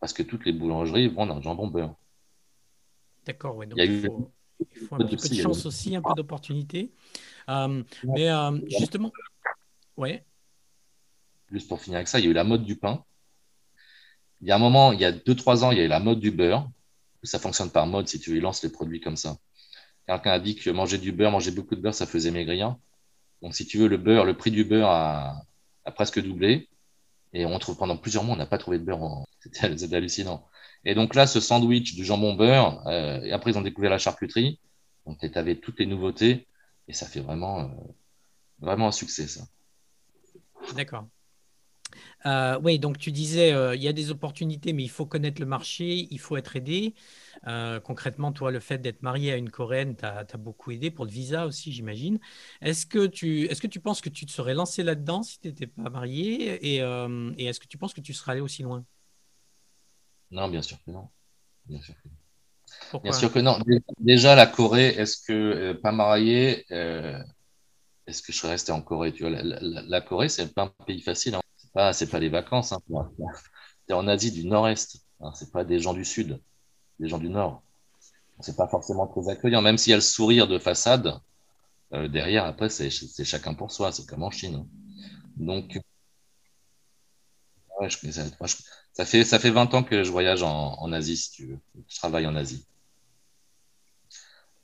Parce 0.00 0.12
que 0.12 0.24
toutes 0.24 0.44
les 0.44 0.52
boulangeries 0.52 1.06
vendent 1.06 1.30
un 1.30 1.40
jambon 1.40 1.68
beurre. 1.68 1.94
D'accord, 3.26 3.56
oui. 3.56 3.66
il, 3.76 4.00
faut, 4.00 4.32
un 4.90 4.98
petit 5.06 5.16
peu 5.16 5.28
de 5.28 5.40
chance 5.40 5.66
aussi, 5.66 5.94
un 5.94 6.02
peu 6.02 6.14
d'opportunité. 6.14 6.92
Euh, 7.48 7.82
mais 8.04 8.30
euh, 8.30 8.58
justement, 8.68 9.12
ouais. 9.96 10.24
Juste 11.50 11.68
pour 11.68 11.80
finir 11.80 11.96
avec 11.96 12.08
ça, 12.08 12.18
il 12.18 12.24
y 12.24 12.28
a 12.28 12.30
eu 12.30 12.34
la 12.34 12.44
mode 12.44 12.64
du 12.64 12.76
pain. 12.76 13.04
Il 14.40 14.48
y 14.48 14.50
a 14.50 14.56
un 14.56 14.58
moment, 14.58 14.92
il 14.92 15.00
y 15.00 15.04
a 15.04 15.12
2-3 15.12 15.64
ans, 15.64 15.70
il 15.70 15.78
y 15.78 15.80
a 15.80 15.84
eu 15.84 15.88
la 15.88 16.00
mode 16.00 16.20
du 16.20 16.30
beurre. 16.30 16.68
Ça 17.22 17.38
fonctionne 17.38 17.70
par 17.70 17.86
mode 17.86 18.08
si 18.08 18.20
tu 18.20 18.38
lances 18.40 18.62
les 18.62 18.70
produits 18.70 19.00
comme 19.00 19.16
ça. 19.16 19.36
Quelqu'un 20.06 20.32
a 20.32 20.38
dit 20.38 20.56
que 20.56 20.68
manger 20.70 20.98
du 20.98 21.12
beurre, 21.12 21.30
manger 21.30 21.50
beaucoup 21.50 21.74
de 21.74 21.80
beurre, 21.80 21.94
ça 21.94 22.06
faisait 22.06 22.30
maigrir. 22.30 22.76
Donc, 23.40 23.54
si 23.54 23.66
tu 23.66 23.78
veux, 23.78 23.88
le 23.88 23.96
beurre, 23.96 24.24
le 24.24 24.36
prix 24.36 24.50
du 24.50 24.64
beurre 24.64 24.88
a, 24.88 25.46
presque 25.94 26.22
doublé. 26.22 26.68
Et 27.32 27.46
on 27.46 27.58
trouve 27.58 27.76
pendant 27.76 27.96
plusieurs 27.96 28.24
mois, 28.24 28.34
on 28.34 28.38
n'a 28.38 28.46
pas 28.46 28.58
trouvé 28.58 28.78
de 28.78 28.84
beurre. 28.84 29.24
C'était 29.40 29.96
hallucinant. 29.96 30.46
Et 30.84 30.94
donc 30.94 31.14
là, 31.14 31.26
ce 31.26 31.40
sandwich 31.40 31.94
du 31.94 32.04
jambon 32.04 32.34
beurre, 32.34 32.86
euh, 32.86 33.22
et 33.22 33.32
après, 33.32 33.50
ils 33.50 33.58
ont 33.58 33.62
découvert 33.62 33.90
la 33.90 33.98
charcuterie. 33.98 34.60
Donc, 35.06 35.18
tu 35.20 35.38
avais 35.38 35.56
toutes 35.56 35.78
les 35.78 35.86
nouveautés. 35.86 36.46
Et 36.88 36.92
ça 36.92 37.06
fait 37.06 37.20
vraiment, 37.20 37.60
euh, 37.60 37.68
vraiment 38.58 38.88
un 38.88 38.92
succès, 38.92 39.26
ça. 39.26 39.46
D'accord. 40.74 41.08
Euh, 42.26 42.58
oui, 42.62 42.78
donc 42.78 42.98
tu 42.98 43.12
disais, 43.12 43.50
il 43.74 43.82
y 43.82 43.88
a 43.88 43.92
des 43.92 44.10
opportunités, 44.10 44.72
mais 44.72 44.82
il 44.82 44.90
faut 44.90 45.06
connaître 45.06 45.40
le 45.40 45.46
marché, 45.46 46.08
il 46.10 46.18
faut 46.18 46.36
être 46.36 46.56
aidé. 46.56 46.94
Euh, 47.46 47.80
concrètement, 47.80 48.32
toi, 48.32 48.50
le 48.50 48.60
fait 48.60 48.78
d'être 48.78 49.02
marié 49.02 49.32
à 49.32 49.36
une 49.36 49.50
Coréenne 49.50 49.96
t'a 49.96 50.24
beaucoup 50.38 50.70
aidé 50.70 50.90
pour 50.90 51.04
le 51.04 51.10
visa 51.10 51.46
aussi, 51.46 51.72
j'imagine. 51.72 52.18
Est-ce 52.60 52.86
que, 52.86 53.06
tu, 53.06 53.44
est 53.44 53.60
que 53.60 53.66
tu 53.66 53.80
penses 53.80 54.00
que 54.00 54.08
tu 54.08 54.26
te 54.26 54.32
serais 54.32 54.54
lancé 54.54 54.82
là-dedans 54.82 55.22
si 55.22 55.38
tu 55.40 55.48
n'étais 55.48 55.66
pas 55.66 55.90
marié 55.90 56.80
euh, 56.82 57.32
Et, 57.36 57.46
est-ce 57.46 57.60
que 57.60 57.66
tu 57.66 57.78
penses 57.78 57.94
que 57.94 58.00
tu 58.00 58.14
serais 58.14 58.32
allé 58.32 58.40
aussi 58.40 58.62
loin? 58.62 58.84
Non, 60.30 60.48
bien 60.48 60.62
sûr 60.62 60.82
que 60.84 60.90
non. 60.90 61.08
Bien 61.66 61.80
sûr 61.80 61.94
que 62.02 62.08
Bien 63.02 63.12
sûr 63.12 63.32
que 63.32 63.38
non. 63.38 63.58
Déjà, 63.98 64.34
la 64.34 64.46
Corée, 64.46 64.88
est-ce 64.88 65.18
que 65.18 65.32
euh, 65.32 65.74
pas 65.74 65.92
marié, 65.92 66.64
euh, 66.70 67.18
est-ce 68.06 68.22
que 68.22 68.32
je 68.32 68.38
serais 68.38 68.50
resté 68.50 68.72
en 68.72 68.82
Corée? 68.82 69.12
Tu 69.12 69.22
vois, 69.22 69.30
la, 69.30 70.00
Corée, 70.00 70.28
c'est 70.28 70.52
pas 70.54 70.64
un 70.64 70.84
pays 70.84 71.00
facile. 71.00 71.34
Hein. 71.34 71.40
C'est 71.92 72.06
pas, 72.06 72.12
pas 72.12 72.18
les 72.18 72.28
vacances. 72.28 72.72
Hein, 72.72 72.80
tu 72.86 72.94
es 73.88 73.92
en 73.92 74.06
Asie 74.06 74.32
du 74.32 74.46
Nord-Est. 74.46 74.98
Hein. 75.20 75.32
C'est 75.34 75.52
pas 75.52 75.64
des 75.64 75.78
gens 75.80 75.94
du 75.94 76.04
Sud, 76.04 76.40
des 77.00 77.08
gens 77.08 77.18
du 77.18 77.28
Nord. 77.28 77.62
C'est 78.40 78.56
pas 78.56 78.68
forcément 78.68 79.06
très 79.06 79.28
accueillant, 79.30 79.62
même 79.62 79.78
s'il 79.78 79.90
y 79.90 79.94
a 79.94 79.96
le 79.96 80.02
sourire 80.02 80.48
de 80.48 80.58
façade. 80.58 81.18
Euh, 81.92 82.08
derrière, 82.08 82.44
après, 82.44 82.68
c'est, 82.68 82.90
chacun 82.90 83.54
pour 83.54 83.70
soi. 83.70 83.92
C'est 83.92 84.06
comme 84.06 84.22
en 84.22 84.30
Chine. 84.30 84.56
Hein. 84.56 84.66
Donc, 85.36 85.80
ça, 88.92 89.04
fait, 89.04 89.24
ça 89.24 89.38
fait 89.38 89.50
20 89.50 89.74
ans 89.74 89.82
que 89.82 90.04
je 90.04 90.10
voyage 90.10 90.42
en, 90.42 90.74
en 90.78 90.92
Asie, 90.92 91.16
si 91.16 91.30
tu 91.30 91.46
veux. 91.46 91.58
Je 91.88 91.96
travaille 91.96 92.26
en 92.26 92.36
Asie. 92.36 92.66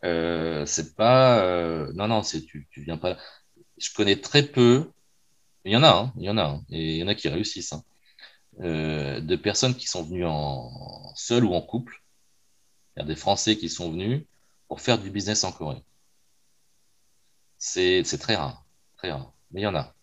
Euh, 0.04 0.66
c'est 0.66 0.94
pas. 0.96 1.42
Euh, 1.44 1.92
non, 1.94 2.08
non, 2.08 2.22
c'est 2.22 2.42
tu, 2.42 2.68
tu 2.70 2.82
viens 2.82 2.98
pas. 2.98 3.16
Je 3.78 3.90
connais 3.94 4.20
très 4.20 4.42
peu. 4.42 4.90
Il 5.64 5.72
y 5.72 5.76
en 5.76 5.82
a, 5.82 5.90
hein, 5.90 6.12
il 6.16 6.24
y 6.24 6.30
en 6.30 6.38
a, 6.38 6.44
hein, 6.44 6.64
et 6.70 6.94
il 6.94 6.96
y 6.98 7.04
en 7.04 7.08
a 7.08 7.14
qui 7.14 7.28
réussissent. 7.28 7.72
Hein, 7.72 7.84
euh, 8.60 9.20
de 9.20 9.36
personnes 9.36 9.74
qui 9.74 9.86
sont 9.86 10.02
venues 10.02 10.26
en 10.26 11.14
seul 11.14 11.44
ou 11.44 11.54
en 11.54 11.62
couple. 11.62 12.02
Il 12.96 13.00
y 13.00 13.02
a 13.02 13.06
des 13.06 13.16
Français 13.16 13.56
qui 13.56 13.68
sont 13.68 13.92
venus 13.92 14.26
pour 14.68 14.80
faire 14.80 14.98
du 14.98 15.10
business 15.10 15.44
en 15.44 15.52
Corée. 15.52 15.82
C'est 17.58 18.02
très 18.18 18.36
rare, 18.36 18.64
très 18.96 19.12
rare, 19.12 19.32
mais 19.50 19.60
il 19.60 19.64
y 19.64 19.66
en 19.66 19.74
a. 19.74 19.94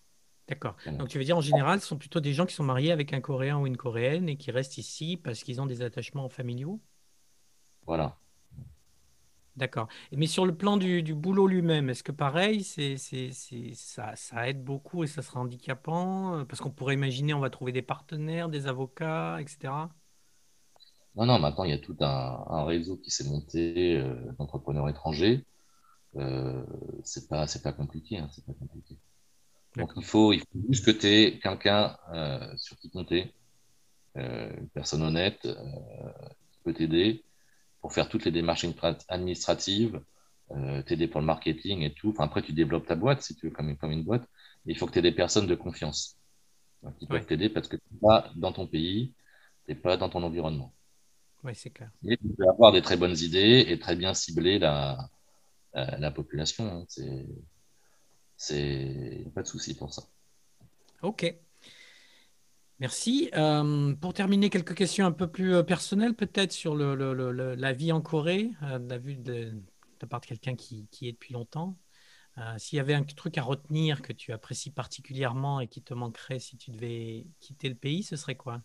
D'accord. 0.47 0.75
Donc 0.85 1.09
tu 1.09 1.17
veux 1.17 1.25
dire 1.25 1.37
en 1.37 1.41
général, 1.41 1.81
ce 1.81 1.87
sont 1.87 1.97
plutôt 1.97 2.21
des 2.21 2.33
gens 2.33 2.45
qui 2.45 2.55
sont 2.55 2.63
mariés 2.63 2.91
avec 2.91 3.11
un 3.13 3.19
Coréen 3.19 3.57
ou 3.57 3.67
une 3.67 3.77
Coréenne 3.77 4.29
et 4.29 4.37
qui 4.37 4.51
restent 4.51 4.77
ici 4.77 5.17
parce 5.17 5.43
qu'ils 5.43 5.59
ont 5.59 5.65
des 5.65 5.81
attachements 5.81 6.29
familiaux? 6.29 6.79
Voilà. 7.85 8.17
D'accord. 9.57 9.87
Mais 10.11 10.27
sur 10.27 10.45
le 10.45 10.55
plan 10.55 10.77
du, 10.77 11.01
boulot 11.15 11.47
lui-même, 11.47 11.89
est-ce 11.89 12.03
que 12.03 12.11
pareil, 12.11 12.63
c'est, 12.63 12.97
ça, 12.97 14.15
ça, 14.15 14.47
aide 14.47 14.63
beaucoup 14.63 15.03
et 15.03 15.07
ça 15.07 15.23
sera 15.23 15.39
handicapant? 15.39 16.37
Euh, 16.37 16.45
parce 16.45 16.61
qu'on 16.61 16.69
pourrait 16.69 16.93
imaginer, 16.93 17.33
on 17.33 17.39
va 17.39 17.49
trouver 17.49 17.71
des 17.71 17.81
partenaires, 17.81 18.49
des 18.49 18.67
avocats, 18.67 19.41
etc. 19.41 19.73
Non, 21.15 21.25
non, 21.25 21.39
maintenant, 21.39 21.63
il 21.63 21.71
y 21.71 21.73
a 21.73 21.79
tout 21.79 21.97
un, 22.01 22.63
réseau 22.65 22.97
qui 22.97 23.09
s'est 23.09 23.27
monté 23.27 23.97
euh, 23.97 24.13
d'entrepreneurs 24.37 24.87
étrangers. 24.89 25.43
Euh, 26.17 26.63
c'est 27.03 27.27
pas, 27.27 27.47
c'est 27.47 27.63
pas 27.63 27.73
compliqué, 27.73 28.19
hein, 28.19 28.29
c'est 28.31 28.45
pas 28.45 28.53
compliqué. 28.53 28.95
Donc, 29.75 29.91
il 29.95 30.03
faut, 30.03 30.33
il 30.33 30.39
faut 30.41 30.59
juste 30.69 30.85
que 30.85 30.91
tu 30.91 31.07
aies 31.07 31.39
quelqu'un 31.39 31.97
euh, 32.13 32.55
sur 32.57 32.77
qui 32.77 32.91
compter, 32.91 33.33
une 34.15 34.67
personne 34.73 35.03
honnête 35.03 35.41
qui 35.41 36.59
peut 36.63 36.73
t'aider 36.73 37.23
pour 37.87 37.93
faire 37.93 38.09
toutes 38.09 38.25
les 38.25 38.31
démarches 38.31 38.65
administratives, 39.07 40.01
euh, 40.51 40.81
t'aider 40.81 41.07
pour 41.07 41.21
le 41.21 41.25
marketing 41.25 41.83
et 41.83 41.93
tout. 41.93 42.09
Enfin, 42.09 42.25
après, 42.25 42.41
tu 42.41 42.51
développes 42.51 42.85
ta 42.85 42.95
boîte, 42.95 43.21
si 43.21 43.33
tu 43.33 43.45
veux, 43.45 43.53
comme, 43.53 43.77
comme 43.77 43.91
une 43.91 44.03
boîte. 44.03 44.27
Mais 44.65 44.73
il 44.73 44.77
faut 44.77 44.87
que 44.87 44.91
tu 44.91 44.99
aies 44.99 45.01
des 45.01 45.13
personnes 45.13 45.47
de 45.47 45.55
confiance 45.55 46.17
qui 46.99 47.07
peuvent 47.07 47.25
t'aider 47.25 47.47
parce 47.47 47.69
que 47.69 47.77
tu 47.77 47.83
n'es 47.93 47.99
pas 48.01 48.29
dans 48.35 48.51
ton 48.51 48.67
pays, 48.67 49.13
tu 49.63 49.71
n'es 49.71 49.79
pas 49.79 49.95
dans 49.95 50.09
ton 50.09 50.21
environnement. 50.21 50.73
Oui, 51.45 51.55
c'est 51.55 51.69
clair. 51.69 51.89
Et 52.05 52.17
tu 52.17 52.27
peux 52.37 52.49
avoir 52.49 52.73
des 52.73 52.81
très 52.81 52.97
bonnes 52.97 53.17
idées 53.17 53.65
et 53.69 53.79
très 53.79 53.95
bien 53.95 54.13
cibler 54.13 54.59
la, 54.59 55.09
la, 55.73 56.11
population. 56.11 56.65
Hein. 56.65 56.85
C'est 58.35 59.25
pas 59.33 59.43
de 59.43 59.47
souci 59.47 59.77
pour 59.77 59.93
ça. 59.93 60.03
Ok. 61.03 61.33
Merci. 62.79 63.29
Euh, 63.33 63.95
pour 63.95 64.13
terminer, 64.13 64.49
quelques 64.49 64.75
questions 64.75 65.05
un 65.05 65.11
peu 65.11 65.27
plus 65.27 65.55
euh, 65.55 65.63
personnelles 65.63 66.13
peut-être 66.13 66.51
sur 66.51 66.75
la 66.75 67.73
vie 67.73 67.91
en 67.91 68.01
Corée, 68.01 68.51
euh, 68.63 68.77
de 68.77 68.89
la 68.89 68.97
vue 68.99 69.15
de, 69.15 69.55
part 70.07 70.21
de 70.21 70.27
quelqu'un 70.27 70.55
qui, 70.55 70.87
est 71.01 71.11
depuis 71.13 71.33
longtemps. 71.33 71.77
S'il 72.57 72.77
y 72.77 72.79
avait 72.79 72.93
un 72.93 73.01
truc 73.03 73.39
à 73.39 73.41
retenir 73.41 74.03
que 74.03 74.13
tu 74.13 74.31
apprécies 74.31 74.69
particulièrement 74.69 75.59
et 75.59 75.67
qui 75.67 75.81
te 75.81 75.95
manquerait 75.95 76.37
si 76.37 76.55
tu 76.55 76.69
devais 76.69 77.25
quitter 77.39 77.67
le 77.67 77.73
pays, 77.73 78.03
ce 78.03 78.15
serait 78.15 78.35
quoi? 78.35 78.61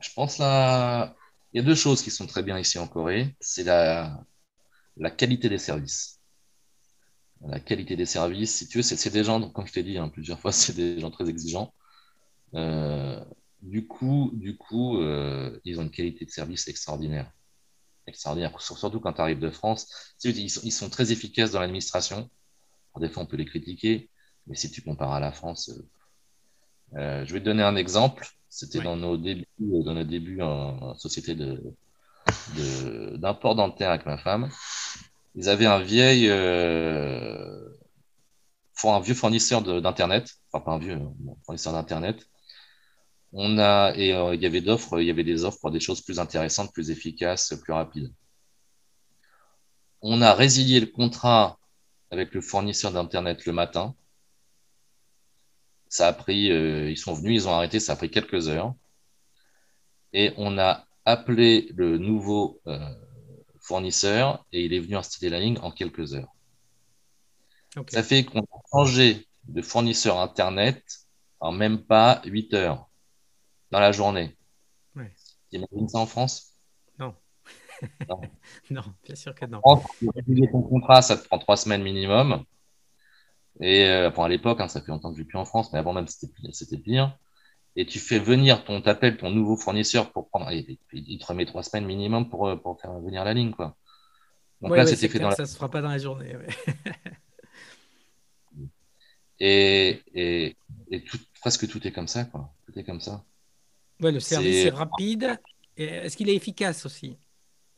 Je 0.00 0.08
pense 0.14 0.38
là, 0.38 1.14
il 1.52 1.60
y 1.60 1.62
a 1.62 1.66
deux 1.66 1.74
choses 1.74 2.00
qui 2.00 2.10
sont 2.10 2.26
très 2.26 2.42
bien 2.42 2.58
ici 2.58 2.78
en 2.78 2.88
Corée. 2.88 3.36
C'est 3.40 3.64
la, 3.64 4.24
la 4.96 5.10
qualité 5.10 5.50
des 5.50 5.58
services 5.58 6.17
la 7.46 7.60
qualité 7.60 7.96
des 7.96 8.06
services. 8.06 8.56
Si 8.56 8.68
tu 8.68 8.78
veux, 8.78 8.82
c'est 8.82 9.10
des 9.10 9.24
gens, 9.24 9.48
comme 9.50 9.66
je 9.66 9.72
t'ai 9.72 9.82
dit 9.82 9.98
hein, 9.98 10.08
plusieurs 10.08 10.40
fois, 10.40 10.52
c'est 10.52 10.74
des 10.74 11.00
gens 11.00 11.10
très 11.10 11.28
exigeants. 11.28 11.72
Euh, 12.54 13.22
du 13.62 13.86
coup, 13.86 14.30
du 14.34 14.56
coup 14.56 14.98
euh, 14.98 15.58
ils 15.64 15.80
ont 15.80 15.82
une 15.82 15.90
qualité 15.90 16.24
de 16.24 16.30
service 16.30 16.68
extraordinaire. 16.68 17.30
Extraordinaire, 18.06 18.58
surtout 18.60 19.00
quand 19.00 19.12
tu 19.12 19.20
arrives 19.20 19.40
de 19.40 19.50
France. 19.50 20.14
Ils 20.24 20.50
sont, 20.50 20.60
ils 20.64 20.72
sont 20.72 20.88
très 20.88 21.12
efficaces 21.12 21.52
dans 21.52 21.60
l'administration. 21.60 22.30
Des 22.98 23.08
fois, 23.08 23.22
on 23.22 23.26
peut 23.26 23.36
les 23.36 23.44
critiquer, 23.44 24.10
mais 24.46 24.56
si 24.56 24.70
tu 24.70 24.82
compares 24.82 25.12
à 25.12 25.20
la 25.20 25.30
France, 25.30 25.70
euh, 26.96 27.24
je 27.24 27.32
vais 27.32 27.40
te 27.40 27.44
donner 27.44 27.62
un 27.62 27.76
exemple. 27.76 28.26
C'était 28.48 28.80
dans 28.80 28.96
nos 28.96 29.16
débuts, 29.16 29.46
dans 29.58 29.94
nos 29.94 30.04
débuts 30.04 30.40
en, 30.40 30.94
société 30.94 31.34
d'import 31.34 33.54
de, 33.54 33.60
dentaire 33.60 33.90
avec 33.90 34.06
ma 34.06 34.16
femme 34.16 34.48
ils 35.34 35.48
avaient 35.48 35.66
un 35.66 35.80
vieil, 35.80 36.28
euh, 36.28 37.68
un 38.84 39.00
vieux 39.00 39.14
fournisseur 39.14 39.62
d'internet, 39.62 40.34
enfin 40.52 40.64
pas 40.64 40.72
un 40.72 40.78
vieux 40.78 40.98
fournisseur 41.44 41.72
d'internet. 41.72 42.26
On 43.32 43.58
a 43.58 43.92
et 43.96 44.14
euh, 44.14 44.34
il 44.34 44.42
y 44.42 44.46
avait 44.46 44.60
il 44.60 45.04
y 45.06 45.10
avait 45.10 45.24
des 45.24 45.44
offres 45.44 45.58
pour 45.60 45.70
des 45.70 45.80
choses 45.80 46.00
plus 46.00 46.18
intéressantes, 46.18 46.72
plus 46.72 46.90
efficaces, 46.90 47.54
plus 47.62 47.72
rapides. 47.72 48.12
On 50.00 50.22
a 50.22 50.32
résilié 50.34 50.80
le 50.80 50.86
contrat 50.86 51.58
avec 52.10 52.32
le 52.34 52.40
fournisseur 52.40 52.92
d'internet 52.92 53.44
le 53.46 53.52
matin. 53.52 53.94
Ça 55.88 56.08
a 56.08 56.12
pris, 56.12 56.50
euh, 56.50 56.90
ils 56.90 56.98
sont 56.98 57.14
venus, 57.14 57.42
ils 57.42 57.48
ont 57.48 57.52
arrêté, 57.52 57.80
ça 57.80 57.94
a 57.94 57.96
pris 57.96 58.10
quelques 58.10 58.48
heures. 58.48 58.74
Et 60.12 60.32
on 60.36 60.58
a 60.58 60.86
appelé 61.04 61.70
le 61.74 61.98
nouveau 61.98 62.60
fournisseur 63.68 64.46
et 64.52 64.64
il 64.64 64.72
est 64.72 64.80
venu 64.80 64.96
installer 64.96 65.28
la 65.28 65.40
ligne 65.40 65.58
en 65.60 65.70
quelques 65.70 66.14
heures. 66.14 66.34
Ça 67.88 68.02
fait 68.02 68.24
qu'on 68.24 68.40
a 68.40 68.60
changé 68.72 69.28
de 69.44 69.62
fournisseur 69.62 70.18
Internet 70.18 70.82
en 71.38 71.52
même 71.52 71.84
pas 71.84 72.22
8 72.24 72.54
heures 72.54 72.88
dans 73.70 73.78
la 73.78 73.92
journée. 73.92 74.36
Ouais. 74.96 75.14
T'imagines 75.50 75.88
ça 75.88 75.98
en 75.98 76.06
France? 76.06 76.54
Non. 76.98 77.14
non. 78.70 78.82
bien 79.04 79.14
sûr 79.14 79.34
que 79.34 79.44
non. 79.44 79.60
En 79.62 79.76
France, 79.76 79.96
ton 80.52 80.62
contrat, 80.62 81.02
ça 81.02 81.16
te 81.16 81.26
prend 81.26 81.38
3 81.38 81.56
semaines 81.58 81.82
minimum. 81.82 82.44
Et 83.60 83.84
euh, 83.84 84.10
à 84.10 84.28
l'époque, 84.28 84.60
hein, 84.60 84.68
ça 84.68 84.80
fait 84.80 84.90
longtemps 84.90 85.10
que 85.10 85.16
je 85.16 85.20
ne 85.20 85.24
vis 85.24 85.28
plus 85.28 85.38
en 85.38 85.44
France, 85.44 85.72
mais 85.72 85.78
avant 85.78 85.92
même, 85.92 86.08
c'était 86.08 86.78
pire 86.78 87.16
et 87.78 87.86
tu 87.86 88.00
fais 88.00 88.18
venir 88.18 88.64
ton, 88.64 88.82
t'appelles 88.82 89.16
ton 89.16 89.30
nouveau 89.30 89.56
fournisseur 89.56 90.10
pour 90.10 90.28
prendre, 90.28 90.50
il 90.50 91.18
te 91.18 91.26
remet 91.26 91.46
trois 91.46 91.62
semaines 91.62 91.86
minimum 91.86 92.28
pour, 92.28 92.48
euh, 92.48 92.56
pour 92.56 92.80
faire 92.80 92.92
venir 92.98 93.24
la 93.24 93.34
ligne, 93.34 93.52
quoi. 93.52 93.76
Donc 94.60 94.76
là, 94.76 94.84
c'était 94.84 95.06
fait 95.06 95.20
dans 95.20 95.30
Ça 95.30 95.46
se 95.46 95.54
fera 95.54 95.70
pas 95.70 95.80
dans 95.80 95.90
la 95.90 95.98
journée. 95.98 96.34
et, 99.38 100.02
et, 100.12 100.56
et 100.90 101.04
tout, 101.04 101.18
presque 101.40 101.68
tout 101.68 101.86
est 101.86 101.92
comme 101.92 102.08
ça, 102.08 102.24
quoi. 102.24 102.52
Tout 102.66 102.76
est 102.76 102.82
comme 102.82 103.00
ça. 103.00 103.24
Ouais, 104.00 104.10
le 104.10 104.18
service 104.18 104.66
est, 104.66 104.70
rapide. 104.70 105.38
Est-ce 105.76 106.16
qu'il 106.16 106.28
est 106.30 106.34
efficace 106.34 106.84
aussi? 106.84 107.16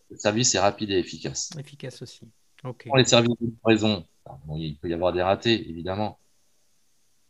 Le 0.09 0.17
service 0.17 0.55
est 0.55 0.61
rapide 0.61 0.93
et 0.93 0.99
efficace. 0.99 1.51
Efficace 1.59 2.01
aussi. 2.01 2.27
Pour 2.63 2.97
les 2.97 3.05
services 3.05 3.37
de 3.39 3.49
livraison, 3.49 4.07
il 4.57 4.79
peut 4.79 4.89
y 4.89 4.95
avoir 4.95 5.13
des 5.13 5.21
ratés, 5.21 5.69
évidemment 5.69 6.19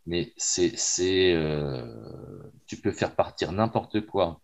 mais 0.05 0.33
c'est, 0.37 0.75
c'est, 0.77 1.33
euh, 1.33 1.85
tu 2.65 2.77
peux 2.77 2.91
faire 2.91 3.15
partir 3.15 3.51
n'importe 3.51 4.05
quoi 4.05 4.39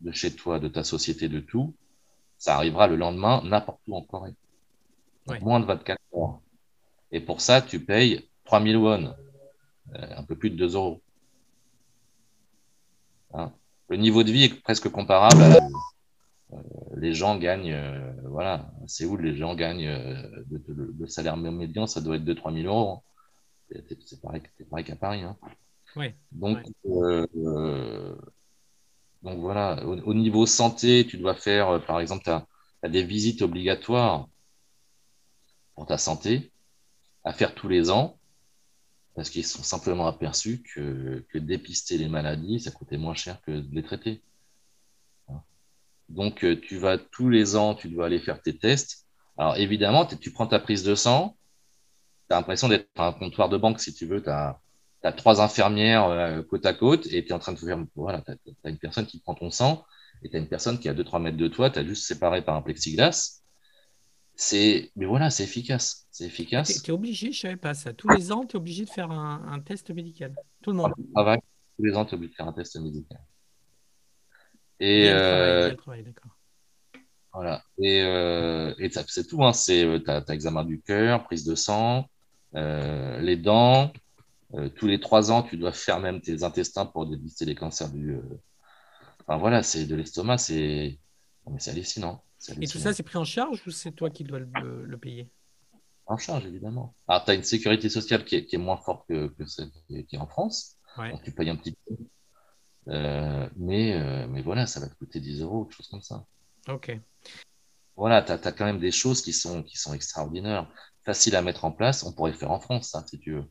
de 0.00 0.12
chez 0.12 0.34
toi, 0.34 0.58
de 0.58 0.68
ta 0.68 0.84
société, 0.84 1.28
de 1.28 1.40
tout. 1.40 1.74
Ça 2.38 2.54
arrivera 2.56 2.86
le 2.86 2.96
lendemain, 2.96 3.42
n'importe 3.44 3.80
où 3.88 3.96
en 3.96 4.02
Corée. 4.02 4.34
Moins 5.40 5.60
de 5.60 5.64
24 5.64 5.98
heures. 6.14 6.40
Et 7.10 7.20
pour 7.20 7.40
ça, 7.40 7.62
tu 7.62 7.84
payes 7.84 8.28
3000 8.44 8.76
won, 8.76 9.14
euh, 9.94 10.16
un 10.16 10.22
peu 10.22 10.36
plus 10.36 10.50
de 10.50 10.56
2 10.56 10.74
euros. 10.74 11.02
Hein? 13.34 13.52
Le 13.88 13.96
niveau 13.96 14.22
de 14.22 14.30
vie 14.30 14.44
est 14.44 14.62
presque 14.62 14.88
comparable 14.88 15.42
à 15.42 15.56
euh, 16.52 16.56
les 16.96 17.12
gens 17.12 17.36
gagnent, 17.38 17.72
euh, 17.72 18.12
voilà, 18.30 18.70
c'est 18.86 19.04
où 19.04 19.16
les 19.16 19.36
gens 19.36 19.56
gagnent 19.56 19.90
le 20.48 21.06
salaire 21.08 21.36
médian, 21.36 21.88
ça 21.88 22.00
doit 22.00 22.16
être 22.16 22.24
2-3 22.24 22.54
000 22.54 22.66
euros. 22.72 22.92
Hein 22.92 23.15
c'est 23.70 24.20
pareil, 24.20 24.42
pareil 24.70 24.84
qu'à 24.84 24.96
Paris. 24.96 25.22
Hein. 25.22 25.36
Donc, 26.32 26.58
euh, 26.86 27.26
euh, 27.36 28.16
donc 29.22 29.38
voilà, 29.38 29.84
au, 29.84 30.14
niveau 30.14 30.46
santé, 30.46 31.06
tu 31.06 31.16
dois 31.16 31.34
faire, 31.34 31.70
euh, 31.70 31.78
par 31.78 32.00
exemple, 32.00 32.24
tu 32.24 32.30
as, 32.30 32.46
des 32.88 33.02
visites 33.02 33.42
obligatoires 33.42 34.28
pour 35.74 35.86
ta 35.86 35.98
santé 35.98 36.52
à 37.24 37.32
faire 37.32 37.54
tous 37.54 37.68
les 37.68 37.90
ans 37.90 38.18
parce 39.16 39.30
qu'ils 39.30 39.46
sont 39.46 39.62
simplement 39.62 40.06
aperçus 40.06 40.62
que, 40.62 41.24
que, 41.30 41.38
dépister 41.38 41.96
les 41.96 42.08
maladies, 42.08 42.60
ça 42.60 42.70
coûtait 42.70 42.98
moins 42.98 43.14
cher 43.14 43.40
que 43.40 43.50
de 43.50 43.74
les 43.74 43.82
traiter. 43.82 44.22
Hein. 45.28 45.42
Donc, 46.10 46.46
tu 46.60 46.76
vas 46.76 46.98
tous 46.98 47.30
les 47.30 47.56
ans, 47.56 47.74
tu 47.74 47.88
dois 47.88 48.06
aller 48.06 48.20
faire 48.20 48.42
tes 48.42 48.56
tests. 48.56 49.06
Alors, 49.38 49.56
évidemment, 49.56 50.04
tu 50.04 50.30
prends 50.30 50.46
ta 50.46 50.60
prise 50.60 50.84
de 50.84 50.94
sang, 50.94 51.36
as 52.30 52.36
l'impression 52.36 52.68
d'être 52.68 52.88
un 52.96 53.12
comptoir 53.12 53.48
de 53.48 53.56
banque, 53.56 53.80
si 53.80 53.94
tu 53.94 54.06
veux. 54.06 54.22
Tu 54.22 54.30
as, 54.30 54.60
trois 55.16 55.40
infirmières 55.40 56.42
côte 56.48 56.66
à 56.66 56.74
côte 56.74 57.06
et 57.06 57.24
tu 57.24 57.28
es 57.28 57.32
en 57.32 57.38
train 57.38 57.52
de 57.52 57.58
faire. 57.58 57.78
Voilà, 57.94 58.22
tu 58.22 58.32
as, 58.64 58.68
une 58.68 58.78
personne 58.78 59.06
qui 59.06 59.20
prend 59.20 59.34
ton 59.34 59.50
sang 59.50 59.84
et 60.22 60.30
tu 60.30 60.36
as 60.36 60.38
une 60.40 60.48
personne 60.48 60.78
qui 60.78 60.88
est 60.88 60.90
à 60.90 60.94
2-3 60.94 61.22
mètres 61.22 61.36
de 61.36 61.48
toi, 61.48 61.70
tu 61.70 61.78
as 61.78 61.84
juste 61.84 62.06
séparé 62.06 62.42
par 62.42 62.56
un 62.56 62.62
plexiglas. 62.62 63.42
C'est, 64.34 64.90
mais 64.96 65.06
voilà, 65.06 65.30
c'est 65.30 65.44
efficace. 65.44 66.06
C'est 66.10 66.26
efficace. 66.26 66.82
Tu 66.82 66.90
es, 66.90 66.94
obligé, 66.94 67.32
je 67.32 67.38
ne 67.38 67.40
savais 67.40 67.56
pas 67.56 67.72
ça. 67.72 67.94
Tous 67.94 68.08
les 68.08 68.32
ans, 68.32 68.44
tu 68.44 68.56
es 68.56 68.56
obligé 68.56 68.84
de 68.84 68.90
faire 68.90 69.10
un, 69.10 69.60
test 69.60 69.90
médical. 69.90 70.34
Tout 70.62 70.72
le 70.72 70.76
monde. 70.76 70.92
tous 70.94 71.84
les 71.84 71.96
ans, 71.96 72.04
tu 72.04 72.12
es 72.12 72.14
obligé 72.14 72.32
de 72.32 72.36
faire 72.36 72.48
un 72.48 72.52
test 72.52 72.76
médical. 72.76 73.20
Et, 74.78 75.08
euh, 75.08 75.74
voilà. 77.32 77.62
Et, 77.78 78.02
euh, 78.02 78.74
et 78.78 78.90
c'est 78.90 79.26
tout. 79.26 79.42
Hein. 79.42 79.54
C'est, 79.54 79.84
euh, 79.84 79.98
tu 79.98 80.10
as, 80.10 80.22
examen 80.28 80.64
du 80.64 80.82
cœur, 80.82 81.24
prise 81.24 81.44
de 81.44 81.54
sang, 81.54 82.08
les 82.56 83.36
dents. 83.36 83.92
tous 84.76 84.86
les 84.86 85.00
trois 85.00 85.30
ans, 85.30 85.42
tu 85.42 85.56
dois 85.56 85.72
faire 85.72 86.00
même 86.00 86.20
tes 86.20 86.42
intestins 86.42 86.86
pour 86.86 87.06
dépister 87.06 87.44
les 87.44 87.54
cancers 87.54 87.90
du. 87.90 88.18
Enfin 89.20 89.38
voilà, 89.38 89.62
c'est 89.62 89.86
de 89.86 89.96
l'estomac, 89.96 90.38
c'est, 90.38 90.98
c'est 91.58 91.70
hallucinant. 91.70 92.22
Et 92.60 92.66
tout 92.66 92.78
ça, 92.78 92.92
c'est 92.92 93.02
pris 93.02 93.18
en 93.18 93.24
charge 93.24 93.62
ou 93.66 93.70
c'est 93.70 93.92
toi 93.92 94.10
qui 94.10 94.24
dois 94.24 94.38
le, 94.38 94.98
payer? 94.98 95.30
En 96.06 96.16
charge, 96.16 96.46
évidemment. 96.46 96.94
Alors, 97.08 97.24
tu 97.24 97.30
as 97.32 97.34
une 97.34 97.42
sécurité 97.42 97.88
sociale 97.88 98.24
qui 98.24 98.36
est, 98.36 98.56
moins 98.56 98.76
forte 98.76 99.06
que, 99.08 99.32
celle 99.46 99.70
qui 99.88 100.06
est 100.12 100.18
en 100.18 100.28
France. 100.28 100.76
Donc, 100.96 101.22
tu 101.22 101.32
payes 101.32 101.50
un 101.50 101.56
petit 101.56 101.76
peu. 101.86 101.96
Euh, 102.88 103.48
mais, 103.56 103.94
euh, 103.94 104.28
mais 104.28 104.42
voilà, 104.42 104.66
ça 104.66 104.78
va 104.78 104.88
te 104.88 104.94
coûter 104.94 105.18
10 105.18 105.42
euros, 105.42 105.64
quelque 105.64 105.76
chose 105.76 105.88
comme 105.88 106.02
ça. 106.02 106.24
OK. 106.68 106.96
Voilà, 107.96 108.22
tu 108.22 108.30
as, 108.32 108.52
quand 108.52 108.64
même 108.64 108.78
des 108.78 108.92
choses 108.92 109.22
qui 109.22 109.32
sont, 109.32 109.62
qui 109.62 109.76
sont 109.76 109.92
extraordinaires, 109.94 110.70
faciles 111.06 111.36
à 111.36 111.42
mettre 111.42 111.64
en 111.64 111.72
place. 111.72 112.02
On 112.02 112.12
pourrait 112.12 112.32
le 112.32 112.36
faire 112.36 112.50
en 112.50 112.60
France, 112.60 112.90
ça, 112.90 113.04
si 113.08 113.18
tu 113.18 113.32
veux. 113.32 113.44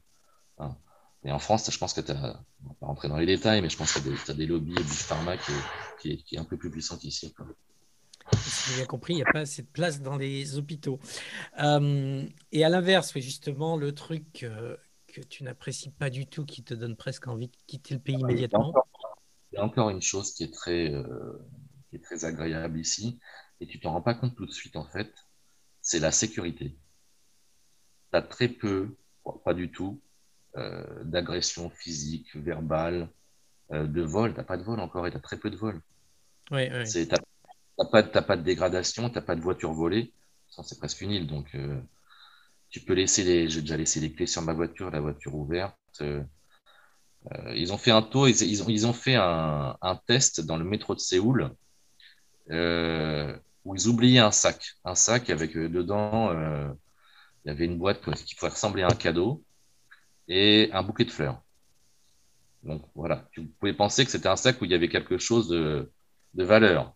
Hein. 0.59 0.75
Et 1.23 1.31
en 1.31 1.39
France, 1.39 1.71
je 1.71 1.77
pense 1.79 1.93
que 1.93 2.01
tu 2.01 2.11
as, 2.11 2.43
on 2.63 2.67
va 2.67 2.75
pas 2.79 2.85
rentrer 2.85 3.07
dans 3.07 3.17
les 3.17 3.25
détails, 3.25 3.61
mais 3.61 3.69
je 3.69 3.77
pense 3.77 3.93
que 3.93 3.99
tu 3.99 4.31
as, 4.31 4.33
des 4.35 4.45
lobbies 4.45 4.75
du 4.75 4.83
pharma 4.83 5.37
qui 5.37 6.11
est, 6.11 6.17
qui 6.17 6.35
est, 6.35 6.37
un 6.37 6.43
peu 6.43 6.57
plus 6.57 6.69
puissant 6.69 6.97
qu'ici. 6.97 7.33
Si 8.33 8.69
j'ai 8.69 8.75
bien 8.77 8.85
compris, 8.85 9.13
il 9.13 9.17
n'y 9.17 9.23
a 9.23 9.31
pas 9.31 9.39
assez 9.39 9.63
de 9.63 9.67
place 9.67 10.01
dans 10.01 10.17
les 10.17 10.57
hôpitaux. 10.57 10.99
Euh, 11.59 12.27
et 12.51 12.63
à 12.63 12.69
l'inverse, 12.69 13.17
justement, 13.17 13.75
le 13.77 13.95
truc 13.95 14.43
euh, 14.43 14.75
que 15.07 15.21
tu 15.21 15.43
n'apprécies 15.43 15.89
pas 15.89 16.11
du 16.11 16.27
tout, 16.27 16.45
qui 16.45 16.63
te 16.63 16.75
donne 16.75 16.95
presque 16.95 17.27
envie 17.27 17.47
de 17.47 17.55
quitter 17.65 17.95
le 17.95 18.01
pays 18.01 18.19
immédiatement. 18.19 18.73
Il 19.51 19.55
y 19.55 19.57
a 19.59 19.63
encore 19.63 19.89
une 19.89 20.01
chose 20.01 20.33
qui 20.33 20.43
est 20.43 20.53
très, 20.53 20.93
euh, 20.93 21.39
qui 21.89 21.95
est 21.95 22.03
très 22.03 22.25
agréable 22.25 22.77
ici, 22.77 23.19
et 23.61 23.67
tu 23.67 23.79
t'en 23.79 23.93
rends 23.93 24.01
pas 24.01 24.13
compte 24.13 24.35
tout 24.35 24.45
de 24.45 24.51
suite, 24.51 24.75
en 24.75 24.85
fait, 24.85 25.11
c'est 25.81 25.99
la 25.99 26.11
sécurité. 26.11 26.77
Tu 28.15 28.19
as 28.19 28.21
très 28.21 28.47
peu, 28.47 28.95
pas 29.43 29.53
du 29.53 29.69
tout, 29.71 29.99
d'agression 31.03 31.69
physique, 31.69 32.33
verbale, 32.35 33.09
de 33.71 34.01
vol. 34.01 34.31
Tu 34.31 34.37
n'as 34.37 34.45
pas 34.45 34.57
de 34.57 34.63
vol 34.63 34.79
encore, 34.79 35.05
et 35.05 35.11
tu 35.11 35.17
as 35.17 35.19
très 35.19 35.37
peu 35.37 35.49
de 35.49 35.57
vol. 35.57 35.81
Oui, 36.51 36.69
oui. 36.71 37.07
T'as 37.07 37.85
pas, 37.85 38.03
pas 38.03 38.37
de 38.37 38.43
dégradation, 38.43 39.09
t'as 39.09 39.21
pas 39.21 39.35
de 39.35 39.41
voiture 39.41 39.73
volée. 39.73 40.13
C'est 40.63 40.79
presque 40.79 41.01
une 41.01 41.11
île, 41.11 41.27
donc 41.27 41.53
euh, 41.55 41.79
tu 42.69 42.79
peux 42.79 42.93
laisser 42.93 43.23
les. 43.23 43.49
J'ai 43.49 43.61
déjà 43.61 43.77
laissé 43.77 43.99
les 43.99 44.11
clés 44.11 44.27
sur 44.27 44.41
ma 44.41 44.53
voiture, 44.53 44.89
la 44.91 45.01
voiture 45.01 45.35
ouverte. 45.35 45.75
Euh, 46.01 46.23
euh, 47.31 47.55
ils 47.55 47.73
ont 47.73 47.77
fait 47.77 47.91
un 47.91 48.01
tour, 48.01 48.29
ils, 48.29 48.41
ils, 48.43 48.63
ont, 48.63 48.69
ils 48.69 48.87
ont 48.87 48.93
fait 48.93 49.15
un, 49.15 49.75
un, 49.81 49.95
test 49.95 50.41
dans 50.41 50.57
le 50.57 50.63
métro 50.63 50.93
de 50.93 50.99
Séoul 50.99 51.51
où 52.47 53.75
ils 53.75 53.87
oubliaient 53.87 54.19
un 54.19 54.31
sac, 54.31 54.75
un 54.85 54.93
sac 54.93 55.31
avec 55.31 55.57
dedans, 55.57 56.29
il 57.45 57.49
y 57.49 57.51
avait 57.51 57.65
une 57.65 57.77
boîte 57.77 58.01
qui 58.25 58.35
pourrait 58.35 58.51
ressembler 58.51 58.83
à 58.83 58.87
un 58.87 58.95
cadeau 58.95 59.43
et 60.27 60.69
un 60.73 60.83
bouquet 60.83 61.05
de 61.05 61.11
fleurs. 61.11 61.41
Donc 62.63 62.83
voilà, 62.95 63.27
tu 63.31 63.45
pouvais 63.45 63.73
penser 63.73 64.03
que 64.03 64.11
c'était 64.11 64.27
un 64.27 64.35
sac 64.35 64.59
où 64.61 64.65
il 64.65 64.71
y 64.71 64.75
avait 64.75 64.89
quelque 64.89 65.17
chose 65.17 65.47
de, 65.47 65.91
de 66.33 66.43
valeur 66.43 66.95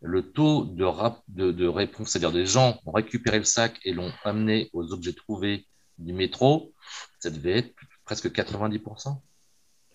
le 0.00 0.32
taux 0.32 0.64
de, 0.64 1.52
de, 1.52 1.66
réponse, 1.66 2.10
c'est-à-dire 2.10 2.32
des 2.32 2.46
gens 2.46 2.80
ont 2.86 2.92
récupéré 2.92 3.38
le 3.38 3.44
sac 3.44 3.78
et 3.84 3.92
l'ont 3.92 4.12
amené 4.24 4.70
aux 4.72 4.92
objets 4.92 5.12
trouvés 5.12 5.66
du 5.98 6.12
métro, 6.12 6.72
ça 7.18 7.30
devait 7.30 7.58
être 7.58 7.74
presque 8.04 8.30
90%. 8.30 9.20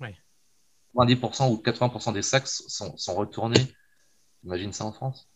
Oui. 0.01 0.09
90% 0.95 1.51
ou 1.51 1.61
80% 1.61 2.13
des 2.13 2.22
sacs 2.22 2.47
sont, 2.47 3.16
retournés. 3.16 3.74
Imagine 4.43 4.72
ça 4.72 4.86
en 4.86 4.91
France? 4.91 5.28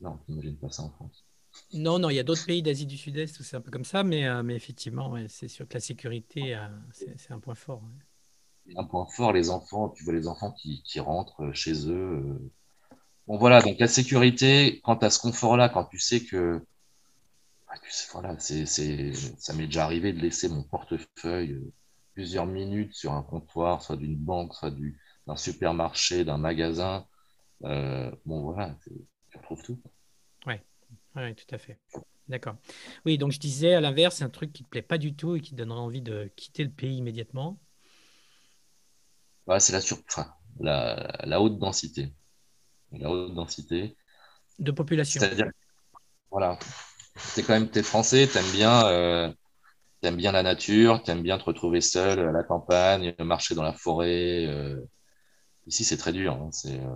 Non, 0.00 0.18
imagine 0.28 0.56
pas 0.56 0.70
ça 0.70 0.82
en 0.82 0.90
France. 0.90 1.24
Non, 1.72 1.98
non, 1.98 2.10
il 2.10 2.16
y 2.16 2.18
a 2.18 2.24
d'autres 2.24 2.46
pays 2.46 2.62
d'Asie 2.62 2.86
du 2.86 2.96
Sud-Est 2.96 3.38
où 3.40 3.42
c'est 3.42 3.56
un 3.56 3.60
peu 3.60 3.70
comme 3.70 3.84
ça, 3.84 4.02
mais, 4.02 4.26
euh, 4.26 4.46
effectivement, 4.48 5.16
c'est 5.28 5.48
sûr 5.48 5.68
que 5.68 5.74
la 5.74 5.80
sécurité, 5.80 6.54
euh, 6.54 6.66
c'est 6.92 7.32
un 7.32 7.40
point 7.40 7.54
fort. 7.54 7.82
Un 8.76 8.84
point 8.84 9.06
fort, 9.06 9.32
les 9.32 9.50
enfants, 9.50 9.88
tu 9.90 10.04
vois 10.04 10.12
les 10.12 10.26
enfants 10.26 10.52
qui, 10.52 11.00
rentrent 11.00 11.52
chez 11.52 11.88
eux, 11.88 12.22
euh, 12.24 12.50
Bon, 13.28 13.36
voilà, 13.36 13.60
donc 13.60 13.78
la 13.78 13.88
sécurité, 13.88 14.80
quand 14.84 14.96
tu 14.96 15.04
as 15.04 15.10
ce 15.10 15.18
confort-là, 15.20 15.68
quand 15.68 15.84
tu 15.84 15.98
sais 15.98 16.24
que. 16.24 16.64
Bah, 17.68 17.74
voilà, 18.12 18.38
ça 18.38 19.54
m'est 19.54 19.66
déjà 19.66 19.84
arrivé 19.84 20.14
de 20.14 20.20
laisser 20.20 20.48
mon 20.48 20.62
portefeuille 20.62 21.52
euh, 21.52 21.72
plusieurs 22.14 22.46
minutes 22.46 22.94
sur 22.94 23.12
un 23.12 23.22
comptoir, 23.22 23.82
soit 23.82 23.96
d'une 23.96 24.16
banque, 24.16 24.54
soit 24.54 24.70
du, 24.70 24.98
d'un 25.26 25.36
supermarché, 25.36 26.24
d'un 26.24 26.38
magasin. 26.38 27.06
Euh, 27.64 28.10
bon, 28.24 28.40
voilà, 28.40 28.74
tu 29.30 29.36
retrouves 29.36 29.62
tout. 29.62 29.78
Oui, 31.18 31.34
tout 31.34 31.54
à 31.54 31.58
fait. 31.58 31.78
D'accord. 32.28 32.56
Oui, 33.06 33.18
donc 33.18 33.32
je 33.32 33.38
disais, 33.38 33.74
à 33.74 33.80
l'inverse, 33.80 34.16
c'est 34.16 34.24
un 34.24 34.30
truc 34.30 34.52
qui 34.52 34.62
ne 34.62 34.66
te 34.66 34.70
plaît 34.70 34.82
pas 34.82 34.98
du 34.98 35.14
tout 35.14 35.36
et 35.36 35.40
qui 35.40 35.52
te 35.52 35.56
donnerait 35.56 35.80
envie 35.80 36.02
de 36.02 36.30
quitter 36.36 36.64
le 36.64 36.70
pays 36.70 36.96
immédiatement? 36.96 37.58
c'est 39.58 39.72
la, 39.72 39.80
sur... 39.80 39.98
la, 40.60 41.10
la 41.24 41.40
haute 41.40 41.58
densité 41.58 42.12
la 42.92 43.10
haute 43.10 43.34
densité. 43.34 43.96
De 44.58 44.70
population. 44.72 45.20
C'est-à-dire, 45.20 45.50
voilà, 46.30 46.58
quand 47.36 47.48
même, 47.50 47.68
es 47.74 47.82
français, 47.82 48.26
t'aimes 48.26 48.50
bien, 48.52 48.86
euh, 48.86 49.32
aimes 50.02 50.16
bien 50.16 50.32
la 50.32 50.42
nature, 50.42 51.02
t'aimes 51.02 51.22
bien 51.22 51.38
te 51.38 51.44
retrouver 51.44 51.80
seul 51.80 52.18
à 52.18 52.32
la 52.32 52.42
campagne, 52.42 53.14
marcher 53.20 53.54
dans 53.54 53.62
la 53.62 53.72
forêt. 53.72 54.46
Euh. 54.46 54.80
Ici, 55.66 55.84
c'est 55.84 55.98
très 55.98 56.12
dur. 56.12 56.32
Hein. 56.34 56.50
c'est 56.50 56.80
euh, 56.80 56.94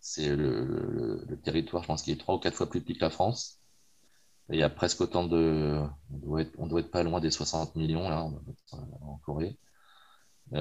c'est 0.00 0.34
le, 0.36 1.26
territoire, 1.42 1.82
je 1.82 1.88
pense, 1.88 2.02
qui 2.02 2.12
est 2.12 2.16
trois 2.16 2.36
ou 2.36 2.38
quatre 2.38 2.56
fois 2.56 2.68
plus 2.68 2.80
petit 2.82 2.94
que 2.94 3.04
la 3.04 3.10
France. 3.10 3.60
il 4.50 4.58
y 4.58 4.62
a 4.62 4.70
presque 4.70 5.00
autant 5.00 5.24
de. 5.26 5.80
On 6.12 6.18
doit, 6.18 6.42
être, 6.42 6.78
être 6.78 6.90
pas 6.90 7.02
loin 7.02 7.20
des 7.20 7.30
60 7.30 7.76
millions 7.76 8.08
là, 8.08 8.22
en 8.22 9.18
Corée. 9.24 9.58
et 10.52 10.56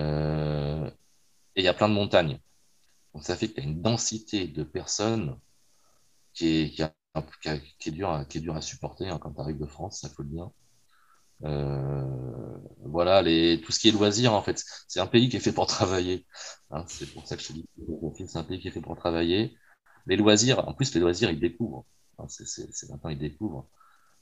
il 1.55 1.63
y 1.63 1.67
a 1.67 1.73
plein 1.73 1.89
de 1.89 1.93
montagnes. 1.93 2.39
Donc 3.13 3.23
ça 3.23 3.35
fait 3.35 3.47
qu'il 3.47 3.63
y 3.63 3.67
a 3.67 3.69
une 3.69 3.81
densité 3.81 4.47
de 4.47 4.63
personnes 4.63 5.39
qui 6.33 6.47
est, 6.47 7.91
dure, 7.91 8.09
à, 8.09 8.25
à 8.55 8.61
supporter 8.61 9.09
quand 9.19 9.33
tu 9.33 9.41
arrives 9.41 9.59
de 9.59 9.65
France, 9.65 10.01
ça 10.01 10.09
faut 10.09 10.23
le 10.23 10.29
dire. 10.29 10.49
Euh, 11.43 12.57
voilà, 12.85 13.21
les, 13.21 13.61
tout 13.61 13.71
ce 13.71 13.79
qui 13.79 13.89
est 13.89 13.91
loisirs, 13.91 14.33
en 14.33 14.41
fait, 14.41 14.63
c'est 14.87 14.99
un 14.99 15.07
pays 15.07 15.29
qui 15.29 15.37
est 15.37 15.39
fait 15.39 15.51
pour 15.51 15.67
travailler. 15.67 16.25
Hein. 16.71 16.83
c'est 16.87 17.11
pour 17.13 17.27
ça 17.27 17.37
que 17.37 17.43
je 17.43 17.47
te 17.49 17.53
dis 17.53 17.65
c'est 18.27 18.37
un 18.37 18.43
pays 18.43 18.59
qui 18.59 18.67
est 18.67 18.71
fait 18.71 18.81
pour 18.81 18.97
travailler. 18.97 19.55
Les 20.07 20.15
loisirs, 20.15 20.67
en 20.67 20.73
plus, 20.73 20.93
les 20.95 21.01
loisirs, 21.01 21.29
ils 21.29 21.39
découvrent. 21.39 21.85
Hein, 22.17 22.25
c'est 22.29 22.89
maintenant, 22.89 23.09
ils 23.09 23.19
découvrent. 23.19 23.67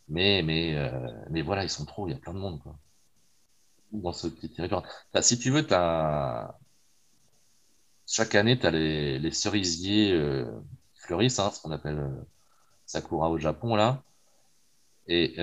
Mais, 0.08 0.44
mais, 0.44 0.76
euh, 0.76 1.08
mais 1.30 1.42
voilà, 1.42 1.64
ils 1.64 1.70
sont 1.70 1.86
trop, 1.86 2.08
il 2.08 2.12
y 2.12 2.14
a 2.16 2.20
plein 2.20 2.34
de 2.34 2.40
monde. 2.40 2.62
Quoi. 2.62 2.78
Dans 3.92 4.14
ce 4.14 4.28
petit 4.28 4.50
territoire. 4.52 4.84
si 5.22 5.40
tu 5.40 5.52
veux, 5.52 5.66
as, 5.74 6.58
chaque 8.08 8.36
année, 8.36 8.60
tu 8.60 8.66
as 8.68 8.72
les, 8.72 9.32
cerisiers 9.32 10.12
euh, 10.14 10.46
qui 10.94 11.02
fleurissent, 11.02 11.40
hein, 11.40 11.52
ce 11.52 11.62
qu'on 11.62 11.72
appelle 11.72 12.00
euh, 12.00 12.26
Sakura 12.86 13.30
au 13.30 13.38
Japon, 13.38 13.76
là. 13.76 14.04
Et, 15.08 15.36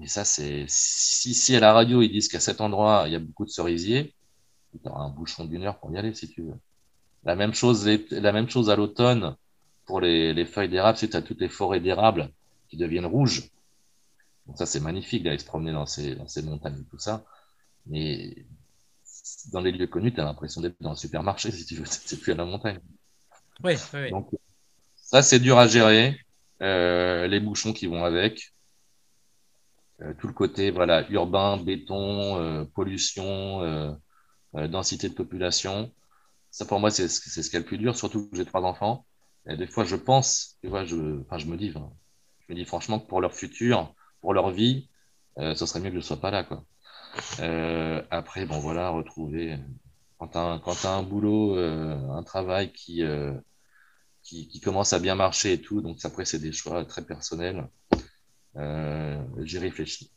euh, 0.00 0.06
ça, 0.06 0.24
c'est. 0.24 0.66
Si, 0.68 1.34
si, 1.34 1.56
à 1.56 1.60
la 1.60 1.72
radio, 1.72 2.02
ils 2.02 2.10
disent 2.10 2.28
qu'à 2.28 2.40
cet 2.40 2.60
endroit, 2.60 3.04
il 3.06 3.12
y 3.12 3.16
a 3.16 3.18
beaucoup 3.20 3.44
de 3.44 3.50
cerisiers, 3.50 4.14
tu 4.72 4.88
auras 4.88 5.02
un 5.04 5.10
bouchon 5.10 5.44
d'une 5.44 5.64
heure 5.64 5.78
pour 5.78 5.92
y 5.92 5.98
aller, 5.98 6.14
si 6.14 6.28
tu 6.28 6.42
veux. 6.42 6.58
La 7.24 7.36
même 7.36 7.54
chose, 7.54 7.86
la 8.10 8.32
même 8.32 8.48
chose 8.48 8.70
à 8.70 8.76
l'automne 8.76 9.36
pour 9.86 10.00
les, 10.00 10.34
les 10.34 10.46
feuilles 10.46 10.68
d'érable, 10.68 10.98
tu 10.98 11.08
as 11.16 11.22
toutes 11.22 11.40
les 11.40 11.48
forêts 11.48 11.80
d'érable 11.80 12.30
qui 12.68 12.76
deviennent 12.76 13.06
rouges. 13.06 13.50
Donc 14.46 14.58
ça, 14.58 14.66
c'est 14.66 14.80
magnifique 14.80 15.24
d'aller 15.24 15.38
se 15.38 15.44
promener 15.44 15.72
dans 15.72 15.86
ces, 15.86 16.14
dans 16.14 16.28
ces 16.28 16.42
montagnes 16.42 16.80
et 16.80 16.84
tout 16.84 16.98
ça. 16.98 17.24
Mais 17.86 18.46
dans 19.52 19.60
les 19.60 19.72
lieux 19.72 19.86
connus, 19.86 20.12
tu 20.12 20.20
as 20.20 20.24
l'impression 20.24 20.60
d'être 20.60 20.76
dans 20.80 20.92
un 20.92 20.96
supermarché, 20.96 21.50
si 21.50 21.64
tu 21.66 21.76
veux, 21.76 21.84
c'est 21.86 22.20
plus 22.20 22.32
à 22.32 22.36
la 22.36 22.44
montagne. 22.44 22.80
Oui, 23.64 23.74
oui. 23.94 24.10
Donc, 24.10 24.30
ça, 24.96 25.22
c'est 25.22 25.40
dur 25.40 25.58
à 25.58 25.66
gérer. 25.66 26.18
Euh, 26.62 27.26
les 27.26 27.40
bouchons 27.40 27.72
qui 27.72 27.86
vont 27.86 28.04
avec. 28.04 28.54
Euh, 30.02 30.12
tout 30.18 30.26
le 30.26 30.32
côté 30.32 30.70
voilà, 30.70 31.08
urbain, 31.10 31.56
béton, 31.56 32.38
euh, 32.40 32.64
pollution, 32.64 33.96
densité 34.54 35.08
de 35.08 35.14
population. 35.14 35.92
Ça, 36.50 36.64
pour 36.64 36.80
moi, 36.80 36.90
c'est 36.90 37.08
ce 37.08 37.20
qu'il 37.20 37.52
y 37.52 37.56
a 37.56 37.58
le 37.60 37.66
plus 37.66 37.78
dur, 37.78 37.96
surtout 37.96 38.28
que 38.30 38.36
j'ai 38.36 38.46
trois 38.46 38.62
enfants. 38.62 39.06
Et 39.48 39.56
des 39.56 39.66
fois, 39.66 39.84
je 39.84 39.96
pense, 39.96 40.56
tu 40.62 40.68
vois, 40.68 40.84
je, 40.84 41.20
enfin, 41.22 41.38
je 41.38 41.46
me 41.46 41.56
dis, 41.56 41.70
je 41.70 41.78
me 42.48 42.54
dis 42.54 42.64
franchement 42.64 42.98
que 42.98 43.06
pour 43.06 43.20
leur 43.20 43.34
futur, 43.34 43.94
pour 44.20 44.34
leur 44.34 44.50
vie, 44.50 44.88
euh, 45.38 45.54
ce 45.54 45.66
serait 45.66 45.80
mieux 45.80 45.86
que 45.90 45.94
je 45.94 45.98
ne 45.98 46.02
sois 46.02 46.20
pas 46.20 46.30
là, 46.30 46.44
quoi. 46.44 46.64
Euh, 47.40 48.02
après, 48.10 48.46
bon, 48.46 48.58
voilà, 48.58 48.90
retrouver. 48.90 49.58
Quand 50.18 50.28
tu 50.28 50.38
as, 50.38 50.90
un 50.90 51.02
boulot, 51.02 51.56
euh, 51.56 51.96
un 52.10 52.22
travail 52.22 52.72
qui, 52.72 53.02
qui, 54.22 54.48
qui, 54.48 54.60
commence 54.60 54.92
à 54.92 54.98
bien 54.98 55.14
marcher 55.14 55.54
et 55.54 55.60
tout, 55.60 55.80
donc 55.82 55.98
après, 56.04 56.24
c'est 56.24 56.38
des 56.38 56.52
choix 56.52 56.84
très 56.84 57.04
personnels. 57.04 57.68
J'y 58.56 59.58
réfléchis. 59.58 60.10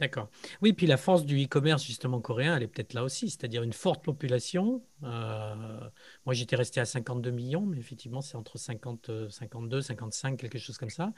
D'accord. 0.00 0.28
Oui, 0.60 0.72
puis 0.72 0.88
la 0.88 0.96
force 0.96 1.24
du 1.24 1.44
e-commerce, 1.44 1.84
justement, 1.84 2.20
coréen, 2.20 2.56
elle 2.56 2.64
est 2.64 2.68
peut-être 2.68 2.94
là 2.94 3.04
aussi, 3.04 3.30
c'est-à-dire 3.30 3.62
une 3.62 3.72
forte 3.72 4.04
population. 4.04 4.82
Euh, 5.04 5.88
moi, 6.26 6.34
j'étais 6.34 6.56
resté 6.56 6.80
à 6.80 6.84
52 6.84 7.30
millions, 7.30 7.64
mais 7.64 7.78
effectivement, 7.78 8.20
c'est 8.20 8.36
entre 8.36 8.58
50, 8.58 9.30
52, 9.30 9.82
55, 9.82 10.36
quelque 10.36 10.58
chose 10.58 10.78
comme 10.78 10.90
ça. 10.90 11.12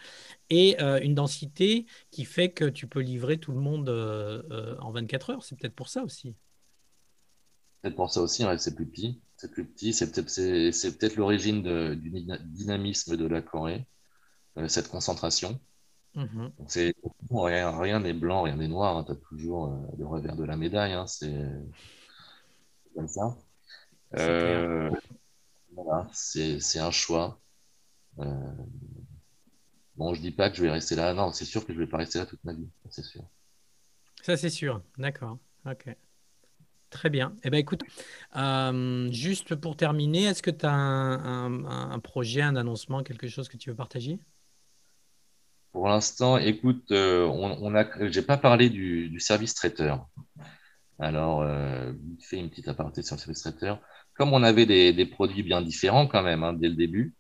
Et 0.51 0.77
euh, 0.83 1.01
une 1.01 1.15
densité 1.15 1.87
qui 2.11 2.27
fait 2.27 2.51
que 2.51 2.67
tu 2.67 2.87
peux 2.87 3.01
livrer 3.01 3.39
tout 3.39 3.53
le 3.53 3.61
monde 3.61 3.89
euh, 3.89 4.77
en 4.81 4.91
24 4.91 5.31
heures. 5.31 5.43
C'est 5.43 5.59
peut-être 5.59 5.75
pour 5.75 5.89
ça 5.89 6.05
aussi. 6.05 6.35
Peut-être 7.81 7.97
pour 7.97 8.11
ça 8.11 8.21
aussi, 8.21 8.45
c'est 8.59 8.75
plus 8.75 8.87
petit. 8.87 9.23
C'est 9.39 9.51
plus 9.51 9.65
petit. 9.65 9.95
C'est 9.95 10.13
peut-être 10.13 10.29
c'est, 10.29 10.99
peut-être 10.99 11.17
l'origine 11.17 11.63
du 11.95 12.11
dynamisme 12.45 13.17
de 13.17 13.27
la 13.27 13.41
Corée, 13.41 13.87
cette 14.69 14.89
concentration. 14.89 15.59
Mhm. 16.17 16.51
C'est 16.67 16.95
rien, 17.31 18.01
n'est 18.01 18.15
blanc, 18.15 18.43
rien 18.43 18.57
n'est 18.57 18.69
noir. 18.69 18.97
Hein. 18.97 19.05
Tu 19.05 19.13
as 19.13 19.17
toujours 19.17 19.67
euh, 19.67 19.77
le 19.99 20.07
revers 20.07 20.35
de 20.35 20.45
la 20.45 20.57
médaille. 20.57 20.95
Hein. 20.95 21.07
C'est 21.07 21.45
comme 22.95 23.07
ça. 23.07 23.37
Euh, 24.17 24.91
voilà, 25.75 26.09
c'est 26.13 26.79
un 26.79 26.91
choix. 26.91 27.39
Euh, 28.19 28.25
bon, 29.97 30.15
je 30.15 30.23
dis 30.23 30.31
pas 30.31 30.49
que 30.49 30.57
je 30.57 30.63
vais 30.63 30.71
rester 30.71 30.97
là. 30.97 31.13
Non, 31.13 31.33
c'est 31.33 31.45
sûr 31.45 31.67
que 31.67 31.75
je 31.75 31.79
vais 31.79 31.87
pas 31.87 31.99
rester 31.99 32.19
là 32.19 32.25
toute 32.25 32.43
ma 32.45 32.55
vie. 32.55 32.69
C'est 32.89 33.05
sûr. 33.05 33.23
Ça, 34.23 34.39
c'est 34.39 34.51
sûr. 34.51 34.83
D'accord. 34.97 35.39
Ok. 35.67 35.95
Très 36.89 37.11
bien. 37.11 37.37
Eh 37.45 37.51
ben, 37.51 37.59
écoute, 37.59 37.83
juste 39.13 39.55
pour 39.57 39.77
terminer, 39.77 40.25
est-ce 40.25 40.43
que 40.43 40.51
tu 40.51 40.65
as 40.65 40.73
un, 40.73 41.99
projet, 41.99 42.41
un 42.41 42.57
annoncement, 42.57 43.03
quelque 43.03 43.29
chose 43.29 43.51
que 43.51 43.59
tu 43.59 43.69
veux 43.69 43.77
partager? 43.77 44.19
Pour 45.73 45.89
l'instant, 45.89 46.39
écoute, 46.39 46.91
euh, 46.91 47.27
on, 47.27 47.75
a, 47.75 47.85
j'ai 48.09 48.23
pas 48.23 48.37
parlé 48.39 48.71
du, 48.71 49.21
service 49.21 49.55
traiteur. 49.55 50.09
Alors, 50.99 51.43
euh, 51.43 51.93
fait 52.21 52.39
une 52.39 52.49
petite 52.49 52.69
aparté 52.69 53.03
sur 53.03 53.17
le 53.17 53.21
service 53.21 53.43
traiteur. 53.43 53.81
Comme 54.15 54.33
on 54.33 54.43
avait 54.43 54.65
des, 54.67 55.07
produits 55.07 55.43
bien 55.43 55.61
différents 55.61 56.07
quand 56.07 56.23
même 56.23 56.43
hein, 56.43 56.55
dès 56.55 56.69
le 56.69 56.75
début, 56.75 57.15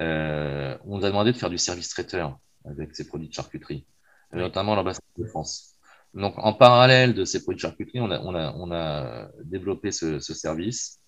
euh, 0.00 0.76
on 0.84 0.98
nous 0.98 1.04
a 1.06 1.08
demandé 1.08 1.32
de 1.32 1.38
faire 1.38 1.48
du 1.48 1.56
service 1.56 1.88
traiteur 1.88 2.38
avec 2.66 2.94
ces 2.94 3.06
produits 3.06 3.28
de 3.28 3.32
charcuterie, 3.32 3.86
notamment 4.32 4.74
l'ambassade 4.74 5.02
de 5.16 5.26
France. 5.26 5.76
Donc, 6.12 6.34
en 6.36 6.52
parallèle 6.52 7.14
de 7.14 7.24
ces 7.24 7.42
produits 7.42 7.56
de 7.56 7.62
charcuterie, 7.62 8.00
on 8.00 8.10
a, 8.10 8.20
on 8.20 8.70
a, 8.72 9.28
développé 9.44 9.92
ce, 9.92 10.20
service. 10.20 11.00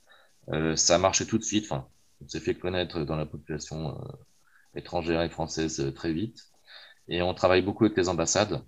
Euh, 0.50 0.76
ça 0.76 0.94
a 0.94 0.98
marché 0.98 1.26
tout 1.26 1.36
de 1.36 1.44
suite. 1.44 1.66
Enfin, 1.70 1.86
on 2.24 2.28
s'est 2.28 2.40
fait 2.40 2.54
connaître 2.54 3.00
dans 3.04 3.16
la 3.16 3.26
population 3.26 3.98
étrangères 4.74 5.22
et 5.22 5.28
françaises 5.28 5.80
euh, 5.80 5.92
très 5.92 6.12
vite. 6.12 6.50
Et 7.08 7.22
on 7.22 7.34
travaille 7.34 7.62
beaucoup 7.62 7.84
avec 7.84 7.96
les 7.96 8.08
ambassades, 8.08 8.62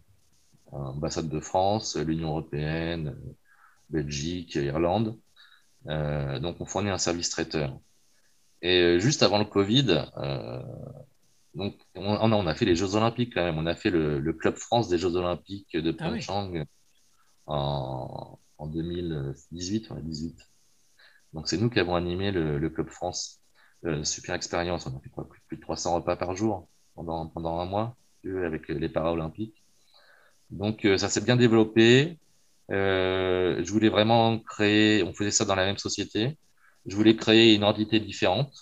ambassade 0.72 1.28
de 1.28 1.40
France, 1.40 1.96
l'Union 1.96 2.30
européenne, 2.30 3.16
Belgique, 3.90 4.54
Irlande. 4.54 5.18
Euh, 5.88 6.38
donc 6.38 6.56
on 6.60 6.64
fournit 6.64 6.90
un 6.90 6.98
service 6.98 7.28
traiteur. 7.28 7.78
Et 8.62 8.80
euh, 8.80 8.98
juste 8.98 9.22
avant 9.22 9.38
le 9.38 9.44
Covid, 9.44 10.06
donc 11.54 11.74
on, 11.96 12.46
a 12.46 12.54
fait 12.54 12.64
les 12.64 12.76
Jeux 12.76 12.94
Olympiques 12.94 13.34
quand 13.34 13.44
même. 13.44 13.58
On 13.58 13.66
a 13.66 13.74
fait 13.74 13.90
le, 13.90 14.32
Club 14.32 14.56
France 14.56 14.88
des 14.88 14.98
Jeux 14.98 15.16
Olympiques 15.16 15.76
de 15.76 15.90
ah 15.98 16.04
Pyeongchang 16.04 16.64
en, 17.46 18.38
en, 18.56 18.66
2018. 18.66 19.92
18. 20.02 20.50
Donc 21.32 21.48
c'est 21.48 21.58
nous 21.58 21.68
qui 21.68 21.80
avons 21.80 21.94
animé 21.94 22.30
le 22.30 22.70
Club 22.70 22.88
France. 22.88 23.39
Euh, 23.86 24.04
super 24.04 24.34
expérience. 24.34 24.86
On 24.86 24.96
a 24.96 25.00
fait 25.00 25.10
plus 25.48 25.56
de 25.56 25.62
300 25.62 25.96
repas 25.96 26.16
par 26.16 26.36
jour 26.36 26.68
pendant, 26.94 27.26
pendant 27.28 27.58
un 27.60 27.66
mois 27.66 27.96
avec 28.24 28.68
les 28.68 28.88
Paralympiques. 28.88 29.64
Donc, 30.50 30.84
euh, 30.84 30.98
ça 30.98 31.08
s'est 31.08 31.22
bien 31.22 31.36
développé. 31.36 32.18
Euh, 32.70 33.62
je 33.64 33.72
voulais 33.72 33.88
vraiment 33.88 34.38
créer, 34.38 35.02
on 35.02 35.14
faisait 35.14 35.30
ça 35.30 35.44
dans 35.44 35.54
la 35.54 35.64
même 35.64 35.78
société. 35.78 36.38
Je 36.86 36.96
voulais 36.96 37.16
créer 37.16 37.54
une 37.54 37.64
entité 37.64 38.00
différente. 38.00 38.52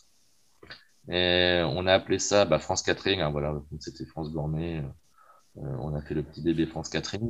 On 1.08 1.86
a 1.86 1.94
appelé 1.94 2.18
ça 2.18 2.44
bah, 2.44 2.58
France 2.58 2.82
Catherine. 2.82 3.20
Hein, 3.20 3.30
voilà, 3.30 3.54
c'était 3.80 4.06
France 4.06 4.32
Gourmet. 4.32 4.82
on 5.56 5.94
a 5.94 6.02
fait 6.02 6.14
le 6.14 6.22
petit 6.22 6.42
bébé 6.42 6.66
France 6.66 6.88
Catherine. 6.88 7.28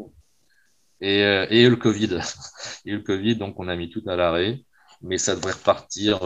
Et, 1.00 1.20
et 1.20 1.68
le 1.68 1.76
Covid. 1.76 2.18
et 2.84 2.92
le 2.92 3.00
Covid, 3.00 3.36
donc 3.36 3.58
on 3.58 3.68
a 3.68 3.76
mis 3.76 3.90
tout 3.90 4.02
à 4.06 4.16
l'arrêt. 4.16 4.60
Mais 5.00 5.18
ça 5.18 5.36
devrait 5.36 5.52
repartir 5.52 6.20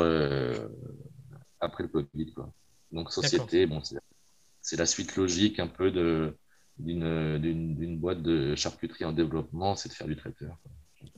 après 1.62 1.84
le 1.84 1.88
Covid. 1.88 2.32
Quoi. 2.32 2.52
Donc, 2.90 3.10
société, 3.10 3.66
bon, 3.66 3.80
c'est 4.60 4.76
la 4.76 4.86
suite 4.86 5.16
logique 5.16 5.58
un 5.58 5.68
peu 5.68 5.90
d'une 6.78 7.98
boîte 7.98 8.22
de 8.22 8.54
charcuterie 8.54 9.04
en 9.04 9.12
développement, 9.12 9.74
c'est 9.74 9.88
de 9.88 9.94
faire 9.94 10.06
du 10.06 10.16
traiteur. 10.16 10.56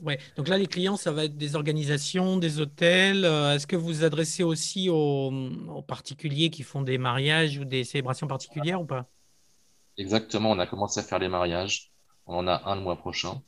Ouais. 0.01 0.17
Donc 0.35 0.47
là, 0.47 0.57
les 0.57 0.67
clients, 0.67 0.97
ça 0.97 1.11
va 1.11 1.25
être 1.25 1.37
des 1.37 1.55
organisations, 1.55 2.37
des 2.37 2.59
hôtels. 2.59 3.23
Euh, 3.23 3.53
est-ce 3.53 3.67
que 3.67 3.75
vous 3.75 3.85
vous 3.85 4.03
adressez 4.03 4.43
aussi 4.43 4.89
aux, 4.89 5.83
particuliers 5.87 6.49
qui 6.49 6.63
font 6.63 6.81
des 6.81 6.97
mariages 6.97 7.59
ou 7.59 7.65
des 7.65 7.83
célébrations 7.83 8.27
particulières 8.27 8.81
ou 8.81 8.85
pas? 8.85 9.07
Exactement. 9.97 10.51
On 10.51 10.59
a 10.59 10.65
commencé 10.65 10.99
à 10.99 11.03
faire 11.03 11.19
les 11.19 11.29
mariages. 11.29 11.91
On 12.25 12.37
en 12.37 12.47
a 12.47 12.63
un 12.65 12.75
le 12.75 12.81
mois 12.81 12.97
prochain. 12.97 13.41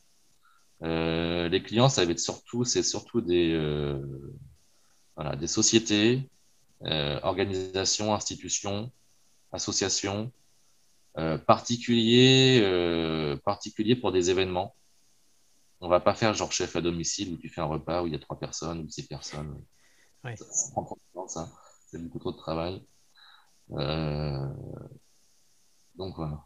Euh, 0.84 1.48
les 1.48 1.62
clients, 1.62 1.88
ça 1.88 2.04
va 2.04 2.12
être 2.12 2.20
surtout, 2.20 2.64
c'est 2.64 2.84
surtout 2.84 3.20
des, 3.20 3.52
euh, 3.52 4.00
voilà, 5.16 5.34
des 5.34 5.48
sociétés, 5.48 6.30
euh, 6.84 7.18
organisations, 7.24 8.14
institutions, 8.14 8.92
associations, 9.50 10.30
euh, 11.18 11.36
particuliers, 11.36 12.60
euh, 12.62 13.36
particuliers 13.36 13.96
pour 13.96 14.12
des 14.12 14.30
événements. 14.30 14.76
On 15.80 15.88
va 15.88 15.98
pas 15.98 16.14
faire 16.14 16.34
genre 16.34 16.52
chef 16.52 16.76
à 16.76 16.80
domicile 16.80 17.34
où 17.34 17.36
tu 17.36 17.48
fais 17.48 17.60
un 17.60 17.64
repas 17.64 18.02
où 18.02 18.06
il 18.06 18.12
y 18.12 18.16
a 18.16 18.20
trois 18.20 18.38
personnes 18.38 18.80
ou 18.80 18.88
six 18.88 19.06
personnes. 19.06 19.60
Ouais. 20.22 20.36
Ça, 20.36 20.44
ça. 21.26 21.48
C'est 21.90 22.00
beaucoup 22.02 22.18
trop 22.20 22.32
de 22.32 22.36
travail. 22.36 22.84
Donc 25.96 26.14
voilà, 26.14 26.44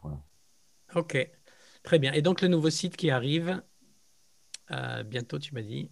Ok, 0.95 1.29
très 1.83 1.99
bien. 1.99 2.11
Et 2.13 2.21
donc 2.21 2.41
le 2.41 2.47
nouveau 2.47 2.69
site 2.69 2.97
qui 2.97 3.11
arrive 3.11 3.61
bientôt, 5.05 5.37
tu 5.37 5.53
m'as 5.53 5.61
dit? 5.61 5.91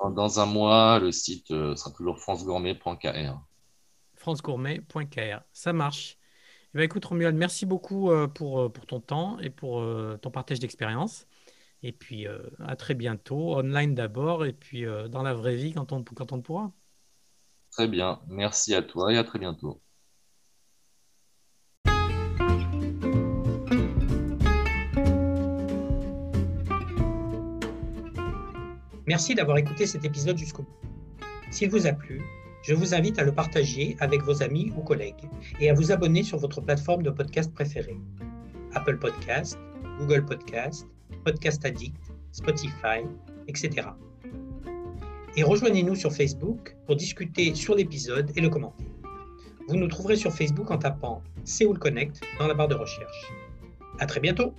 Dans 0.00 0.40
un 0.40 0.46
mois, 0.46 0.98
le 0.98 1.10
site 1.12 1.48
sera 1.48 1.90
toujours 1.90 2.18
francegourmet.kr 2.18 3.38
francegourmet.kr. 4.22 5.40
Ça 5.52 5.72
marche. 5.72 6.16
Eh 6.74 6.78
bien, 6.78 6.84
écoute, 6.84 7.04
Romuald, 7.04 7.36
merci 7.36 7.66
beaucoup 7.66 8.10
euh, 8.10 8.28
pour, 8.28 8.60
euh, 8.60 8.68
pour 8.68 8.86
ton 8.86 9.00
temps 9.00 9.38
et 9.40 9.50
pour 9.50 9.80
euh, 9.80 10.16
ton 10.22 10.30
partage 10.30 10.60
d'expérience. 10.60 11.26
Et 11.82 11.90
puis, 11.90 12.26
à 12.60 12.76
très 12.76 12.94
bientôt, 12.94 13.56
online 13.56 13.96
d'abord, 13.96 14.46
et 14.46 14.52
puis 14.52 14.84
dans 15.10 15.24
la 15.24 15.34
vraie 15.34 15.56
vie 15.56 15.72
quand 15.72 15.90
on, 15.90 16.04
quand 16.04 16.30
on 16.30 16.40
pourra. 16.40 16.70
Très 17.72 17.88
bien. 17.88 18.20
Merci 18.28 18.72
à 18.72 18.82
toi 18.82 19.12
et 19.12 19.16
à 19.16 19.24
très 19.24 19.40
bientôt. 19.40 19.82
Merci 29.08 29.34
d'avoir 29.34 29.58
écouté 29.58 29.84
cet 29.86 30.04
épisode 30.04 30.38
jusqu'au 30.38 30.62
bout. 30.62 30.80
S'il 31.50 31.68
vous 31.68 31.88
a 31.88 31.92
plu, 31.92 32.22
je 32.62 32.74
vous 32.74 32.94
invite 32.94 33.18
à 33.18 33.24
le 33.24 33.32
partager 33.32 33.96
avec 34.00 34.22
vos 34.22 34.42
amis 34.42 34.72
ou 34.76 34.82
collègues 34.82 35.28
et 35.60 35.68
à 35.68 35.74
vous 35.74 35.90
abonner 35.90 36.22
sur 36.22 36.38
votre 36.38 36.60
plateforme 36.60 37.02
de 37.02 37.10
podcast 37.10 37.52
préférée. 37.52 37.96
Apple 38.74 38.98
Podcast, 38.98 39.58
Google 39.98 40.24
Podcast, 40.24 40.86
Podcast 41.24 41.64
Addict, 41.64 41.96
Spotify, 42.30 43.04
etc. 43.48 43.88
Et 45.36 45.42
rejoignez-nous 45.42 45.96
sur 45.96 46.12
Facebook 46.12 46.76
pour 46.86 46.96
discuter 46.96 47.54
sur 47.54 47.74
l'épisode 47.74 48.30
et 48.36 48.40
le 48.40 48.48
commenter. 48.48 48.84
Vous 49.68 49.76
nous 49.76 49.88
trouverez 49.88 50.16
sur 50.16 50.32
Facebook 50.32 50.70
en 50.70 50.78
tapant 50.78 51.22
Séoul 51.44 51.78
Connect 51.78 52.20
dans 52.38 52.46
la 52.46 52.54
barre 52.54 52.68
de 52.68 52.74
recherche. 52.74 53.32
À 53.98 54.06
très 54.06 54.20
bientôt! 54.20 54.54